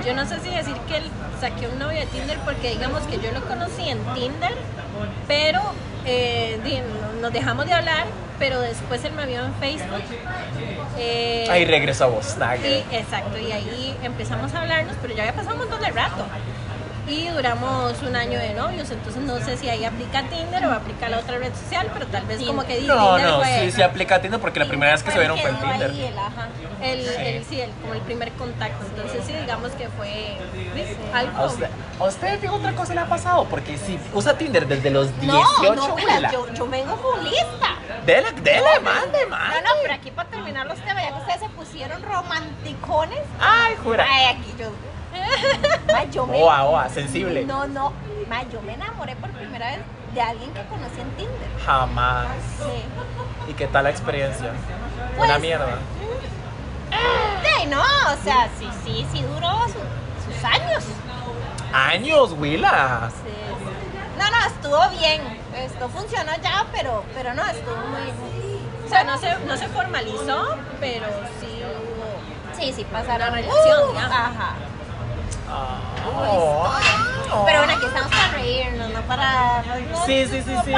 ¿Mm? 0.00 0.04
Yo 0.06 0.14
no 0.14 0.26
sé 0.26 0.38
si 0.40 0.50
decir 0.50 0.76
que 0.86 0.98
él 0.98 1.04
saqué 1.40 1.66
un 1.68 1.78
novio 1.78 1.98
de 2.00 2.06
Tinder 2.06 2.38
porque 2.44 2.70
digamos 2.70 3.02
que 3.04 3.18
yo 3.18 3.32
lo 3.32 3.40
conocí 3.42 3.88
en 3.88 3.98
Tinder, 4.14 4.54
pero 5.26 5.60
eh, 6.04 6.58
nos 7.20 7.32
dejamos 7.32 7.66
de 7.66 7.72
hablar, 7.72 8.04
pero 8.38 8.60
después 8.60 9.02
él 9.04 9.12
me 9.12 9.26
vio 9.26 9.44
en 9.44 9.54
Facebook. 9.54 10.02
eh, 10.98 11.46
Ahí 11.50 11.64
regreso 11.64 12.04
a 12.04 12.06
vos, 12.08 12.36
Nagre. 12.38 12.84
exacto, 12.92 13.38
y 13.38 13.50
ahí 13.52 13.96
empezamos 14.02 14.52
a 14.54 14.60
hablarnos, 14.62 14.94
pero 15.00 15.14
ya 15.14 15.22
había 15.22 15.34
pasado 15.34 15.54
un 15.54 15.60
montón 15.62 15.80
de 15.80 15.90
rato. 15.90 16.26
Y 17.08 17.26
duramos 17.28 18.02
un 18.02 18.14
año 18.16 18.38
de 18.38 18.52
novios, 18.52 18.90
entonces 18.90 19.22
no 19.22 19.38
sé 19.38 19.56
si 19.56 19.68
ahí 19.68 19.82
aplica 19.84 20.22
Tinder 20.24 20.66
o 20.66 20.72
aplica 20.72 21.08
la 21.08 21.18
otra 21.20 21.38
red 21.38 21.52
social, 21.54 21.88
pero 21.94 22.06
tal 22.06 22.26
vez 22.26 22.42
como 22.42 22.64
que 22.66 22.82
No, 22.82 23.14
Tinder 23.16 23.30
no, 23.30 23.38
fue 23.38 23.60
sí, 23.64 23.72
sí 23.72 23.82
aplica 23.82 24.20
Tinder 24.20 24.38
porque 24.40 24.58
la 24.60 24.66
primera 24.66 24.92
vez 24.92 25.02
que 25.02 25.10
se 25.10 25.18
vieron 25.18 25.38
fue 25.38 25.48
en 25.50 25.56
Tinder. 25.58 25.90
ahí 25.90 26.04
el- 26.04 26.18
Ajá. 26.18 26.48
El, 26.82 27.02
Sí. 27.02 27.14
el- 27.18 27.44
sí, 27.46 27.60
el- 27.62 27.70
como 27.80 27.94
el 27.94 28.00
primer 28.02 28.30
contacto. 28.32 28.84
Entonces 28.84 29.22
sí, 29.26 29.32
digamos 29.32 29.72
que 29.72 29.88
fue 29.88 30.36
¿A 31.14 31.18
algo. 31.18 31.44
usted, 31.46 31.68
¿A 31.98 32.04
usted 32.04 32.50
otra 32.50 32.72
cosa 32.72 32.94
le 32.94 33.00
ha 33.00 33.06
pasado? 33.08 33.46
Porque 33.46 33.78
si 33.78 33.98
usa 34.12 34.36
Tinder 34.36 34.66
desde 34.68 34.90
los 34.90 35.08
18, 35.18 35.74
No, 35.74 35.74
no, 35.88 35.96
mira, 35.96 36.12
abuela. 36.12 36.30
yo, 36.32 36.52
yo 36.52 36.68
vengo 36.68 36.94
con 36.96 37.24
lista. 37.24 37.76
Dele, 38.04 38.30
dele, 38.42 38.80
mande, 38.84 39.18
No, 39.24 39.30
mande. 39.30 39.62
no, 39.62 39.70
pero 39.82 39.94
aquí 39.94 40.10
para 40.10 40.28
terminar 40.28 40.66
los 40.66 40.78
temas, 40.84 41.02
ya 41.04 41.08
que 41.14 41.20
ustedes 41.20 41.40
se 41.40 41.48
pusieron 41.50 42.02
romanticones. 42.02 43.20
Ay, 43.40 43.74
jura. 43.82 44.06
Ay, 44.08 44.26
aquí 44.36 44.54
yo. 44.58 44.70
Ma, 45.92 46.04
yo 46.04 46.26
me. 46.26 46.42
Oa, 46.42 46.64
oa, 46.64 46.88
sensible. 46.88 47.44
No, 47.44 47.66
no. 47.66 47.92
Ma, 48.28 48.42
yo 48.52 48.60
me 48.62 48.74
enamoré 48.74 49.16
por 49.16 49.30
primera 49.30 49.66
vez 49.70 49.80
de 50.14 50.20
alguien 50.20 50.52
que 50.52 50.62
conocí 50.66 51.00
en 51.00 51.10
Tinder. 51.12 51.48
Jamás. 51.64 52.26
Sí. 52.58 53.50
¿Y 53.50 53.54
qué 53.54 53.66
tal 53.66 53.84
la 53.84 53.90
experiencia? 53.90 54.52
Pues- 55.16 55.28
Una 55.30 55.38
mierda. 55.38 55.78
Sí, 56.90 57.66
no, 57.66 57.80
o 57.82 58.16
sea, 58.24 58.48
sí, 58.58 58.68
sí, 58.84 59.06
sí 59.12 59.22
duró 59.22 59.50
su- 59.66 60.32
sus 60.32 60.44
años. 60.44 60.84
Años, 61.72 62.32
Willa. 62.38 63.10
Sí, 63.10 63.30
sí. 63.30 64.18
No, 64.18 64.30
no, 64.30 64.46
estuvo 64.46 64.98
bien. 64.98 65.20
Esto 65.54 65.88
funcionó 65.88 66.32
ya, 66.42 66.64
pero, 66.72 67.04
pero 67.14 67.34
no, 67.34 67.44
estuvo 67.46 67.76
muy. 67.76 68.12
O 68.86 68.88
sea, 68.88 69.04
no 69.04 69.18
se, 69.18 69.36
no 69.40 69.56
se 69.56 69.68
formalizó, 69.68 70.56
pero 70.80 71.06
sí 71.40 71.60
hubo. 71.62 72.58
Sí, 72.58 72.72
sí, 72.72 72.84
pasaron. 72.84 73.34
Relación, 73.34 73.84
Uh, 73.84 73.92
digamos. 73.92 74.10
Ajá. 74.16 74.54
Oh, 75.50 76.70
oh. 77.32 77.44
Pero 77.46 77.58
bueno, 77.58 77.74
aquí 77.74 77.86
estamos 77.86 78.10
para 78.10 78.28
reírnos, 78.32 78.90
no 78.90 79.00
para. 79.02 79.62
no- 79.62 80.06
Sí, 80.06 80.26
sí, 80.26 80.42
sí, 80.42 80.52
no 80.52 80.64
sí. 80.64 80.72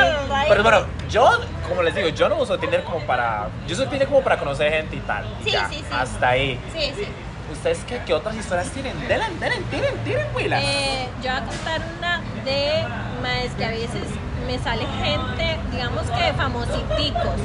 Pero 0.49 0.63
bueno, 0.63 0.81
yo, 1.09 1.31
como 1.69 1.83
les 1.83 1.95
digo, 1.95 2.09
yo 2.09 2.29
no 2.29 2.37
uso 2.37 2.59
Tinder 2.59 2.83
como 2.85 3.01
para. 3.01 3.49
Yo 3.67 3.75
uso 3.75 3.87
Tinder 3.89 4.09
como 4.09 4.23
para 4.23 4.39
conocer 4.39 4.73
gente 4.73 4.97
y 4.97 5.01
tal. 5.01 5.25
Sí, 5.45 5.51
Ya, 5.51 5.69
sí, 5.69 5.77
sí. 5.77 5.85
Hasta 5.93 6.29
ahí. 6.29 6.59
Sí, 6.73 6.93
sí. 6.97 7.07
¿Ustedes 7.53 7.79
qué, 7.85 8.01
qué 8.07 8.15
otras 8.15 8.37
historias 8.37 8.69
tienen? 8.71 8.97
Delen, 9.09 9.39
delen, 9.41 9.65
tiren, 9.65 9.97
tiren, 10.05 10.27
Willa. 10.35 10.61
Eh, 10.63 11.09
yo 11.23 11.31
voy 11.33 11.41
a 11.41 11.45
contar 11.45 11.81
una 11.99 12.21
de 12.45 12.85
más 13.23 13.55
que 13.59 13.65
a 13.65 13.69
veces 13.71 14.05
me 14.47 14.57
sale 14.61 14.85
gente, 15.03 15.59
digamos 15.73 16.03
que 16.11 16.33
famositicos. 16.35 17.41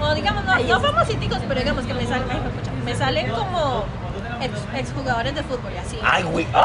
O 0.00 0.14
digamos, 0.14 0.44
no, 0.44 0.56
no 0.60 0.80
famositicos, 0.80 1.38
pero 1.48 1.60
digamos 1.60 1.84
que 1.84 1.94
me 1.94 2.06
salen, 2.06 2.26
me 2.84 2.94
salen 2.94 3.30
como 3.30 3.84
exjugadores 4.42 5.34
de 5.34 5.42
fútbol 5.42 5.72
y 5.74 5.78
así. 5.78 5.98
Ay, 6.02 6.22
güey. 6.24 6.46
¡Ah! 6.54 6.64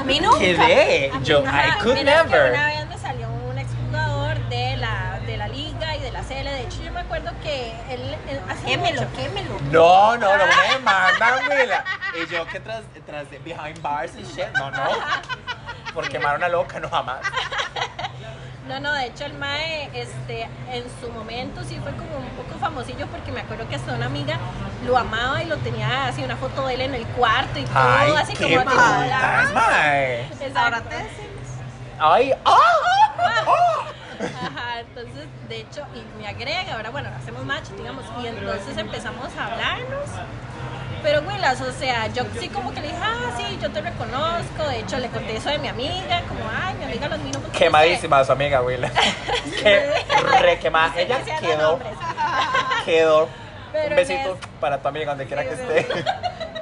A 0.00 0.04
mí 0.04 0.20
nunca. 0.20 0.38
Quedé. 0.38 1.10
A 1.12 1.18
mí 1.18 1.24
Yo, 1.24 1.40
nunca. 1.40 1.66
I 1.68 1.70
could 1.82 1.94
Mira 1.94 2.22
que 2.24 2.28
never. 2.30 2.52
una 2.52 2.66
vez 2.66 2.86
me 2.88 2.98
salió 2.98 3.28
un 3.28 3.58
exjugador 3.58 4.38
de 4.48 4.76
la, 4.76 5.20
de 5.26 5.36
la 5.36 5.48
liga 5.48 5.96
y 5.96 6.00
de 6.00 6.10
la 6.12 6.20
CL. 6.22 6.44
De 6.44 6.60
hecho, 6.62 6.82
yo 6.82 6.92
me 6.92 7.00
acuerdo 7.00 7.30
que 7.42 7.72
él, 7.90 8.16
él 8.28 8.40
hace 8.48 8.66
Quémelo, 8.66 9.02
mucho- 9.02 9.16
quémelo. 9.16 9.58
No, 9.70 10.16
no, 10.18 10.36
no 10.36 10.44
me 10.46 10.78
mandan, 10.82 11.34
Willa. 11.48 11.84
Y 12.22 12.30
yo 12.32 12.46
que 12.46 12.60
tras, 12.60 12.82
tras 13.06 13.30
de 13.30 13.38
behind 13.38 13.80
bars 13.80 14.12
y 14.16 14.22
shit. 14.22 14.48
No, 14.58 14.70
no. 14.70 14.82
Por 15.94 16.08
quemar 16.08 16.36
una 16.36 16.48
loca, 16.48 16.78
no 16.78 16.90
jamás. 16.90 17.20
No, 18.68 18.80
no, 18.80 18.92
de 18.94 19.06
hecho 19.06 19.24
el 19.24 19.34
Mae, 19.34 19.90
este, 19.94 20.48
en 20.72 20.84
su 21.00 21.08
momento 21.12 21.62
sí 21.62 21.78
fue 21.80 21.92
como 21.92 22.16
un 22.18 22.28
poco 22.30 22.58
famosillo 22.58 23.06
porque 23.06 23.30
me 23.30 23.40
acuerdo 23.40 23.68
que 23.68 23.76
hasta 23.76 23.94
una 23.94 24.06
amiga 24.06 24.38
lo 24.84 24.98
amaba 24.98 25.40
y 25.42 25.46
lo 25.46 25.56
tenía 25.58 26.06
así 26.06 26.24
una 26.24 26.36
foto 26.36 26.66
de 26.66 26.74
él 26.74 26.80
en 26.80 26.94
el 26.94 27.06
cuarto 27.08 27.60
y 27.60 27.64
todo, 27.64 27.78
Ay, 27.78 28.12
así 28.16 28.34
qué 28.34 28.44
como 28.44 28.60
tipo, 28.60 28.72
putas, 28.72 29.52
mae. 29.54 30.22
Exacto. 30.22 30.58
Ahora 30.58 30.80
te 30.80 30.96
decimos. 30.96 31.46
Ay, 31.98 32.32
¡ah! 32.44 32.62
Ajá, 34.18 34.80
entonces, 34.80 35.28
de 35.48 35.60
hecho, 35.60 35.82
y 35.94 36.20
me 36.20 36.26
agrega, 36.26 36.74
ahora 36.74 36.90
bueno, 36.90 37.10
hacemos 37.16 37.44
match, 37.44 37.68
digamos, 37.76 38.04
y 38.22 38.26
entonces 38.26 38.76
empezamos 38.76 39.28
a 39.36 39.46
hablarnos. 39.46 40.10
Pero, 41.06 41.20
Willas, 41.20 41.60
o 41.60 41.70
sea, 41.70 42.08
yo 42.08 42.24
sí 42.40 42.48
como 42.48 42.74
que 42.74 42.80
le 42.80 42.88
dije, 42.88 42.98
ah, 43.00 43.30
sí, 43.36 43.56
yo 43.62 43.70
te 43.70 43.80
reconozco. 43.80 44.66
De 44.68 44.80
hecho, 44.80 44.98
le 44.98 45.06
conté 45.06 45.36
eso 45.36 45.50
de 45.50 45.58
mi 45.58 45.68
amiga, 45.68 46.20
como, 46.26 46.40
ay, 46.52 46.74
mi 46.74 46.84
amiga 46.84 47.06
los 47.08 47.22
vino 47.22 47.38
Quemadísima 47.52 48.24
su 48.24 48.32
amiga, 48.32 48.60
Willa. 48.60 48.90
Qué 49.62 49.92
re 50.40 50.58
quemada. 50.58 50.88
No 50.88 50.98
Ella 50.98 51.20
quedó. 51.40 51.78
Quedó. 52.84 53.28
Pero 53.72 53.90
Un 53.90 53.94
besito 53.96 54.34
es- 54.34 54.46
para 54.60 54.82
tu 54.82 54.88
amiga 54.88 55.10
donde 55.12 55.26
quiera 55.26 55.44
que 55.44 55.54
esté. 55.54 55.86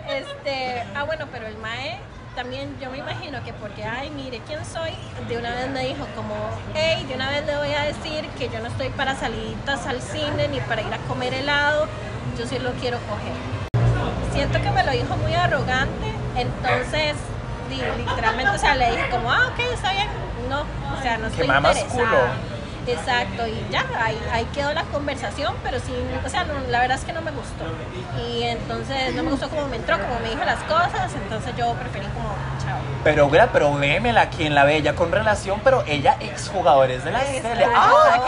Este, 0.06 0.84
ah, 0.94 1.04
bueno, 1.04 1.26
pero 1.32 1.46
el 1.46 1.56
Mae 1.56 1.98
también 2.36 2.76
yo 2.78 2.90
me 2.90 2.98
imagino 2.98 3.42
que 3.44 3.54
porque, 3.54 3.84
ay, 3.84 4.10
mire 4.10 4.42
quién 4.46 4.62
soy, 4.66 4.90
de 5.26 5.38
una 5.38 5.54
vez 5.54 5.70
me 5.70 5.80
dijo 5.86 6.06
como, 6.14 6.34
hey, 6.74 7.06
de 7.08 7.14
una 7.14 7.30
vez 7.30 7.46
le 7.46 7.56
voy 7.56 7.72
a 7.72 7.84
decir 7.84 8.28
que 8.38 8.50
yo 8.50 8.60
no 8.60 8.66
estoy 8.68 8.90
para 8.90 9.16
saliditas 9.16 9.86
al 9.86 10.02
cine 10.02 10.48
ni 10.48 10.60
para 10.60 10.82
ir 10.82 10.92
a 10.92 10.98
comer 11.08 11.32
helado, 11.32 11.88
yo 12.38 12.46
sí 12.46 12.58
lo 12.58 12.72
quiero 12.72 12.98
coger. 13.08 13.53
Siento 14.34 14.60
que 14.60 14.70
me 14.70 14.84
lo 14.84 14.92
dijo 14.92 15.16
muy 15.16 15.34
arrogante, 15.34 16.12
entonces 16.36 17.14
literalmente, 17.70 18.50
o 18.54 18.58
sea, 18.58 18.74
le 18.74 18.90
dije 18.90 19.08
como, 19.10 19.30
ah, 19.32 19.48
ok, 19.52 19.60
está 19.72 19.92
bien, 19.92 20.08
no, 20.48 20.60
o 20.60 21.02
sea, 21.02 21.18
no 21.18 21.26
estoy 21.28 21.46
interesada. 21.72 22.10
culo. 22.10 22.54
Exacto, 22.86 23.46
y 23.46 23.66
ya, 23.72 23.82
ahí, 23.98 24.18
ahí 24.30 24.44
quedó 24.52 24.74
la 24.74 24.82
conversación, 24.84 25.54
pero 25.62 25.78
sí, 25.80 25.94
o 26.24 26.28
sea, 26.28 26.44
no, 26.44 26.52
la 26.68 26.80
verdad 26.80 26.98
es 26.98 27.04
que 27.04 27.14
no 27.14 27.22
me 27.22 27.30
gustó. 27.30 27.64
Y 28.28 28.42
entonces 28.42 29.14
no 29.14 29.22
me 29.22 29.30
gustó 29.30 29.48
cómo 29.48 29.66
me 29.68 29.76
entró, 29.76 29.98
como 29.98 30.20
me 30.20 30.28
dijo 30.28 30.44
las 30.44 30.60
cosas, 30.64 31.10
entonces 31.14 31.54
yo 31.56 31.72
preferí 31.74 32.04
como, 32.08 32.28
chao. 32.62 32.76
Pero, 33.02 33.30
gra- 33.30 33.48
pero 33.52 33.72
vémela 33.72 34.28
quien 34.28 34.54
la 34.54 34.64
ve 34.64 34.76
ella 34.76 34.94
con 34.94 35.12
relación, 35.12 35.60
pero 35.64 35.82
ella 35.86 36.16
exjugadores 36.20 37.04
de 37.04 37.12
la 37.12 37.20
tele. 37.20 37.66
Ah, 37.74 38.20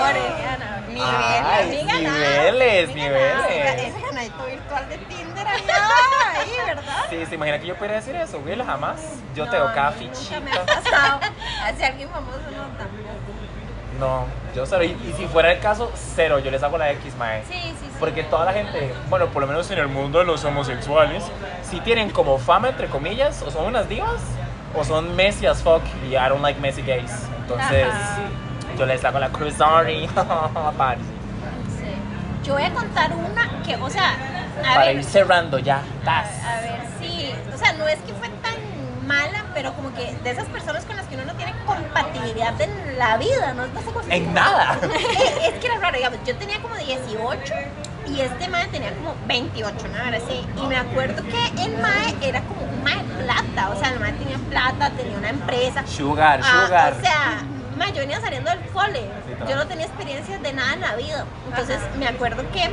niveles, 1.69 2.89
nada. 2.89 2.95
niveles. 2.95 3.85
Ese 3.89 4.01
ganadito 4.01 4.47
virtual 4.47 4.89
de 4.89 4.95
allá, 4.95 5.05
ahí, 5.57 6.67
¿verdad? 6.67 7.05
Sí, 7.11 7.27
¿se 7.27 7.35
imagina 7.35 7.59
que 7.59 7.67
yo 7.67 7.75
pudiera 7.77 7.97
decir 7.97 8.15
eso, 8.17 8.39
Will? 8.39 8.63
Jamás. 8.63 9.01
Yo 9.35 9.45
No, 9.47 9.51
tengo 9.51 9.67
cada 9.75 9.91
nunca 9.91 10.05
me 10.07 10.15
fichita. 10.15 10.63
ha 10.63 10.67
pasado. 10.67 11.21
Alguien 11.85 12.09
famoso 12.11 12.39
no 12.55 12.63
tampoco. 12.79 13.11
No, 13.99 14.27
yo 14.55 14.67
cero. 14.67 14.85
Y, 14.85 14.89
y 14.89 15.15
si 15.17 15.27
fuera 15.27 15.53
el 15.53 15.59
caso, 15.61 15.91
cero. 16.15 16.39
Yo 16.39 16.51
les 16.51 16.63
hago 16.63 16.77
la 16.77 16.91
X, 16.93 17.15
mae. 17.17 17.43
Sí, 17.47 17.55
sí, 17.55 17.75
sí. 17.81 17.91
Porque 17.99 18.23
toda 18.25 18.45
la 18.45 18.53
gente, 18.53 18.95
bueno, 19.09 19.27
por 19.29 19.41
lo 19.41 19.49
menos 19.49 19.71
en 19.71 19.79
el 19.79 19.89
mundo 19.89 20.19
de 20.19 20.27
los 20.27 20.45
homosexuales, 20.45 21.25
si 21.63 21.81
tienen 21.81 22.11
como 22.11 22.37
fama, 22.39 22.69
entre 22.69 22.89
comillas, 22.89 23.41
o 23.43 23.51
son 23.51 23.65
unas 23.67 23.89
divas, 23.89 24.21
o 24.75 24.85
son 24.85 25.17
Messi 25.17 25.47
as 25.47 25.63
fuck, 25.63 25.81
y 26.07 26.15
I 26.15 26.29
don't 26.29 26.43
like 26.43 26.61
Messi 26.61 26.83
gays. 26.83 27.11
Entonces, 27.41 27.87
Ajá. 27.91 28.19
yo 28.77 28.85
les 28.85 29.03
hago 29.03 29.19
la 29.19 29.31
cruz 29.31 29.55
sorry, 29.57 30.07
Sí. 30.09 30.15
Yo 32.45 32.53
voy 32.55 32.65
a 32.65 32.75
contar 32.75 33.13
una 33.15 33.63
que, 33.63 33.77
o 33.77 33.89
sea, 33.89 34.15
a 34.61 34.75
para 34.75 34.87
ver, 34.87 34.97
ir 34.97 35.05
cerrando 35.05 35.59
ya. 35.59 35.81
Tas. 36.05 36.27
a 36.45 36.61
ver, 36.61 36.81
sí, 37.01 37.33
o 37.55 37.59
sea, 37.59 37.73
no 37.75 37.87
es 37.89 37.99
que 38.01 38.13
fue 38.15 38.29
tan 38.29 38.55
mala, 39.07 39.45
pero 39.55 39.73
como 39.75 39.95
que 39.95 40.15
de 40.23 40.31
esas 40.31 40.47
personas 40.47 40.85
con 40.85 40.97
las 40.97 41.07
que 41.07 41.15
uno 41.15 41.25
no 41.27 41.35
tiene 41.35 41.55
compatibilidad 41.65 42.61
en 42.61 42.99
la 42.99 43.17
vida, 43.17 43.55
¿no? 43.55 43.65
En 44.11 44.35
nada. 44.35 44.79
Es 45.43 45.55
que 45.61 45.67
era 45.67 45.79
raro, 45.79 45.97
digamos, 45.97 46.19
yo 46.27 46.37
tenía 46.37 46.61
como 46.61 46.75
18 46.75 47.55
Y 48.09 48.21
este 48.21 48.49
mae 48.49 48.67
tenía 48.69 48.93
como 48.95 49.15
28, 49.27 49.77
¿no? 49.93 50.05
Ahora 50.05 50.19
sí. 50.29 50.45
Y 50.63 50.67
me 50.67 50.77
acuerdo 50.77 51.23
que 51.25 51.63
el 51.65 51.77
mae 51.79 52.15
era 52.21 52.41
como 52.43 52.63
un 52.63 52.83
mae 52.85 53.03
plata. 53.25 53.71
O 53.71 53.79
sea, 53.79 53.91
el 53.91 54.01
mae 54.01 54.13
tenía 54.13 54.39
plata, 54.51 54.91
tenía 54.91 55.17
una 55.17 55.31
empresa. 55.31 55.85
Sugar, 55.87 56.41
Ah, 56.43 56.65
sugar. 56.67 56.93
o 56.95 57.01
sea, 57.01 57.43
mae, 57.77 57.93
yo 57.93 58.01
venía 58.01 58.21
saliendo 58.21 58.51
del 58.51 58.61
cole. 58.71 59.03
Yo 59.49 59.57
no 59.57 59.67
tenía 59.67 59.87
experiencias 59.87 60.41
de 60.43 60.53
nada 60.53 60.75
en 60.75 60.81
la 60.81 60.95
vida. 60.97 61.25
Entonces 61.49 61.79
me 61.99 62.07
acuerdo 62.09 62.43
que 62.53 62.71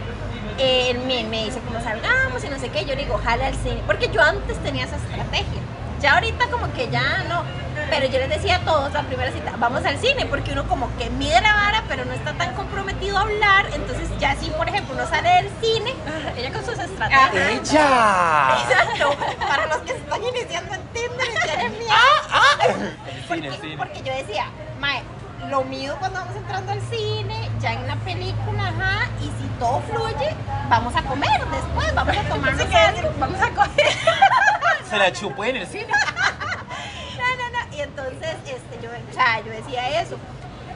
eh, 0.57 0.91
él 0.91 0.99
me, 0.99 1.23
me 1.25 1.45
dice 1.45 1.59
como 1.61 1.79
salgamos 1.81 2.43
y 2.43 2.49
no 2.49 2.59
sé 2.59 2.69
qué. 2.69 2.85
Yo 2.85 2.95
le 2.95 3.03
digo, 3.03 3.19
jale 3.23 3.45
al 3.45 3.55
cine. 3.55 3.81
Porque 3.85 4.09
yo 4.09 4.21
antes 4.21 4.57
tenía 4.63 4.85
esa 4.85 4.95
estrategia. 4.97 5.61
Ya 6.01 6.13
ahorita 6.15 6.47
como 6.47 6.71
que 6.73 6.89
ya 6.89 7.23
no. 7.29 7.43
Pero 7.89 8.07
yo 8.07 8.19
les 8.19 8.29
decía 8.29 8.57
a 8.57 8.59
todos 8.59 8.93
la 8.93 9.01
primera 9.03 9.31
cita, 9.31 9.53
vamos 9.57 9.83
al 9.85 9.97
cine, 9.99 10.25
porque 10.25 10.51
uno 10.51 10.67
como 10.67 10.95
que 10.97 11.09
mide 11.11 11.39
la 11.41 11.53
vara, 11.53 11.83
pero 11.87 12.05
no 12.05 12.13
está 12.13 12.33
tan 12.33 12.53
comprometido 12.55 13.17
a 13.17 13.21
hablar. 13.21 13.65
Entonces 13.73 14.09
ya 14.19 14.35
si, 14.35 14.49
por 14.51 14.67
ejemplo, 14.67 14.95
uno 14.95 15.07
sale 15.07 15.29
del 15.29 15.49
cine, 15.61 15.93
Ella 16.37 16.51
con 16.53 16.65
sus 16.65 16.77
estrategias. 16.77 17.71
¡Ella! 17.71 18.57
Exacto, 18.63 19.15
para 19.47 19.65
los 19.67 19.77
que 19.77 19.91
se 19.93 19.97
están 19.97 20.23
iniciando 20.23 20.73
en 20.73 20.81
Tinder 20.87 21.27
tienen 21.45 21.71
miedo. 21.77 21.93
El 23.07 23.23
cine, 23.27 23.47
el 23.47 23.53
Porque, 23.53 23.61
cine. 23.61 23.77
porque 23.77 24.01
yo 24.03 24.13
decía, 24.15 24.45
mae, 24.79 25.01
lo 25.49 25.63
mío 25.63 25.95
cuando 25.99 26.19
vamos 26.19 26.35
entrando 26.35 26.71
al 26.71 26.81
cine, 26.81 27.49
ya 27.59 27.73
en 27.73 27.87
la 27.87 27.95
película, 27.97 28.67
ajá, 28.67 29.09
y 29.21 29.25
si 29.25 29.47
todo 29.59 29.81
fluye, 29.81 30.35
vamos 30.69 30.95
a 30.95 31.03
comer 31.03 31.45
después, 31.49 31.95
vamos 31.95 32.17
a 32.17 32.23
tomarnos 32.23 32.73
algo, 32.73 33.11
vamos 33.19 33.41
a 33.41 33.49
comer. 33.49 33.93
Se 34.89 34.97
la 34.97 35.11
chupó 35.11 35.45
en 35.45 35.57
el 35.57 35.67
cine. 35.67 35.87
No, 35.87 37.27
no, 37.37 37.49
no. 37.49 37.75
Y 37.75 37.81
entonces, 37.81 38.35
este, 38.45 38.79
yo, 38.81 38.89
o 38.89 39.13
sea, 39.13 39.39
yo 39.41 39.51
decía 39.51 40.01
eso. 40.01 40.17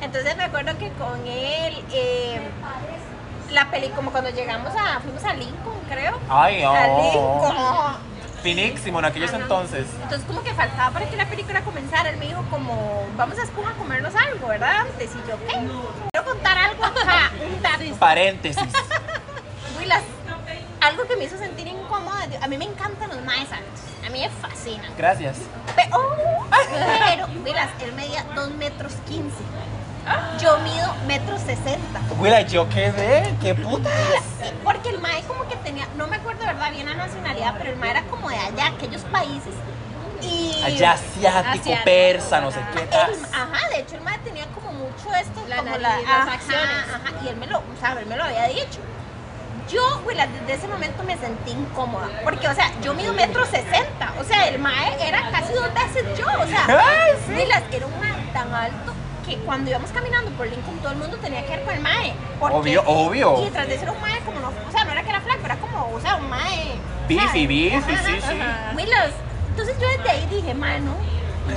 Entonces 0.02 0.36
me 0.38 0.44
acuerdo 0.44 0.78
que 0.78 0.92
con 0.94 1.26
él, 1.28 1.84
eh, 1.92 2.40
la 3.52 3.70
peli, 3.72 3.90
como 3.90 4.12
cuando 4.12 4.30
llegamos 4.30 4.74
a, 4.76 5.00
fuimos 5.00 5.24
a 5.24 5.34
Lincoln, 5.34 5.80
creo. 5.90 6.20
Ay, 6.30 6.64
A 6.64 6.88
oh. 6.90 7.98
Finísimo 8.48 9.00
en 9.00 9.04
aquellos 9.04 9.34
entonces. 9.34 9.86
Entonces 10.04 10.26
como 10.26 10.42
que 10.42 10.54
faltaba 10.54 10.92
para 10.92 11.10
que 11.10 11.18
la 11.18 11.26
película 11.26 11.62
comenzara. 11.66 12.12
Él 12.12 12.16
me 12.16 12.28
dijo 12.28 12.42
como, 12.50 13.06
vamos 13.18 13.38
a 13.38 13.44
Escoja 13.44 13.72
a 13.72 13.74
comernos 13.74 14.16
algo, 14.16 14.48
¿verdad? 14.48 14.88
Antes. 14.88 15.12
Y 15.12 15.30
yo, 15.30 15.38
¿qué? 15.46 15.54
Quiero 16.12 16.26
contar 16.26 16.58
algo 16.58 16.86
acá. 16.86 17.34
Un 17.46 17.62
dato. 17.62 17.84
Paréntesis. 18.00 18.64
Willas, 19.78 20.02
algo 20.80 21.04
que 21.10 21.18
me 21.18 21.26
hizo 21.26 21.38
sentir 21.38 21.68
incómoda. 21.68 22.26
A 22.42 22.48
mí 22.48 22.58
me 22.58 22.64
encantan 22.64 23.10
los 23.10 23.22
maes 23.26 23.52
altos. 23.52 23.82
A 24.06 24.10
mí 24.12 24.22
me 24.22 24.30
fascinan. 24.30 24.94
Gracias. 24.98 25.40
Pero, 25.76 26.16
pero 27.06 27.28
Willas, 27.44 27.70
él 27.82 27.92
medía 27.98 28.24
2 28.34 28.52
metros 28.52 28.94
15. 29.10 29.36
Yo 30.40 30.58
mido 30.60 30.94
metro 31.08 31.38
60. 31.38 31.80
Güey, 32.18 32.46
yo 32.48 32.68
quedé. 32.70 33.34
¿Qué 33.42 33.56
putas? 33.56 33.92
Porque 34.64 34.90
el 34.90 35.00
mae 35.00 35.22
como 35.24 35.48
que 35.48 35.56
tenía, 35.58 35.88
no 35.96 36.08
me 36.08 36.18
acuerdo 36.18 36.42
de 36.42 36.48
verdad 36.48 36.72
bien 36.72 36.86
la 36.86 36.94
nacionalidad, 36.96 37.56
pero 37.58 37.72
el 37.72 37.78
mae 37.78 37.92
era 37.92 38.04
como 38.04 38.30
de 38.30 38.38
allá, 38.38 38.68
aquellos 38.68 39.02
países. 39.04 39.54
Y 40.22 40.62
Allá 40.64 40.92
asiático, 40.94 41.38
Asiático, 41.52 41.76
persa, 41.86 42.42
no 42.42 42.52
sé 42.52 42.60
qué. 42.74 42.82
El- 42.82 43.26
ajá, 43.26 43.70
de 43.70 43.80
hecho 43.82 43.96
el 43.96 44.02
mae 44.02 44.18
tenía 44.20 44.46
como 44.48 44.72
mucho 44.74 45.14
esto, 45.16 45.42
La 45.48 45.58
como 45.58 45.70
nariz, 45.70 45.84
la, 45.84 45.90
las 46.26 46.28
ajá. 46.28 46.96
Ajá, 46.96 47.14
y 47.24 47.28
él 47.28 47.36
me 47.38 47.46
lo, 47.48 47.60
o 47.60 47.64
sea, 47.80 47.94
él 48.00 48.06
me 48.08 48.16
lo 48.16 48.24
había 48.24 48.46
dicho. 48.48 48.80
Yo, 49.70 50.00
güey, 50.06 50.16
desde 50.18 50.54
ese 50.54 50.68
momento 50.70 51.04
me 51.04 51.18
sentí 51.18 51.52
incómoda, 51.52 52.08
porque, 52.24 52.48
o 52.48 52.56
sea, 52.56 52.72
yo 52.82 52.94
mido 52.94 53.14
metro 53.14 53.46
sesenta, 53.46 54.14
o 54.20 54.24
sea, 54.24 54.48
el 54.48 54.60
mae 54.60 54.96
era 55.06 55.30
casi 55.30 55.52
dos 55.54 55.72
veces 55.74 56.06
yo, 56.18 56.26
o 56.26 56.48
sea, 56.48 56.66
sí. 57.28 57.34
Wilas, 57.34 57.64
era 57.72 57.86
un 57.86 58.00
mae 58.00 58.14
tan 58.34 58.54
alto 58.54 58.94
que 59.28 59.38
cuando 59.40 59.70
íbamos 59.70 59.92
caminando 59.92 60.32
por 60.32 60.48
Lincoln 60.48 60.78
todo 60.80 60.94
el 60.94 60.98
mundo 60.98 61.18
tenía 61.18 61.46
que 61.46 61.54
ir 61.54 61.62
con 61.64 61.74
el 61.74 61.82
mae. 61.82 62.14
Obvio, 62.40 62.82
obvio. 62.86 63.42
Y 63.42 63.46
detrás 63.46 63.68
de 63.68 63.76
eso 63.76 63.84
era 63.84 63.92
un 63.92 64.02
mae 64.02 64.20
como 64.22 64.40
no, 64.40 64.48
o 64.48 64.72
sea, 64.72 64.86
no 64.86 64.92
era 64.92 65.04
que 65.04 65.10
era 65.10 65.22
flaco, 65.22 65.46
era 65.46 65.58
como, 65.58 65.92
o 65.94 66.00
sea, 66.00 66.16
un 66.16 66.30
mae. 66.30 66.76
Bifi, 67.08 67.46
bifi, 67.46 67.96
sí, 67.98 68.22
sí. 68.22 68.40
Willas, 68.76 69.12
entonces 69.50 69.78
yo 69.80 69.88
desde 69.98 70.10
ahí 70.10 70.28
dije, 70.30 70.54
mano, 70.54 70.94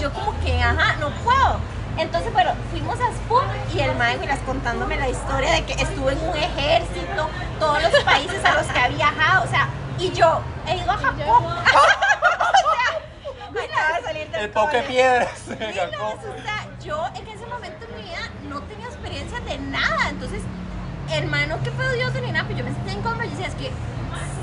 yo 0.00 0.12
como 0.12 0.38
que, 0.40 0.60
ajá, 0.60 0.96
no 0.96 1.10
puedo. 1.24 1.60
Entonces, 1.96 2.32
bueno, 2.32 2.52
fuimos 2.70 2.98
a 3.00 3.12
Spoon 3.12 3.44
y 3.74 3.80
el 3.80 3.94
mae, 3.96 4.16
Willas, 4.18 4.38
contándome 4.46 4.96
la 4.96 5.08
historia 5.08 5.52
de 5.52 5.64
que 5.64 5.74
estuvo 5.74 6.10
en 6.10 6.18
un 6.18 6.36
ejército, 6.36 7.28
todos 7.58 7.82
los 7.82 8.04
países 8.04 8.44
a 8.44 8.54
los 8.54 8.66
que 8.66 8.78
ha 8.78 8.88
viajado, 8.88 9.44
o 9.44 9.48
sea, 9.48 9.68
y 9.98 10.10
yo 10.12 10.40
he 10.66 10.76
ido 10.76 10.90
a 10.90 10.96
Japón. 10.96 11.18
o 11.58 11.64
sea, 11.64 13.50
Willas, 13.52 14.34
El 14.34 14.50
poke 14.50 14.82
piedras. 14.82 15.42
Willas, 15.48 15.90
o 16.00 16.42
sea, 16.42 16.66
yo 16.82 17.06
en 17.14 17.28
momento 17.61 17.86
en 17.88 17.96
mi 17.96 18.02
vida 18.08 18.30
no 18.48 18.61
tenía 18.62 18.86
experiencia 18.86 19.40
de 19.40 19.58
nada, 19.58 20.08
entonces, 20.08 20.40
hermano, 21.11 21.58
que 21.62 21.70
fue 21.70 21.92
Dios 21.94 22.12
ni 22.14 22.32
nada, 22.32 22.44
pero 22.48 22.58
yo 22.61 22.64
me 22.64 22.72
sentí 22.72 22.92
incómoda 22.92 23.26
y 23.26 23.30
decía, 23.30 23.46
es 23.46 23.54
que, 23.54 23.70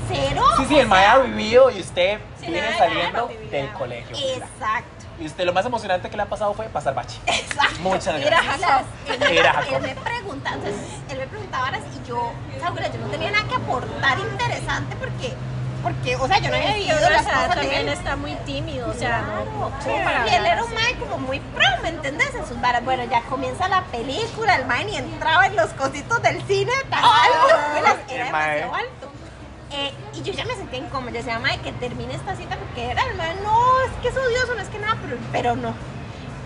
cero. 0.08 0.42
Sí, 0.56 0.64
sí, 0.68 0.78
el 0.78 0.86
mae 0.88 1.04
ha 1.06 1.18
vivido 1.18 1.70
y 1.70 1.80
usted 1.80 2.18
Sí, 2.40 2.46
viene 2.46 2.76
saliendo 2.78 3.28
del 3.50 3.72
colegio. 3.72 4.16
Exacto. 4.16 5.04
Y 5.20 5.26
usted 5.26 5.44
lo 5.44 5.52
más 5.52 5.66
emocionante 5.66 6.08
que 6.08 6.16
le 6.16 6.22
ha 6.22 6.26
pasado 6.26 6.54
fue 6.54 6.66
pasar 6.66 6.94
bache. 6.94 7.18
Exacto. 7.26 7.80
Muchas 7.80 8.20
gracias. 8.20 8.60
las- 8.60 8.82
él, 9.08 9.18
me- 9.18 9.34
Ir 9.34 9.46
a 9.46 9.60
él 9.68 9.82
me 9.82 9.94
preguntaba, 9.96 10.56
entonces, 10.56 10.80
él 11.10 11.18
me 11.18 11.26
preguntaba 11.26 11.68
horas 11.68 11.80
y 12.04 12.08
yo, 12.08 12.18
o 12.20 12.32
sea, 12.60 12.90
yo 12.92 12.98
no 13.00 13.06
tenía 13.08 13.30
nada 13.32 13.48
que 13.48 13.54
aportar 13.56 14.18
interesante 14.18 14.94
porque, 14.96 15.34
porque 15.82 16.16
o 16.16 16.26
sea, 16.26 16.38
yo 16.38 16.50
no 16.50 16.56
había 16.56 16.76
Y 16.78 16.84
vivido 16.86 17.10
las 17.10 17.22
cosas 17.24 17.48
de 17.50 17.54
también 17.54 17.88
él. 17.88 17.88
está 17.88 18.16
muy 18.16 18.34
tímido, 18.46 18.88
o 18.90 18.94
sea, 18.94 19.20
no, 19.22 19.44
no, 19.44 19.72
Sí, 19.80 19.88
como 19.90 20.04
para 20.04 20.26
y 20.28 20.34
él 20.34 20.46
era 20.46 20.64
un 20.64 20.74
mae 20.74 20.94
como 20.96 21.18
muy 21.18 21.40
pro, 21.40 21.64
¿me 21.82 21.88
entendés? 21.90 22.34
En 22.34 22.46
sus 22.46 22.60
varas. 22.60 22.84
Bueno, 22.84 23.04
ya 23.04 23.22
comienza 23.22 23.68
la 23.68 23.84
película, 23.84 24.56
el 24.56 24.66
mae 24.66 24.84
ni 24.84 24.96
entraba 24.96 25.46
en 25.46 25.56
los 25.56 25.70
cositos 25.70 26.20
del 26.22 26.42
cine 26.46 26.72
tan 26.90 27.04
alto, 27.04 27.56
güey, 27.80 27.94
qué 28.08 28.14
era 28.16 28.30
mae. 28.30 28.56
demasiado 28.56 28.74
alto. 28.74 29.08
Eh, 29.70 29.92
y 30.14 30.22
yo 30.22 30.32
ya 30.32 30.44
me 30.46 30.54
sentía 30.54 30.78
incómoda, 30.78 31.10
yo 31.10 31.18
decía, 31.18 31.38
mae, 31.38 31.58
que 31.58 31.72
termine 31.72 32.14
esta 32.14 32.34
cita 32.34 32.56
porque 32.56 32.90
era 32.90 33.02
el 33.04 33.14
mae, 33.16 33.34
no, 33.44 33.80
es 33.82 33.92
que 34.02 34.08
es 34.08 34.16
odioso, 34.16 34.54
no 34.54 34.62
es 34.62 34.68
que 34.68 34.78
nada, 34.78 34.96
pero, 35.02 35.16
pero 35.30 35.56
no. 35.56 35.74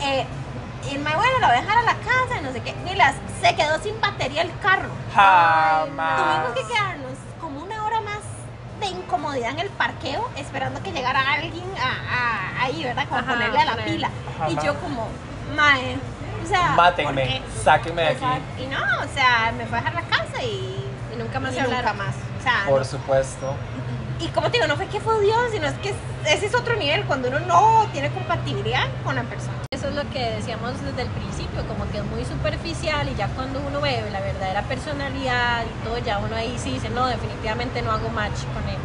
Eh, 0.00 0.26
y 0.90 0.96
el 0.96 1.00
mae, 1.02 1.14
bueno, 1.14 1.38
la 1.38 1.46
voy 1.48 1.56
a 1.56 1.60
dejar 1.60 1.78
a 1.78 1.82
la 1.82 1.94
casa, 1.94 2.40
no 2.42 2.52
sé 2.52 2.60
qué. 2.60 2.74
Milas, 2.84 3.14
se 3.40 3.54
quedó 3.54 3.78
sin 3.80 4.00
batería 4.00 4.42
el 4.42 4.50
carro. 4.58 4.88
Jamás. 5.14 6.16
Tuvimos 6.20 6.58
que 6.68 6.74
quedarnos 6.74 7.12
como 7.40 7.60
una 7.62 7.84
hora 7.84 8.00
más 8.00 8.18
de 8.82 8.88
incomodidad 8.88 9.50
en 9.50 9.60
el 9.60 9.68
parqueo, 9.70 10.28
esperando 10.36 10.82
que 10.82 10.92
llegara 10.92 11.20
alguien 11.32 11.64
a, 11.80 12.60
a- 12.60 12.64
ahí, 12.64 12.84
¿verdad? 12.84 13.06
Como 13.08 13.20
Ajá, 13.20 13.32
ponerle 13.32 13.58
a 13.60 13.64
la 13.64 13.70
poner. 13.72 13.86
pila. 13.86 14.10
Ajá. 14.36 14.50
Y 14.50 14.54
yo 14.66 14.74
como, 14.80 15.08
mae, 15.56 15.96
o 16.42 16.46
sea, 16.46 16.72
Mátenme, 16.72 17.42
sáquenme 17.62 18.02
de 18.02 18.08
aquí. 18.08 18.24
Y 18.58 18.66
no, 18.66 18.78
o 18.78 19.14
sea, 19.14 19.52
me 19.56 19.64
fue 19.66 19.78
a 19.78 19.80
dejar 19.82 19.94
la 19.94 20.02
casa 20.02 20.42
y, 20.42 20.84
Y 21.12 21.16
nunca 21.16 21.38
más 21.40 21.52
y 21.52 21.56
se 21.56 21.62
nunca 21.62 21.92
más. 21.94 22.14
O 22.38 22.42
sea, 22.42 22.64
Por 22.66 22.78
no. 22.80 22.84
supuesto. 22.84 23.54
y 24.18 24.28
como 24.28 24.50
te 24.50 24.58
digo, 24.58 24.66
no 24.66 24.76
fue 24.76 24.86
que 24.88 25.00
fue 25.00 25.20
Dios, 25.20 25.50
sino 25.52 25.66
es 25.68 25.74
que 25.74 25.94
ese 26.26 26.46
es 26.46 26.54
otro 26.54 26.74
nivel, 26.76 27.04
cuando 27.04 27.28
uno 27.28 27.38
no 27.40 27.86
tiene 27.92 28.10
compatibilidad 28.10 28.86
con 29.04 29.14
la 29.16 29.22
persona. 29.22 29.58
Eso 29.72 29.88
es 29.88 29.94
lo 29.94 30.02
que 30.10 30.20
decíamos 30.32 30.72
desde 30.82 31.00
el 31.00 31.08
principio, 31.08 31.62
como 31.66 31.90
que 31.90 31.96
es 31.98 32.04
muy 32.04 32.22
superficial 32.26 33.08
y 33.08 33.14
ya 33.14 33.28
cuando 33.28 33.58
uno 33.66 33.80
ve 33.80 34.04
la 34.12 34.20
verdadera 34.20 34.60
personalidad 34.64 35.62
y 35.64 35.84
todo, 35.88 35.96
ya 35.96 36.18
uno 36.18 36.36
ahí 36.36 36.54
sí 36.58 36.72
dice, 36.74 36.90
no, 36.90 37.06
definitivamente 37.06 37.80
no 37.80 37.90
hago 37.90 38.10
match 38.10 38.44
con 38.52 38.68
él. 38.68 38.76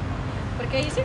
Porque 0.55 0.77
ahí 0.77 0.89
sí, 0.89 1.01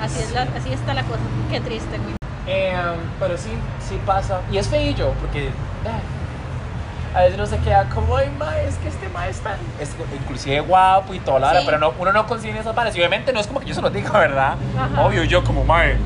así, 0.00 0.20
es 0.20 0.30
la, 0.32 0.42
así 0.42 0.72
está 0.72 0.94
la 0.94 1.02
cosa. 1.02 1.18
Qué 1.50 1.58
triste, 1.60 1.98
güey. 1.98 2.14
Eh, 2.46 2.72
pero 3.18 3.36
sí, 3.36 3.50
sí 3.80 3.98
pasa. 4.06 4.40
Y 4.52 4.58
es 4.58 4.68
feillo, 4.68 5.10
porque 5.20 5.46
eh, 5.48 5.52
a 7.12 7.22
veces 7.22 7.34
uno 7.34 7.46
se 7.46 7.58
queda 7.58 7.88
como, 7.88 8.16
ay, 8.16 8.30
ma, 8.38 8.56
es 8.60 8.76
que 8.76 8.86
este 8.88 9.08
ma 9.08 9.26
es 9.26 9.40
tan. 9.40 9.56
Es 9.80 9.90
inclusive 10.22 10.60
guapo 10.60 11.12
y 11.14 11.18
todo, 11.18 11.40
la 11.40 11.50
hora, 11.50 11.60
Sí. 11.60 11.66
pero 11.66 11.78
no, 11.80 11.92
uno 11.98 12.12
no 12.12 12.26
consigue 12.28 12.60
esas 12.60 12.76
varas. 12.76 12.94
Y 12.94 13.00
obviamente 13.00 13.32
no 13.32 13.40
es 13.40 13.48
como 13.48 13.58
que 13.58 13.66
yo 13.66 13.74
se 13.74 13.82
lo 13.82 13.90
diga, 13.90 14.12
¿verdad? 14.20 14.54
Ajá. 14.78 15.02
Obvio, 15.04 15.24
yo 15.24 15.42
como, 15.42 15.64
mae. 15.64 15.96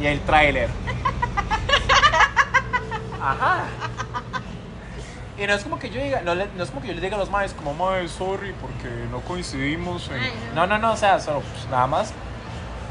Y 0.00 0.06
el 0.06 0.20
tráiler. 0.20 0.68
Ajá. 3.20 3.64
Y 5.38 5.46
no 5.46 5.52
es 5.54 5.62
como 5.62 5.78
que 5.78 5.90
yo 5.90 6.00
diga, 6.02 6.20
no, 6.22 6.34
le- 6.34 6.48
no 6.56 6.64
es 6.64 6.70
como 6.70 6.80
que 6.82 6.88
yo 6.88 6.94
les 6.94 7.02
diga 7.02 7.16
a 7.16 7.18
los 7.20 7.30
maes 7.30 7.52
como, 7.54 7.72
mae, 7.74 8.08
sorry, 8.08 8.52
porque 8.60 8.88
no 9.10 9.20
coincidimos 9.20 10.08
en... 10.08 10.20
Ay, 10.20 10.32
No, 10.54 10.66
no, 10.66 10.78
no, 10.78 10.92
o 10.92 10.96
sea, 10.96 11.20
solo, 11.20 11.40
pues, 11.40 11.66
nada 11.70 11.86
más, 11.86 12.12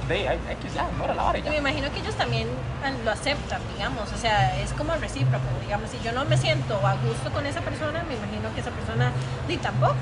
de, 0.08 0.30
hay, 0.30 0.40
hay 0.48 0.56
que 0.56 0.70
ya, 0.70 0.88
no 0.98 1.04
era 1.04 1.14
la 1.14 1.38
Y 1.38 1.42
ya. 1.42 1.50
me 1.52 1.58
imagino 1.58 1.92
que 1.92 2.00
ellos 2.00 2.16
también 2.16 2.48
ah, 2.86 2.92
lo 3.04 3.12
aceptan, 3.12 3.60
digamos, 3.76 4.10
o 4.14 4.18
sea, 4.18 4.58
es 4.62 4.72
como 4.74 4.94
recíproco, 4.96 5.44
digamos, 5.66 5.90
si 5.90 6.00
yo 6.02 6.14
no 6.14 6.24
me 6.24 6.38
siento 6.38 6.76
a 6.88 6.94
gusto 6.96 7.30
con 7.32 7.46
esa 7.46 7.60
persona, 7.60 8.04
me 8.08 8.16
imagino 8.16 8.54
que 8.56 8.62
esa 8.62 8.72
persona 8.72 9.12
ni 9.50 9.58
tampoco. 9.58 9.96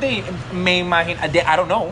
De, 0.00 0.24
me 0.54 0.78
imagino, 0.78 1.20
de, 1.28 1.38
I 1.40 1.56
don't 1.56 1.66
know, 1.66 1.90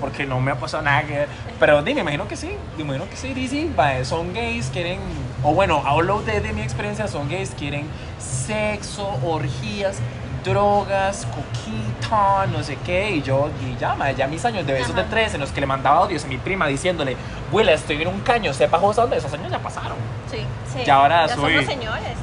porque 0.00 0.26
no 0.26 0.40
me 0.40 0.50
ha 0.50 0.56
pasado 0.56 0.82
nada 0.82 1.02
que 1.02 1.26
pero 1.58 1.82
de, 1.82 1.94
me 1.94 2.00
imagino 2.00 2.26
que 2.26 2.36
sí, 2.36 2.56
me 2.76 2.82
imagino 2.82 3.08
que 3.08 3.16
sí, 3.16 3.72
va, 3.78 4.04
son 4.04 4.32
gays, 4.32 4.68
quieren, 4.72 4.98
o 5.42 5.54
bueno, 5.54 5.82
hablo 5.84 6.22
de, 6.22 6.40
de 6.40 6.52
mi 6.52 6.62
experiencia, 6.62 7.06
son 7.08 7.28
gays, 7.28 7.50
quieren 7.56 7.86
sexo, 8.18 9.08
orgías, 9.24 9.98
drogas, 10.44 11.26
coquita, 11.26 12.46
no 12.46 12.62
sé 12.62 12.76
qué, 12.84 13.12
y 13.12 13.22
yo, 13.22 13.48
y 13.64 13.78
ya, 13.78 13.94
ma, 13.94 14.10
ya 14.10 14.26
mis 14.26 14.44
años 14.44 14.66
de 14.66 14.72
besos 14.72 14.94
de 14.94 15.04
tres 15.04 15.34
en 15.34 15.40
los 15.40 15.50
que 15.50 15.60
le 15.60 15.66
mandaba 15.66 15.98
audios 15.98 16.24
a 16.24 16.28
mi 16.28 16.38
prima 16.38 16.66
diciéndole, 16.66 17.16
Willa, 17.52 17.72
estoy 17.72 18.02
en 18.02 18.08
un 18.08 18.20
caño, 18.20 18.52
sepa 18.52 18.78
dónde 18.78 19.16
esos 19.16 19.32
años 19.32 19.50
ya 19.50 19.58
pasaron. 19.58 19.98
Sí, 20.30 20.38
Sí. 20.72 20.84
Ya 20.86 20.94
ahora 20.96 21.26
ya 21.26 21.34
soy, 21.34 21.52
somos 21.52 21.66
señores. 21.66 22.16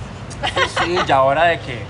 sí, 0.83 0.97
ya 1.05 1.17
ahora 1.17 1.45
de 1.45 1.59
que 1.59 1.83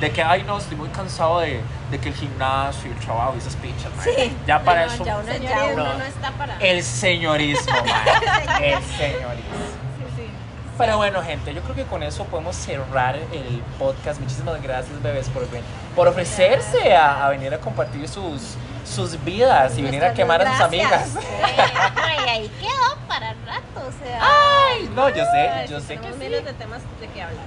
de 0.00 0.10
que, 0.10 0.22
ay, 0.22 0.42
no, 0.44 0.58
estoy 0.58 0.76
muy 0.76 0.88
cansado 0.88 1.40
de, 1.40 1.60
de 1.90 1.98
que 1.98 2.08
el 2.10 2.14
gimnasio 2.14 2.88
y 2.90 2.92
el 2.92 2.98
trabajo 3.00 3.34
y 3.34 3.38
esas 3.38 3.56
mae. 3.96 4.04
Sí. 4.04 4.36
Ya 4.46 4.60
para 4.62 4.86
No, 4.86 4.92
eso. 4.92 5.04
ya 5.04 5.18
uno, 5.18 5.32
Señor, 5.32 5.50
ya 5.50 5.66
no. 5.74 5.82
uno 5.82 5.94
no 5.98 6.04
está 6.04 6.30
para. 6.32 6.56
El 6.58 6.82
señorismo. 6.82 7.72
El 8.60 8.82
señorismo. 8.84 9.56
Sí, 9.98 10.04
sí. 10.16 10.30
Pero 10.78 10.96
bueno, 10.96 11.22
gente, 11.22 11.52
yo 11.54 11.60
creo 11.62 11.74
que 11.74 11.84
con 11.84 12.02
eso 12.02 12.24
podemos 12.24 12.56
cerrar 12.56 13.16
el 13.16 13.62
podcast. 13.78 14.20
Muchísimas 14.20 14.62
gracias, 14.62 15.02
bebés, 15.02 15.28
por, 15.28 15.48
ven- 15.50 15.64
por 15.96 16.08
ofrecerse 16.08 16.94
a, 16.94 17.26
a 17.26 17.28
venir 17.30 17.52
a 17.52 17.58
compartir 17.58 18.08
sus, 18.08 18.54
sus 18.84 19.22
vidas 19.24 19.76
y 19.76 19.82
venir 19.82 20.04
a 20.04 20.12
quemar 20.14 20.40
a 20.42 20.52
sus 20.52 20.60
amigas. 20.60 21.08
Sí. 21.08 21.18
Ay, 21.96 22.28
ahí 22.28 22.48
quedó 22.60 22.96
para 23.08 23.34
rato, 23.46 23.88
o 23.88 24.04
sea. 24.04 24.20
Ay, 24.22 24.90
no, 24.94 25.08
yo 25.10 25.24
sé, 25.24 25.66
yo 25.68 25.80
sí, 25.80 25.86
sé 25.86 25.94
que 25.94 26.00
tenemos 26.00 26.18
sí. 26.18 26.24
miles 26.24 26.44
de 26.44 26.52
temas 26.54 26.80
de 27.00 27.08
qué 27.08 27.22
hablar. 27.22 27.44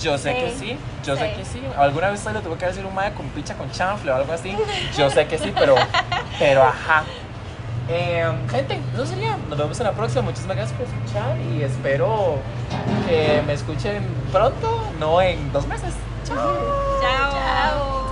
Yo 0.00 0.18
sé 0.18 0.34
que 0.34 0.50
Sí, 0.50 0.58
sí, 0.58 0.78
yo 1.04 1.16
sé 1.16 1.32
que 1.34 1.44
sí. 1.44 1.62
Alguna 1.76 2.10
vez 2.10 2.24
le 2.24 2.40
tuve 2.40 2.56
que 2.56 2.66
decir 2.66 2.84
un 2.84 2.94
mae 2.94 3.12
con 3.12 3.26
picha, 3.28 3.54
con 3.54 3.70
chanfle 3.70 4.10
o 4.10 4.14
algo 4.16 4.32
así. 4.32 4.56
Yo 4.96 5.10
sé 5.10 5.26
que 5.26 5.38
sí, 5.38 5.52
pero, 5.56 5.74
pero 6.38 6.62
ajá. 6.62 7.04
Eh, 7.88 8.24
gente, 8.50 8.78
eso 8.94 9.06
sería. 9.06 9.36
Nos 9.48 9.58
vemos 9.58 9.78
en 9.78 9.86
la 9.86 9.92
próxima. 9.92 10.22
Muchísimas 10.22 10.56
gracias 10.56 10.78
por 10.78 10.86
escuchar 10.86 11.36
y 11.38 11.62
espero 11.62 12.38
que 13.06 13.42
me 13.46 13.52
escuchen 13.52 14.02
pronto, 14.32 14.84
no 14.98 15.20
en 15.20 15.52
dos 15.52 15.66
meses. 15.66 15.94
Chao. 16.26 17.00
Chao. 17.02 18.03